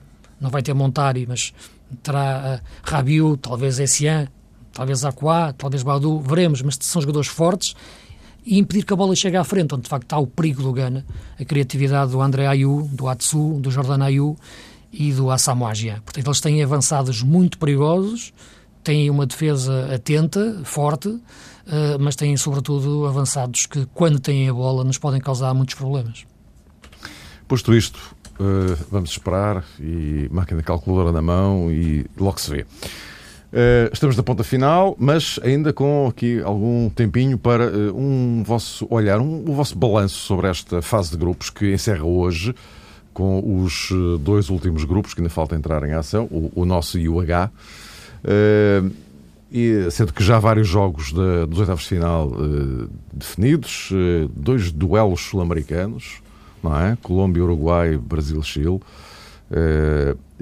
Não 0.45 0.51
vai 0.51 0.63
ter 0.63 0.75
Montari, 0.75 1.27
mas 1.27 1.55
terá 2.03 2.61
uh, 2.61 2.67
Rabiu, 2.83 3.39
talvez 3.39 3.79
Essian, 3.79 4.29
talvez 4.75 5.07
Aquá, 5.07 5.55
talvez 5.55 5.83
Badu, 5.83 6.21
veremos, 6.21 6.61
mas 6.61 6.77
são 6.79 7.01
jogadores 7.01 7.29
fortes 7.29 7.75
e 8.45 8.59
impedir 8.59 8.85
que 8.85 8.93
a 8.93 8.97
bola 8.97 9.17
chegue 9.17 9.39
à 9.39 9.45
frente, 9.45 9.75
onde 9.75 9.85
de 9.85 9.89
facto 9.89 10.05
está 10.05 10.19
o 10.19 10.27
perigo 10.27 10.63
do 10.63 10.71
Gana, 10.71 11.03
a 11.41 11.45
criatividade 11.47 12.13
do 12.13 12.21
André 12.21 12.47
Ayu, 12.47 12.87
do 12.93 13.09
Atsu, 13.09 13.59
do 13.59 13.71
Jordan 13.71 14.05
Ayu 14.05 14.37
e 14.93 15.13
do 15.13 15.31
Assamoah 15.31 15.73
Portanto, 16.05 16.27
eles 16.27 16.41
têm 16.43 16.63
avançados 16.63 17.23
muito 17.23 17.59
perigosos, 17.59 18.35
têm 18.83 19.09
uma 19.09 19.25
defesa 19.25 19.95
atenta, 19.95 20.61
forte, 20.63 21.09
uh, 21.09 21.23
mas 21.99 22.17
têm, 22.17 22.37
sobretudo, 22.37 23.07
avançados 23.07 23.65
que, 23.65 23.87
quando 23.95 24.21
têm 24.21 24.47
a 24.51 24.53
bola, 24.53 24.85
nos 24.85 24.99
podem 24.99 25.23
causar 25.23 25.55
muitos 25.55 25.75
problemas. 25.75 26.27
Posto 27.49 27.75
isto, 27.75 27.99
uh, 28.39 28.85
vamos 28.91 29.11
esperar 29.11 29.65
e 29.81 30.29
máquina 30.31 30.63
calculadora 30.63 31.13
na 31.13 31.23
mão 31.23 31.71
e 31.71 32.07
logo 32.19 32.41
se 32.41 32.51
vê. 32.51 32.63
Uh, 32.63 33.89
estamos 33.93 34.17
na 34.17 34.23
ponta 34.23 34.43
final, 34.43 34.97
mas 34.99 35.39
ainda 35.43 35.73
com 35.73 36.07
aqui 36.09 36.41
algum 36.43 36.91
tempinho 36.91 37.39
para 37.39 37.69
uh, 37.69 37.97
um 37.97 38.43
vosso 38.45 38.87
olhar, 38.91 39.21
um, 39.21 39.45
vosso 39.45 39.77
balanço 39.79 40.17
sobre 40.17 40.49
esta 40.49 40.83
fase 40.83 41.11
de 41.11 41.17
grupos 41.17 41.51
que 41.51 41.73
encerra 41.73 42.05
hoje 42.05 42.55
com 43.13 43.63
os 43.63 43.93
dois 44.23 44.51
últimos 44.51 44.83
grupos 44.83 45.15
que 45.15 45.21
ainda 45.21 45.31
falta 45.31 45.55
entrar 45.55 45.85
em 45.85 45.93
ação, 45.93 46.25
o, 46.33 46.51
o 46.53 46.65
nosso 46.65 46.99
e 46.99 47.09
o 47.09 47.21
H. 47.21 47.49
E, 49.57 49.89
sendo 49.93 50.13
que 50.13 50.25
já 50.25 50.37
há 50.37 50.41
vários 50.41 50.67
jogos 50.67 51.13
de, 51.13 51.47
dos 51.47 51.61
oitavos 51.61 51.85
de 51.85 51.91
final 51.91 52.27
uh, 52.27 52.91
definidos, 53.13 53.89
uh, 53.93 54.29
dois 54.35 54.73
duelos 54.73 55.21
sul-americanos, 55.21 56.21
não 56.65 56.77
é? 56.77 56.99
Colômbia, 57.03 57.45
Uruguai, 57.45 57.97
Brasil, 57.97 58.43
Chile. 58.43 58.81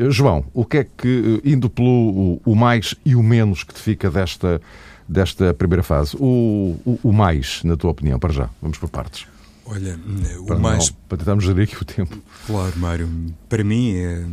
João, 0.08 0.44
o 0.54 0.64
que 0.64 0.78
é 0.78 0.84
que, 0.84 1.40
indo 1.44 1.68
pelo 1.68 1.88
o, 1.88 2.42
o, 2.46 2.54
mais 2.54 2.94
e 3.04 3.14
o 3.14 3.22
menos 3.22 3.62
que 3.62 3.74
te 3.74 3.80
fica 3.80 4.10
desta, 4.10 4.60
desta 5.06 5.52
primeira 5.52 5.82
fase, 5.82 6.16
o, 6.18 6.78
o, 6.86 6.98
o 7.02 7.12
mais, 7.12 7.62
na 7.62 7.76
tua 7.76 7.90
opinião, 7.90 8.18
para 8.18 8.32
já? 8.32 8.48
Vamos 8.62 8.78
por 8.78 8.88
partes. 8.88 9.26
Olha, 9.66 9.98
o 10.38 10.46
para 10.46 10.58
mais. 10.58 10.88
Não, 10.88 10.96
para 11.08 11.18
tentarmos 11.18 11.44
gerir 11.44 11.64
aqui 11.64 11.76
o 11.80 11.84
tempo. 11.84 12.16
Claro, 12.46 12.78
Mário. 12.78 13.08
Para 13.48 13.62
mim, 13.62 13.94
é 13.96 14.24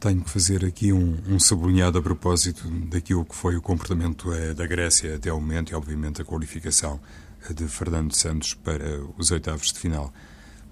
tenho 0.00 0.22
que 0.22 0.30
fazer 0.30 0.64
aqui 0.64 0.92
um, 0.92 1.18
um 1.28 1.38
sublinhado 1.38 1.98
a 1.98 2.02
propósito 2.02 2.66
daquilo 2.88 3.24
que 3.24 3.36
foi 3.36 3.56
o 3.56 3.60
comportamento 3.60 4.32
eh, 4.32 4.54
da 4.54 4.66
Grécia 4.66 5.16
até 5.16 5.28
ao 5.28 5.38
momento 5.38 5.72
e, 5.72 5.74
obviamente, 5.74 6.22
a 6.22 6.24
qualificação 6.24 6.98
eh, 7.48 7.52
de 7.52 7.68
Fernando 7.68 8.16
Santos 8.16 8.54
para 8.54 8.98
os 9.18 9.30
oitavos 9.30 9.70
de 9.70 9.78
final. 9.78 10.10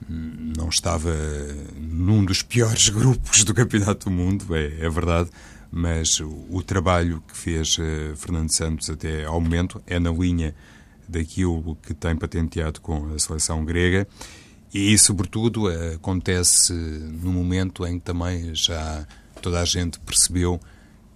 Não 0.09 0.69
estava 0.69 1.15
num 1.77 2.25
dos 2.25 2.43
piores 2.43 2.89
grupos 2.91 3.45
do 3.45 3.55
Campeonato 3.55 4.09
do 4.09 4.15
Mundo, 4.15 4.55
é, 4.55 4.67
é 4.81 4.91
verdade, 4.91 5.31
mas 5.71 6.21
o, 6.21 6.47
o, 6.51 6.63
trabalho 6.63 7.23
que 7.27 7.37
fez 7.37 7.77
uh, 7.79 8.17
Fernando 8.17 8.51
Santos 8.51 8.89
até 8.89 9.25
ao 9.25 9.41
momento 9.41 9.83
é 9.87 9.99
na 9.99 10.11
linha 10.11 10.55
daquilo 11.09 11.77
que 11.83 11.95
tem 11.95 12.17
patenteado 12.17 12.81
com 12.81 13.13
a 13.15 13.19
seleção 13.19 13.65
grega 13.65 14.07
e, 14.73 14.97
sobretudo, 14.99 15.69
acontece 15.95 16.73
no 16.73 17.33
momento 17.33 17.87
em 17.87 17.99
que 17.99 18.05
também 18.05 18.55
já 18.55 19.07
toda 19.41 19.61
a 19.61 19.65
gente 19.65 19.99
percebeu 20.01 20.61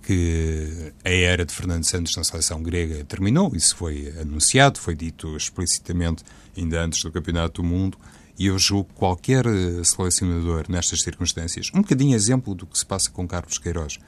que 0.02 0.92
a 1.04 1.10
era 1.10 1.44
de 1.44 1.54
Fernando 1.54 1.84
Santos 1.84 2.16
na 2.16 2.24
seleção 2.24 2.62
grega 2.62 3.04
terminou. 3.04 3.54
Isso 3.54 3.76
foi 3.76 4.12
anunciado, 4.20 4.78
foi 4.78 4.96
dito 4.96 5.36
explicitamente 5.36 6.24
ainda 6.56 6.82
antes 6.82 7.02
do 7.02 7.12
Campeonato 7.12 7.62
do 7.62 7.68
Mundo. 7.68 7.98
E 8.38 8.46
eu 8.46 8.58
julgo 8.58 8.88
que 8.88 8.94
qualquer 8.94 9.44
selecionador 9.84 10.64
nestas 10.68 11.02
circunstâncias, 11.02 11.70
um 11.74 11.82
bocadinho 11.82 12.14
exemplo 12.14 12.54
do 12.54 12.66
que 12.66 12.78
se 12.78 12.86
passa 12.86 13.10
com 13.10 13.26
Carlos 13.28 13.58
Queiroz, 13.58 13.98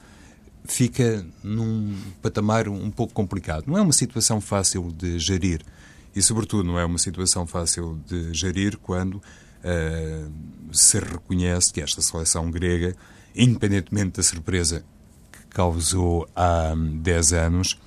fica 0.67 1.25
num 1.43 1.95
patamar 2.21 2.67
um 2.67 2.89
pouco 2.89 3.13
complicado. 3.13 3.65
Não 3.67 3.77
é 3.77 3.81
uma 3.81 3.93
situação 3.93 4.41
fácil 4.41 4.91
de 4.91 5.19
gerir. 5.19 5.61
E, 6.15 6.21
sobretudo, 6.21 6.63
não 6.63 6.79
é 6.79 6.85
uma 6.85 6.97
situação 6.97 7.45
fácil 7.45 7.99
de 8.07 8.33
gerir 8.33 8.77
quando 8.77 9.15
uh, 9.15 10.31
se 10.71 10.99
reconhece 10.99 11.71
que 11.71 11.81
esta 11.81 12.01
seleção 12.01 12.49
grega, 12.49 12.95
independentemente 13.35 14.17
da 14.17 14.23
surpresa 14.23 14.83
que 15.31 15.39
causou 15.49 16.27
há 16.35 16.73
10 16.75 17.33
anos, 17.33 17.79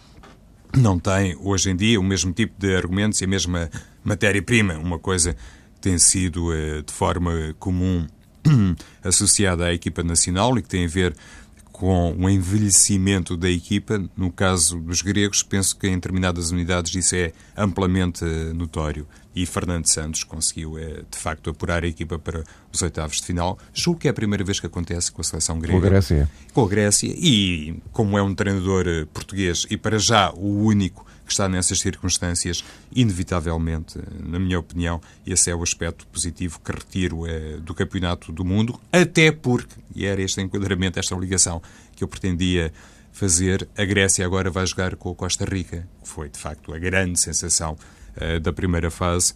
não 0.76 0.98
tem, 0.98 1.36
hoje 1.40 1.70
em 1.70 1.76
dia, 1.76 1.98
o 1.98 2.04
mesmo 2.04 2.32
tipo 2.32 2.54
de 2.58 2.76
argumentos 2.76 3.20
e 3.20 3.24
a 3.24 3.28
mesma 3.28 3.70
matéria-prima. 4.04 4.74
Uma 4.74 4.98
coisa 4.98 5.34
tem 5.88 5.98
sido 5.98 6.50
uh, 6.50 6.82
de 6.82 6.92
forma 6.92 7.32
comum 7.58 8.06
associada 9.02 9.64
à 9.64 9.72
equipa 9.72 10.02
nacional 10.02 10.58
e 10.58 10.62
que 10.62 10.68
tem 10.68 10.84
a 10.84 10.88
ver 10.88 11.16
com 11.72 12.14
o 12.18 12.28
envelhecimento 12.28 13.36
da 13.38 13.48
equipa. 13.48 14.02
No 14.14 14.30
caso 14.30 14.78
dos 14.80 15.00
gregos, 15.00 15.42
penso 15.42 15.74
que 15.78 15.86
em 15.86 15.94
determinadas 15.94 16.50
unidades 16.50 16.94
isso 16.94 17.14
é 17.14 17.32
amplamente 17.56 18.22
eh, 18.22 18.52
notório. 18.52 19.06
E 19.34 19.46
Fernando 19.46 19.86
Santos 19.86 20.24
conseguiu, 20.24 20.76
é, 20.76 21.04
de 21.08 21.16
facto, 21.16 21.50
apurar 21.50 21.84
a 21.84 21.86
equipa 21.86 22.18
para 22.18 22.42
os 22.72 22.82
oitavos 22.82 23.18
de 23.18 23.22
final. 23.22 23.56
Julgo 23.72 24.00
que 24.00 24.08
é 24.08 24.10
a 24.10 24.14
primeira 24.14 24.42
vez 24.42 24.58
que 24.58 24.66
acontece 24.66 25.12
com 25.12 25.20
a 25.20 25.24
seleção 25.24 25.60
grega. 25.60 25.78
Com 25.78 25.86
a 25.86 25.88
Grécia. 25.88 26.30
Com 26.52 26.64
a 26.64 26.68
Grécia. 26.68 27.14
E 27.16 27.80
como 27.92 28.18
é 28.18 28.22
um 28.22 28.34
treinador 28.34 28.84
eh, 28.88 29.06
português 29.14 29.64
e, 29.70 29.76
para 29.76 29.98
já, 29.98 30.32
o 30.32 30.64
único 30.64 31.06
que 31.28 31.32
está 31.32 31.48
nessas 31.48 31.80
circunstâncias, 31.80 32.64
inevitavelmente, 32.90 34.00
na 34.24 34.38
minha 34.38 34.58
opinião, 34.58 35.00
esse 35.26 35.50
é 35.50 35.54
o 35.54 35.62
aspecto 35.62 36.06
positivo 36.06 36.58
que 36.64 36.72
retiro 36.72 37.26
é, 37.26 37.58
do 37.58 37.74
Campeonato 37.74 38.32
do 38.32 38.44
Mundo, 38.44 38.80
até 38.90 39.30
porque, 39.30 39.76
e 39.94 40.06
era 40.06 40.22
este 40.22 40.40
enquadramento, 40.40 40.98
esta 40.98 41.14
ligação 41.14 41.62
que 41.94 42.02
eu 42.02 42.08
pretendia 42.08 42.72
fazer, 43.12 43.68
a 43.76 43.84
Grécia 43.84 44.24
agora 44.24 44.50
vai 44.50 44.66
jogar 44.66 44.96
com 44.96 45.10
a 45.10 45.14
Costa 45.14 45.44
Rica, 45.44 45.86
que 46.02 46.08
foi, 46.08 46.30
de 46.30 46.38
facto, 46.38 46.72
a 46.72 46.78
grande 46.78 47.20
sensação 47.20 47.76
uh, 48.16 48.40
da 48.40 48.52
primeira 48.52 48.90
fase. 48.90 49.34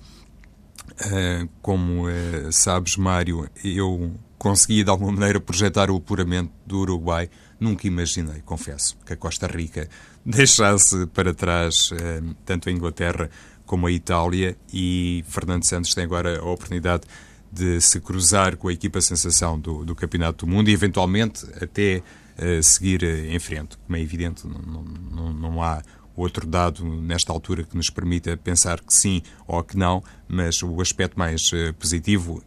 Uh, 0.92 1.48
como 1.61 2.09
uh, 2.09 2.52
sabes, 2.52 2.96
Mário, 2.96 3.48
eu 3.62 4.14
consegui 4.38 4.83
de 4.83 4.90
alguma 4.90 5.12
maneira 5.12 5.40
projetar 5.40 5.90
o 5.90 5.96
apuramento 5.96 6.52
do 6.66 6.78
Uruguai. 6.81 7.28
Nunca 7.61 7.86
imaginei, 7.86 8.40
confesso, 8.40 8.97
que 9.05 9.12
a 9.12 9.16
Costa 9.16 9.47
Rica 9.47 9.88
deixasse 10.25 11.07
para 11.07 11.35
trás 11.35 11.91
eh, 11.93 12.23
tanto 12.45 12.68
a 12.68 12.73
Inglaterra 12.73 13.31
como 13.66 13.87
a 13.87 13.93
Itália 13.93 14.57
e 14.73 15.25
Fernando 15.29 15.64
Santos 15.64 15.95
tem 15.95 16.05
agora 16.05 16.39
a 16.39 16.45
oportunidade 16.45 17.03
de 17.51 17.81
se 17.81 18.01
cruzar 18.01 18.57
com 18.57 18.68
a 18.68 18.73
equipa 18.73 19.01
sensação 19.01 19.59
do, 19.59 19.85
do 19.85 19.95
Campeonato 19.95 20.47
do 20.47 20.53
Mundo 20.53 20.68
e 20.68 20.73
eventualmente 20.73 21.45
até 21.61 22.03
uh, 22.39 22.62
seguir 22.62 23.03
em 23.03 23.39
frente. 23.39 23.77
Como 23.79 23.97
é 23.97 24.01
evidente, 24.01 24.47
não, 24.47 24.83
não, 24.83 25.33
não 25.33 25.62
há 25.62 25.83
outro 26.16 26.47
dado 26.47 26.85
nesta 26.85 27.33
altura 27.33 27.64
que 27.64 27.77
nos 27.77 27.91
permita 27.91 28.37
pensar 28.37 28.81
que 28.81 28.93
sim 28.93 29.23
ou 29.47 29.62
que 29.62 29.77
não, 29.77 30.03
mas 30.29 30.62
o 30.62 30.81
aspecto 30.81 31.18
mais 31.18 31.51
positivo 31.79 32.43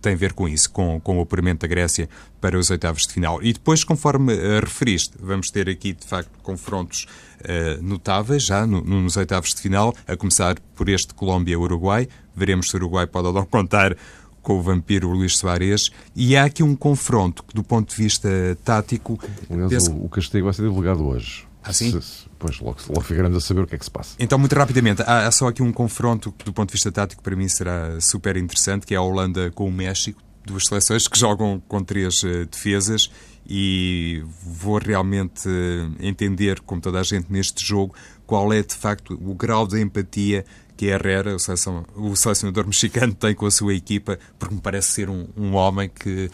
tem 0.00 0.14
a 0.14 0.16
ver 0.16 0.32
com 0.32 0.48
isso, 0.48 0.70
com, 0.70 1.00
com 1.00 1.18
o 1.18 1.22
apuramento 1.22 1.60
da 1.60 1.68
Grécia 1.68 2.08
para 2.40 2.58
os 2.58 2.70
oitavos 2.70 3.02
de 3.02 3.12
final. 3.12 3.42
E 3.42 3.52
depois, 3.52 3.84
conforme 3.84 4.34
uh, 4.34 4.60
referiste, 4.60 5.14
vamos 5.20 5.50
ter 5.50 5.68
aqui, 5.68 5.92
de 5.92 6.06
facto, 6.06 6.30
confrontos 6.42 7.06
uh, 7.40 7.82
notáveis 7.82 8.44
já 8.44 8.66
no, 8.66 8.82
nos 8.82 9.16
oitavos 9.16 9.54
de 9.54 9.60
final, 9.60 9.94
a 10.06 10.16
começar 10.16 10.58
por 10.74 10.88
este 10.88 11.14
Colômbia-Uruguai. 11.14 12.08
Veremos 12.34 12.70
se 12.70 12.76
o 12.76 12.78
Uruguai 12.78 13.06
pode 13.06 13.28
ou 13.28 13.32
não 13.32 13.44
contar 13.46 13.96
com 14.42 14.58
o 14.58 14.62
vampiro 14.62 15.08
Luís 15.10 15.36
Soares. 15.36 15.90
E 16.16 16.36
há 16.36 16.44
aqui 16.44 16.62
um 16.62 16.74
confronto 16.74 17.42
que, 17.42 17.54
do 17.54 17.62
ponto 17.62 17.90
de 17.90 17.96
vista 17.96 18.28
tático... 18.64 19.18
Aliás, 19.50 19.70
penso... 19.70 19.92
o, 19.92 20.08
castigo 20.08 20.44
vai 20.44 20.54
ser 20.54 20.62
divulgado 20.62 21.06
hoje. 21.06 21.46
Assim? 21.62 21.98
Pois, 22.38 22.58
logo, 22.60 22.78
logo 22.88 23.00
ficaremos 23.02 23.36
a 23.36 23.40
saber 23.40 23.60
o 23.62 23.66
que 23.66 23.74
é 23.74 23.78
que 23.78 23.84
se 23.84 23.90
passa. 23.90 24.16
Então, 24.18 24.38
muito 24.38 24.54
rapidamente, 24.54 25.02
há, 25.02 25.26
há, 25.26 25.30
só 25.30 25.48
aqui 25.48 25.62
um 25.62 25.72
confronto 25.72 26.32
que, 26.32 26.44
do 26.44 26.52
ponto 26.52 26.68
de 26.68 26.72
vista 26.72 26.90
tático, 26.90 27.22
para 27.22 27.36
mim 27.36 27.48
será 27.48 28.00
super 28.00 28.36
interessante, 28.36 28.86
que 28.86 28.94
é 28.94 28.96
a 28.96 29.02
Holanda 29.02 29.50
com 29.50 29.68
o 29.68 29.72
México. 29.72 30.22
Duas 30.44 30.64
seleções 30.64 31.06
que 31.06 31.18
jogam 31.18 31.62
com 31.68 31.84
três 31.84 32.22
uh, 32.22 32.46
defesas 32.50 33.10
e 33.46 34.22
vou 34.42 34.78
realmente 34.78 35.48
uh, 35.48 35.96
entender, 36.00 36.60
como 36.60 36.80
toda 36.80 36.98
a 36.98 37.02
gente 37.02 37.30
neste 37.30 37.64
jogo, 37.64 37.94
qual 38.26 38.52
é 38.52 38.62
de 38.62 38.74
facto 38.74 39.14
o 39.20 39.34
grau 39.34 39.66
de 39.66 39.80
empatia 39.80 40.44
que 40.76 40.86
Herrera, 40.86 41.36
o, 41.36 41.38
seleção, 41.38 41.84
o 41.94 42.16
selecionador 42.16 42.64
mexicano, 42.66 43.12
tem 43.12 43.34
com 43.34 43.44
a 43.44 43.50
sua 43.50 43.74
equipa, 43.74 44.18
porque 44.38 44.54
me 44.54 44.62
parece 44.62 44.88
ser 44.92 45.10
um, 45.10 45.28
um 45.36 45.54
homem 45.54 45.90
que 45.90 46.30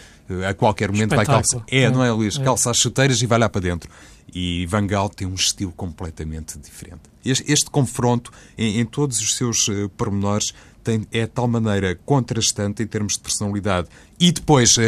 a 0.48 0.54
qualquer 0.54 0.90
momento 0.90 1.14
vai 1.14 1.26
calçar. 1.26 1.62
É, 1.70 1.82
é, 1.82 1.90
não 1.90 2.02
é, 2.04 2.10
Luís? 2.10 2.38
É. 2.38 2.42
Calça 2.42 2.70
as 2.70 2.78
chuteiras 2.78 3.20
e 3.22 3.26
vai 3.26 3.38
lá 3.38 3.48
para 3.48 3.60
dentro. 3.60 3.90
E 4.34 4.66
Van 4.66 4.86
Gaal 4.86 5.08
tem 5.08 5.26
um 5.26 5.34
estilo 5.34 5.72
completamente 5.72 6.58
diferente. 6.58 7.02
Este, 7.24 7.50
este 7.50 7.70
confronto, 7.70 8.32
em, 8.56 8.80
em, 8.80 8.84
todos 8.84 9.20
os 9.20 9.36
seus 9.36 9.68
uh, 9.68 9.88
pormenores, 9.96 10.52
tem, 10.82 11.06
é 11.12 11.22
de 11.22 11.28
tal 11.28 11.48
maneira 11.48 11.98
contrastante 12.04 12.82
em 12.82 12.86
termos 12.86 13.14
de 13.14 13.20
personalidade 13.20 13.88
e 14.20 14.30
depois 14.30 14.76
uh, 14.76 14.80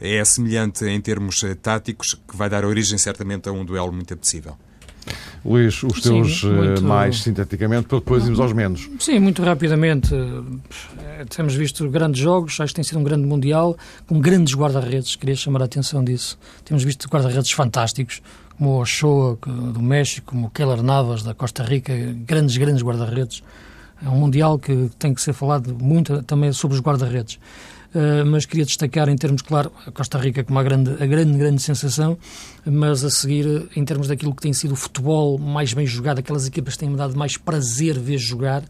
é 0.00 0.24
semelhante 0.24 0.84
em 0.84 1.00
termos 1.00 1.42
uh, 1.42 1.54
táticos, 1.56 2.14
que 2.14 2.36
vai 2.36 2.50
dar 2.50 2.64
origem 2.64 2.98
certamente 2.98 3.48
a 3.48 3.52
um 3.52 3.64
duelo 3.64 3.92
muito 3.92 4.12
apetecível. 4.12 4.56
Luís, 5.44 5.82
os 5.82 6.00
teus 6.00 6.40
Sim, 6.40 6.52
muito... 6.52 6.82
mais 6.82 7.22
sinteticamente, 7.22 7.86
para 7.88 7.98
depois 7.98 8.24
irmos 8.24 8.40
aos 8.40 8.52
menos. 8.52 8.88
Sim, 8.98 9.18
muito 9.18 9.42
rapidamente. 9.42 10.10
Temos 11.34 11.54
visto 11.54 11.88
grandes 11.88 12.20
jogos, 12.20 12.60
acho 12.60 12.72
que 12.72 12.76
tem 12.76 12.84
sido 12.84 12.98
um 12.98 13.04
grande 13.04 13.26
Mundial, 13.26 13.76
com 14.06 14.20
grandes 14.20 14.54
guarda-redes, 14.54 15.16
queria 15.16 15.36
chamar 15.36 15.62
a 15.62 15.64
atenção 15.64 16.02
disso. 16.04 16.38
Temos 16.64 16.84
visto 16.84 17.08
guarda-redes 17.08 17.50
fantásticos, 17.52 18.22
como 18.56 18.70
o 18.70 18.80
Ochoa 18.80 19.38
do 19.46 19.80
México, 19.80 20.32
como 20.32 20.48
o 20.48 20.50
Keller 20.50 20.82
Navas 20.82 21.22
da 21.22 21.34
Costa 21.34 21.62
Rica, 21.62 21.92
grandes, 22.26 22.56
grandes 22.56 22.82
guarda-redes. 22.82 23.42
É 24.04 24.08
um 24.08 24.16
Mundial 24.16 24.58
que 24.58 24.90
tem 24.98 25.12
que 25.12 25.20
ser 25.20 25.32
falado 25.32 25.76
muito 25.80 26.22
também 26.22 26.52
sobre 26.52 26.76
os 26.76 26.82
guarda-redes. 26.82 27.38
Uh, 27.94 28.24
mas 28.26 28.44
queria 28.44 28.66
destacar 28.66 29.08
em 29.08 29.16
termos, 29.16 29.40
claro, 29.40 29.72
a 29.86 29.90
Costa 29.90 30.18
Rica 30.18 30.44
como 30.44 30.58
a 30.58 30.62
grande, 30.62 31.02
a 31.02 31.06
grande, 31.06 31.38
grande 31.38 31.62
sensação, 31.62 32.18
mas 32.64 33.02
a 33.02 33.08
seguir, 33.08 33.68
em 33.74 33.82
termos 33.82 34.08
daquilo 34.08 34.34
que 34.34 34.42
tem 34.42 34.52
sido 34.52 34.72
o 34.72 34.76
futebol 34.76 35.38
mais 35.38 35.72
bem 35.72 35.86
jogado, 35.86 36.18
aquelas 36.18 36.46
equipas 36.46 36.74
que 36.74 36.80
têm-me 36.80 36.96
dado 36.96 37.16
mais 37.16 37.38
prazer 37.38 37.98
ver 37.98 38.18
jogar, 38.18 38.62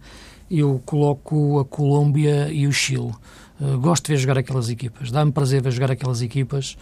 eu 0.48 0.80
coloco 0.86 1.58
a 1.58 1.64
Colômbia 1.64 2.48
e 2.52 2.66
o 2.66 2.72
Chile. 2.72 3.12
Uh, 3.60 3.76
gosto 3.78 4.06
de 4.06 4.12
ver 4.12 4.18
jogar 4.18 4.38
aquelas 4.38 4.70
equipas, 4.70 5.10
dá-me 5.10 5.32
prazer 5.32 5.60
ver 5.60 5.72
jogar 5.72 5.90
aquelas 5.90 6.22
equipas 6.22 6.76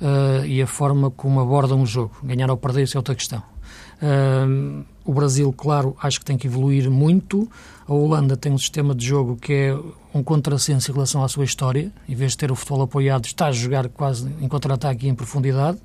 uh, 0.00 0.46
e 0.46 0.62
a 0.62 0.66
forma 0.68 1.10
como 1.10 1.40
abordam 1.40 1.82
o 1.82 1.86
jogo. 1.86 2.16
Ganhar 2.22 2.48
ou 2.50 2.56
perder, 2.56 2.84
isso 2.84 2.96
é 2.96 3.00
outra 3.00 3.16
questão. 3.16 3.42
O 5.04 5.12
Brasil, 5.12 5.52
claro, 5.52 5.96
acho 6.00 6.20
que 6.20 6.24
tem 6.24 6.38
que 6.38 6.46
evoluir 6.46 6.90
muito. 6.90 7.50
A 7.86 7.92
Holanda 7.92 8.36
tem 8.36 8.52
um 8.52 8.58
sistema 8.58 8.94
de 8.94 9.04
jogo 9.04 9.36
que 9.36 9.52
é 9.52 9.78
um 10.14 10.22
contrassenso 10.22 10.90
em 10.90 10.94
relação 10.94 11.24
à 11.24 11.28
sua 11.28 11.44
história. 11.44 11.90
Em 12.08 12.14
vez 12.14 12.32
de 12.32 12.38
ter 12.38 12.52
o 12.52 12.54
futebol 12.54 12.82
apoiado, 12.82 13.24
está 13.24 13.46
a 13.46 13.52
jogar 13.52 13.88
quase 13.88 14.28
em 14.40 14.46
contra-ataque 14.46 15.08
em 15.08 15.14
profundidade. 15.14 15.78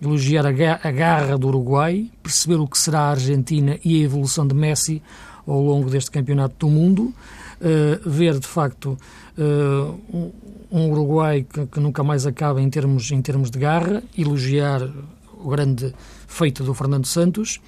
Elogiar 0.00 0.44
a 0.46 0.90
garra 0.90 1.38
do 1.38 1.46
Uruguai, 1.48 2.10
perceber 2.22 2.56
o 2.56 2.66
que 2.66 2.76
será 2.76 3.00
a 3.00 3.10
Argentina 3.10 3.78
e 3.84 4.00
a 4.00 4.04
evolução 4.04 4.46
de 4.46 4.54
Messi 4.54 5.00
ao 5.46 5.60
longo 5.60 5.88
deste 5.88 6.10
campeonato 6.10 6.54
do 6.58 6.68
mundo. 6.68 7.14
Uh, 7.60 8.10
ver, 8.10 8.38
de 8.40 8.46
facto, 8.46 8.98
uh, 9.38 10.32
um 10.70 10.90
Uruguai 10.90 11.46
que, 11.48 11.66
que, 11.66 11.78
nunca 11.80 12.02
mais 12.02 12.26
acaba 12.26 12.60
em 12.60 12.68
termos, 12.68 13.10
em 13.12 13.22
termos 13.22 13.50
de 13.50 13.58
garra, 13.58 14.02
elogiar 14.18 14.82
o 15.44 15.48
grande 15.48 15.94
feito 16.32 16.64
do 16.64 16.74
Fernando 16.74 17.06
Santos, 17.06 17.60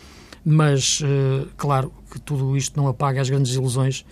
mas, 0.45 1.01
uh, 1.01 1.49
claro, 1.57 1.93
que 2.11 2.21
tudo 2.21 2.57
isto 2.57 2.77
não 2.77 2.89
apaga 2.89 3.21
as 3.21 3.29
grandes 3.29 3.55
ilusões 3.55 4.05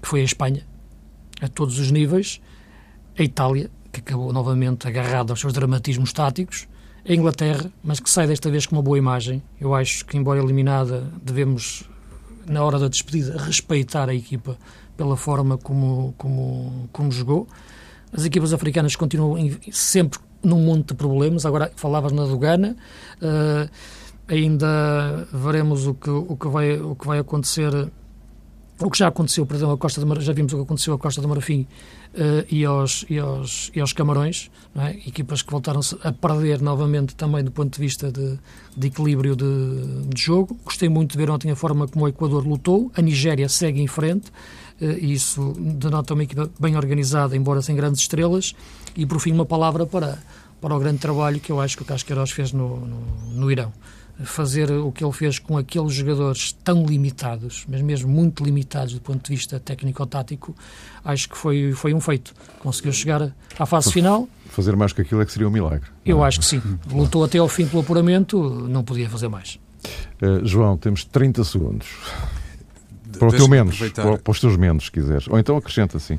que 0.00 0.08
foi 0.08 0.20
a 0.20 0.24
Espanha, 0.24 0.66
a 1.40 1.48
todos 1.48 1.78
os 1.78 1.90
níveis, 1.90 2.40
a 3.18 3.22
Itália, 3.22 3.70
que 3.92 4.00
acabou 4.00 4.32
novamente 4.32 4.86
agarrada 4.86 5.32
aos 5.32 5.40
seus 5.40 5.52
dramatismos 5.52 6.12
táticos, 6.12 6.68
a 7.08 7.12
Inglaterra, 7.12 7.70
mas 7.82 8.00
que 8.00 8.10
sai 8.10 8.26
desta 8.26 8.50
vez 8.50 8.66
com 8.66 8.76
uma 8.76 8.82
boa 8.82 8.98
imagem. 8.98 9.42
Eu 9.60 9.74
acho 9.74 10.04
que, 10.04 10.16
embora 10.16 10.40
eliminada, 10.40 11.10
devemos, 11.22 11.84
na 12.46 12.62
hora 12.62 12.78
da 12.78 12.88
despedida, 12.88 13.40
respeitar 13.40 14.08
a 14.08 14.14
equipa 14.14 14.58
pela 14.96 15.16
forma 15.16 15.56
como, 15.56 16.14
como, 16.18 16.88
como 16.92 17.12
jogou. 17.12 17.46
As 18.12 18.24
equipas 18.24 18.52
africanas 18.52 18.96
continuam 18.96 19.36
sempre 19.70 20.18
num 20.42 20.64
monte 20.64 20.88
de 20.88 20.94
problemas. 20.94 21.46
Agora 21.46 21.70
falavas 21.76 22.12
na 22.12 22.24
do 22.24 22.38
Ghana. 22.38 22.76
Uh, 23.20 23.68
ainda 24.28 25.26
veremos 25.32 25.86
o 25.86 25.94
que, 25.94 26.10
o, 26.10 26.36
que 26.36 26.48
vai, 26.48 26.78
o 26.78 26.94
que 26.94 27.06
vai 27.06 27.18
acontecer. 27.18 27.72
O 28.78 28.90
que 28.90 28.98
já 28.98 29.08
aconteceu, 29.08 29.46
perdão, 29.46 29.70
a 29.70 29.78
Costa 29.78 30.04
de 30.04 30.20
já 30.20 30.34
vimos 30.34 30.52
o 30.52 30.56
que 30.56 30.62
aconteceu 30.62 30.92
à 30.92 30.98
Costa 30.98 31.22
do 31.22 31.28
Marfim 31.28 31.66
uh, 32.12 32.44
e, 32.50 32.62
aos, 32.62 33.06
e, 33.08 33.18
aos, 33.18 33.70
e 33.74 33.80
aos 33.80 33.94
Camarões, 33.94 34.50
é? 34.76 34.90
equipas 35.08 35.40
que 35.40 35.50
voltaram 35.50 35.80
a 36.02 36.12
perder 36.12 36.60
novamente 36.60 37.14
também 37.14 37.42
do 37.42 37.50
ponto 37.50 37.72
de 37.72 37.80
vista 37.80 38.12
de, 38.12 38.38
de 38.76 38.86
equilíbrio 38.88 39.34
de, 39.34 40.08
de, 40.08 40.20
jogo. 40.20 40.58
Gostei 40.62 40.90
muito 40.90 41.12
de 41.12 41.16
ver 41.16 41.30
ontem 41.30 41.50
a 41.50 41.56
forma 41.56 41.88
como 41.88 42.04
o 42.04 42.08
Equador 42.08 42.46
lutou, 42.46 42.92
a 42.94 43.00
Nigéria 43.00 43.48
segue 43.48 43.80
em 43.80 43.86
frente, 43.86 44.30
uh, 44.80 44.84
isso 44.98 45.52
denota 45.58 46.14
uma 46.14 46.22
equipa 46.22 46.50
bem 46.58 46.76
organizada, 46.76 47.36
embora 47.36 47.62
sem 47.62 47.74
grandes 47.76 48.00
estrelas, 48.00 48.54
e, 48.96 49.04
por 49.06 49.20
fim, 49.20 49.32
uma 49.32 49.46
palavra 49.46 49.86
para, 49.86 50.18
para 50.60 50.74
o 50.74 50.78
grande 50.78 50.98
trabalho 50.98 51.40
que 51.40 51.52
eu 51.52 51.60
acho 51.60 51.76
que 51.76 51.82
o 51.82 51.86
Casqueiros 51.86 52.30
fez 52.30 52.52
no, 52.52 52.80
no, 52.80 53.00
no 53.32 53.50
Irão. 53.50 53.72
Fazer 54.24 54.70
o 54.70 54.90
que 54.90 55.04
ele 55.04 55.12
fez 55.12 55.38
com 55.38 55.58
aqueles 55.58 55.92
jogadores 55.92 56.52
tão 56.64 56.86
limitados, 56.86 57.66
mas 57.68 57.82
mesmo 57.82 58.10
muito 58.10 58.42
limitados 58.42 58.94
do 58.94 59.00
ponto 59.00 59.22
de 59.22 59.36
vista 59.36 59.60
técnico-tático, 59.60 60.56
acho 61.04 61.28
que 61.28 61.36
foi, 61.36 61.72
foi 61.72 61.92
um 61.92 62.00
feito. 62.00 62.32
Conseguiu 62.60 62.94
chegar 62.94 63.30
à 63.58 63.66
fase 63.66 63.92
final. 63.92 64.26
Fazer 64.46 64.74
mais 64.74 64.94
que 64.94 65.02
aquilo 65.02 65.20
é 65.20 65.26
que 65.26 65.32
seria 65.32 65.46
um 65.46 65.50
milagre. 65.50 65.90
Eu 66.02 66.24
acho 66.24 66.40
que 66.40 66.46
sim. 66.46 66.62
Lutou 66.90 67.24
até 67.24 67.36
ao 67.36 67.46
fim 67.46 67.66
pelo 67.66 67.82
apuramento, 67.82 68.42
não 68.66 68.82
podia 68.82 69.10
fazer 69.10 69.28
mais. 69.28 69.58
Uh, 70.22 70.44
João, 70.44 70.78
temos 70.78 71.04
30 71.04 71.44
segundos. 71.44 71.86
Para 73.18 73.28
o 73.28 73.32
teu 73.32 73.48
menos, 73.48 73.78
para, 73.78 74.18
para 74.18 74.30
os 74.30 74.40
teus 74.40 74.56
menos, 74.56 74.86
se 74.86 74.92
quiseres. 74.92 75.28
Ou 75.28 75.38
então 75.38 75.56
acrescenta 75.56 75.96
assim. 75.96 76.18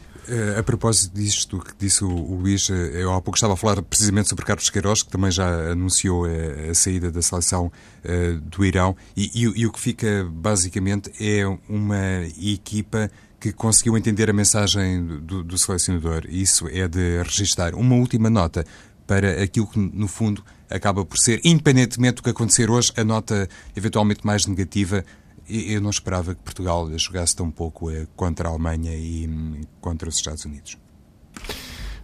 A 0.58 0.62
propósito 0.62 1.16
disto 1.16 1.58
que 1.58 1.72
disse 1.80 2.04
o, 2.04 2.10
Luís, 2.10 2.70
eh, 2.70 3.02
eu 3.02 3.14
há 3.14 3.22
pouco 3.22 3.38
estava 3.38 3.54
a 3.54 3.56
falar 3.56 3.82
precisamente 3.82 4.28
sobre 4.28 4.44
Carlos 4.44 4.70
Queiroz, 4.70 5.02
que 5.02 5.10
também 5.10 5.32
já 5.32 5.72
anunciou 5.72 6.26
a, 6.26 6.30
eh, 6.30 6.70
a 6.72 6.74
saída 6.74 7.10
da 7.10 7.22
seleção 7.22 7.68
uh, 8.04 8.40
do 8.42 8.66
Irão, 8.66 8.94
e, 9.16 9.32
e, 9.34 9.62
e, 9.62 9.66
o 9.66 9.72
que 9.72 9.80
fica 9.80 10.28
basicamente 10.30 11.10
é 11.18 11.48
uma 11.70 12.26
equipa 12.44 13.10
que 13.40 13.54
conseguiu 13.54 13.98
entender 13.98 14.30
a 14.30 14.34
mensagem 14.34 15.06
do, 15.06 15.44
do 15.44 15.58
selecionador. 15.58 16.26
Isso 16.28 16.68
é 16.68 16.90
de 16.90 17.24
registar. 17.24 17.74
Uma 17.74 17.96
última 17.96 18.30
nota 18.30 18.66
para 19.06 19.42
aquilo 19.42 19.68
que, 19.68 19.80
no 19.80 20.10
fundo, 20.10 20.44
acaba 20.70 21.06
por 21.06 21.18
ser, 21.18 21.40
independentemente 21.46 22.16
do 22.16 22.24
que 22.24 22.30
acontecer 22.32 22.70
hoje, 22.70 22.92
a 22.98 23.04
nota 23.06 23.48
eventualmente 23.76 24.26
mais 24.26 24.46
negativa 24.46 25.06
eu 25.50 25.82
não 25.82 25.90
esperava 25.90 26.36
que 26.36 26.42
Portugal 26.42 26.90
jogasse 26.98 27.36
tão 27.36 27.50
pouco 27.50 27.90
eh, 27.90 28.08
contra 28.16 28.48
a 28.48 28.52
Alemanha 28.52 28.94
e 28.96 29.28
hum, 29.28 29.62
contra 29.80 30.10
os 30.10 30.16
Estados 30.16 30.46
Unidos. 30.46 30.78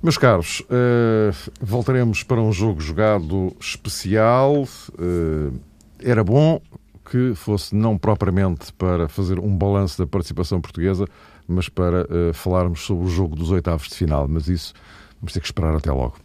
Meus 0.02 0.18
caros, 0.18 0.62
uh, 0.62 1.52
voltaremos 1.62 2.24
para 2.24 2.42
um 2.42 2.52
jogo 2.52 2.82
jogado 2.82 3.56
especial. 3.60 4.64
Uh, 4.64 5.58
era 6.00 6.24
bom 6.24 6.62
que 7.10 7.34
fosse 7.36 7.76
não 7.76 7.98
propriamente 7.98 8.72
para 8.74 9.08
fazer 9.08 9.40
um 9.40 9.56
balanço 9.56 9.98
da 9.98 10.08
participação 10.08 10.60
portuguesa, 10.60 11.06
mas 11.48 11.68
para 11.68 12.08
falarmos 12.34 12.82
sobre 12.82 13.06
o 13.06 13.10
jogo 13.10 13.36
dos 13.36 13.52
oitavos 13.52 13.90
de 13.90 13.96
final. 13.96 14.26
Mas 14.28 14.48
isso 14.48 14.74
vamos 15.20 15.34
ter 15.34 15.42
que 15.42 15.46
esperar 15.46 15.76
até 15.76 15.92
logo. 15.92 16.23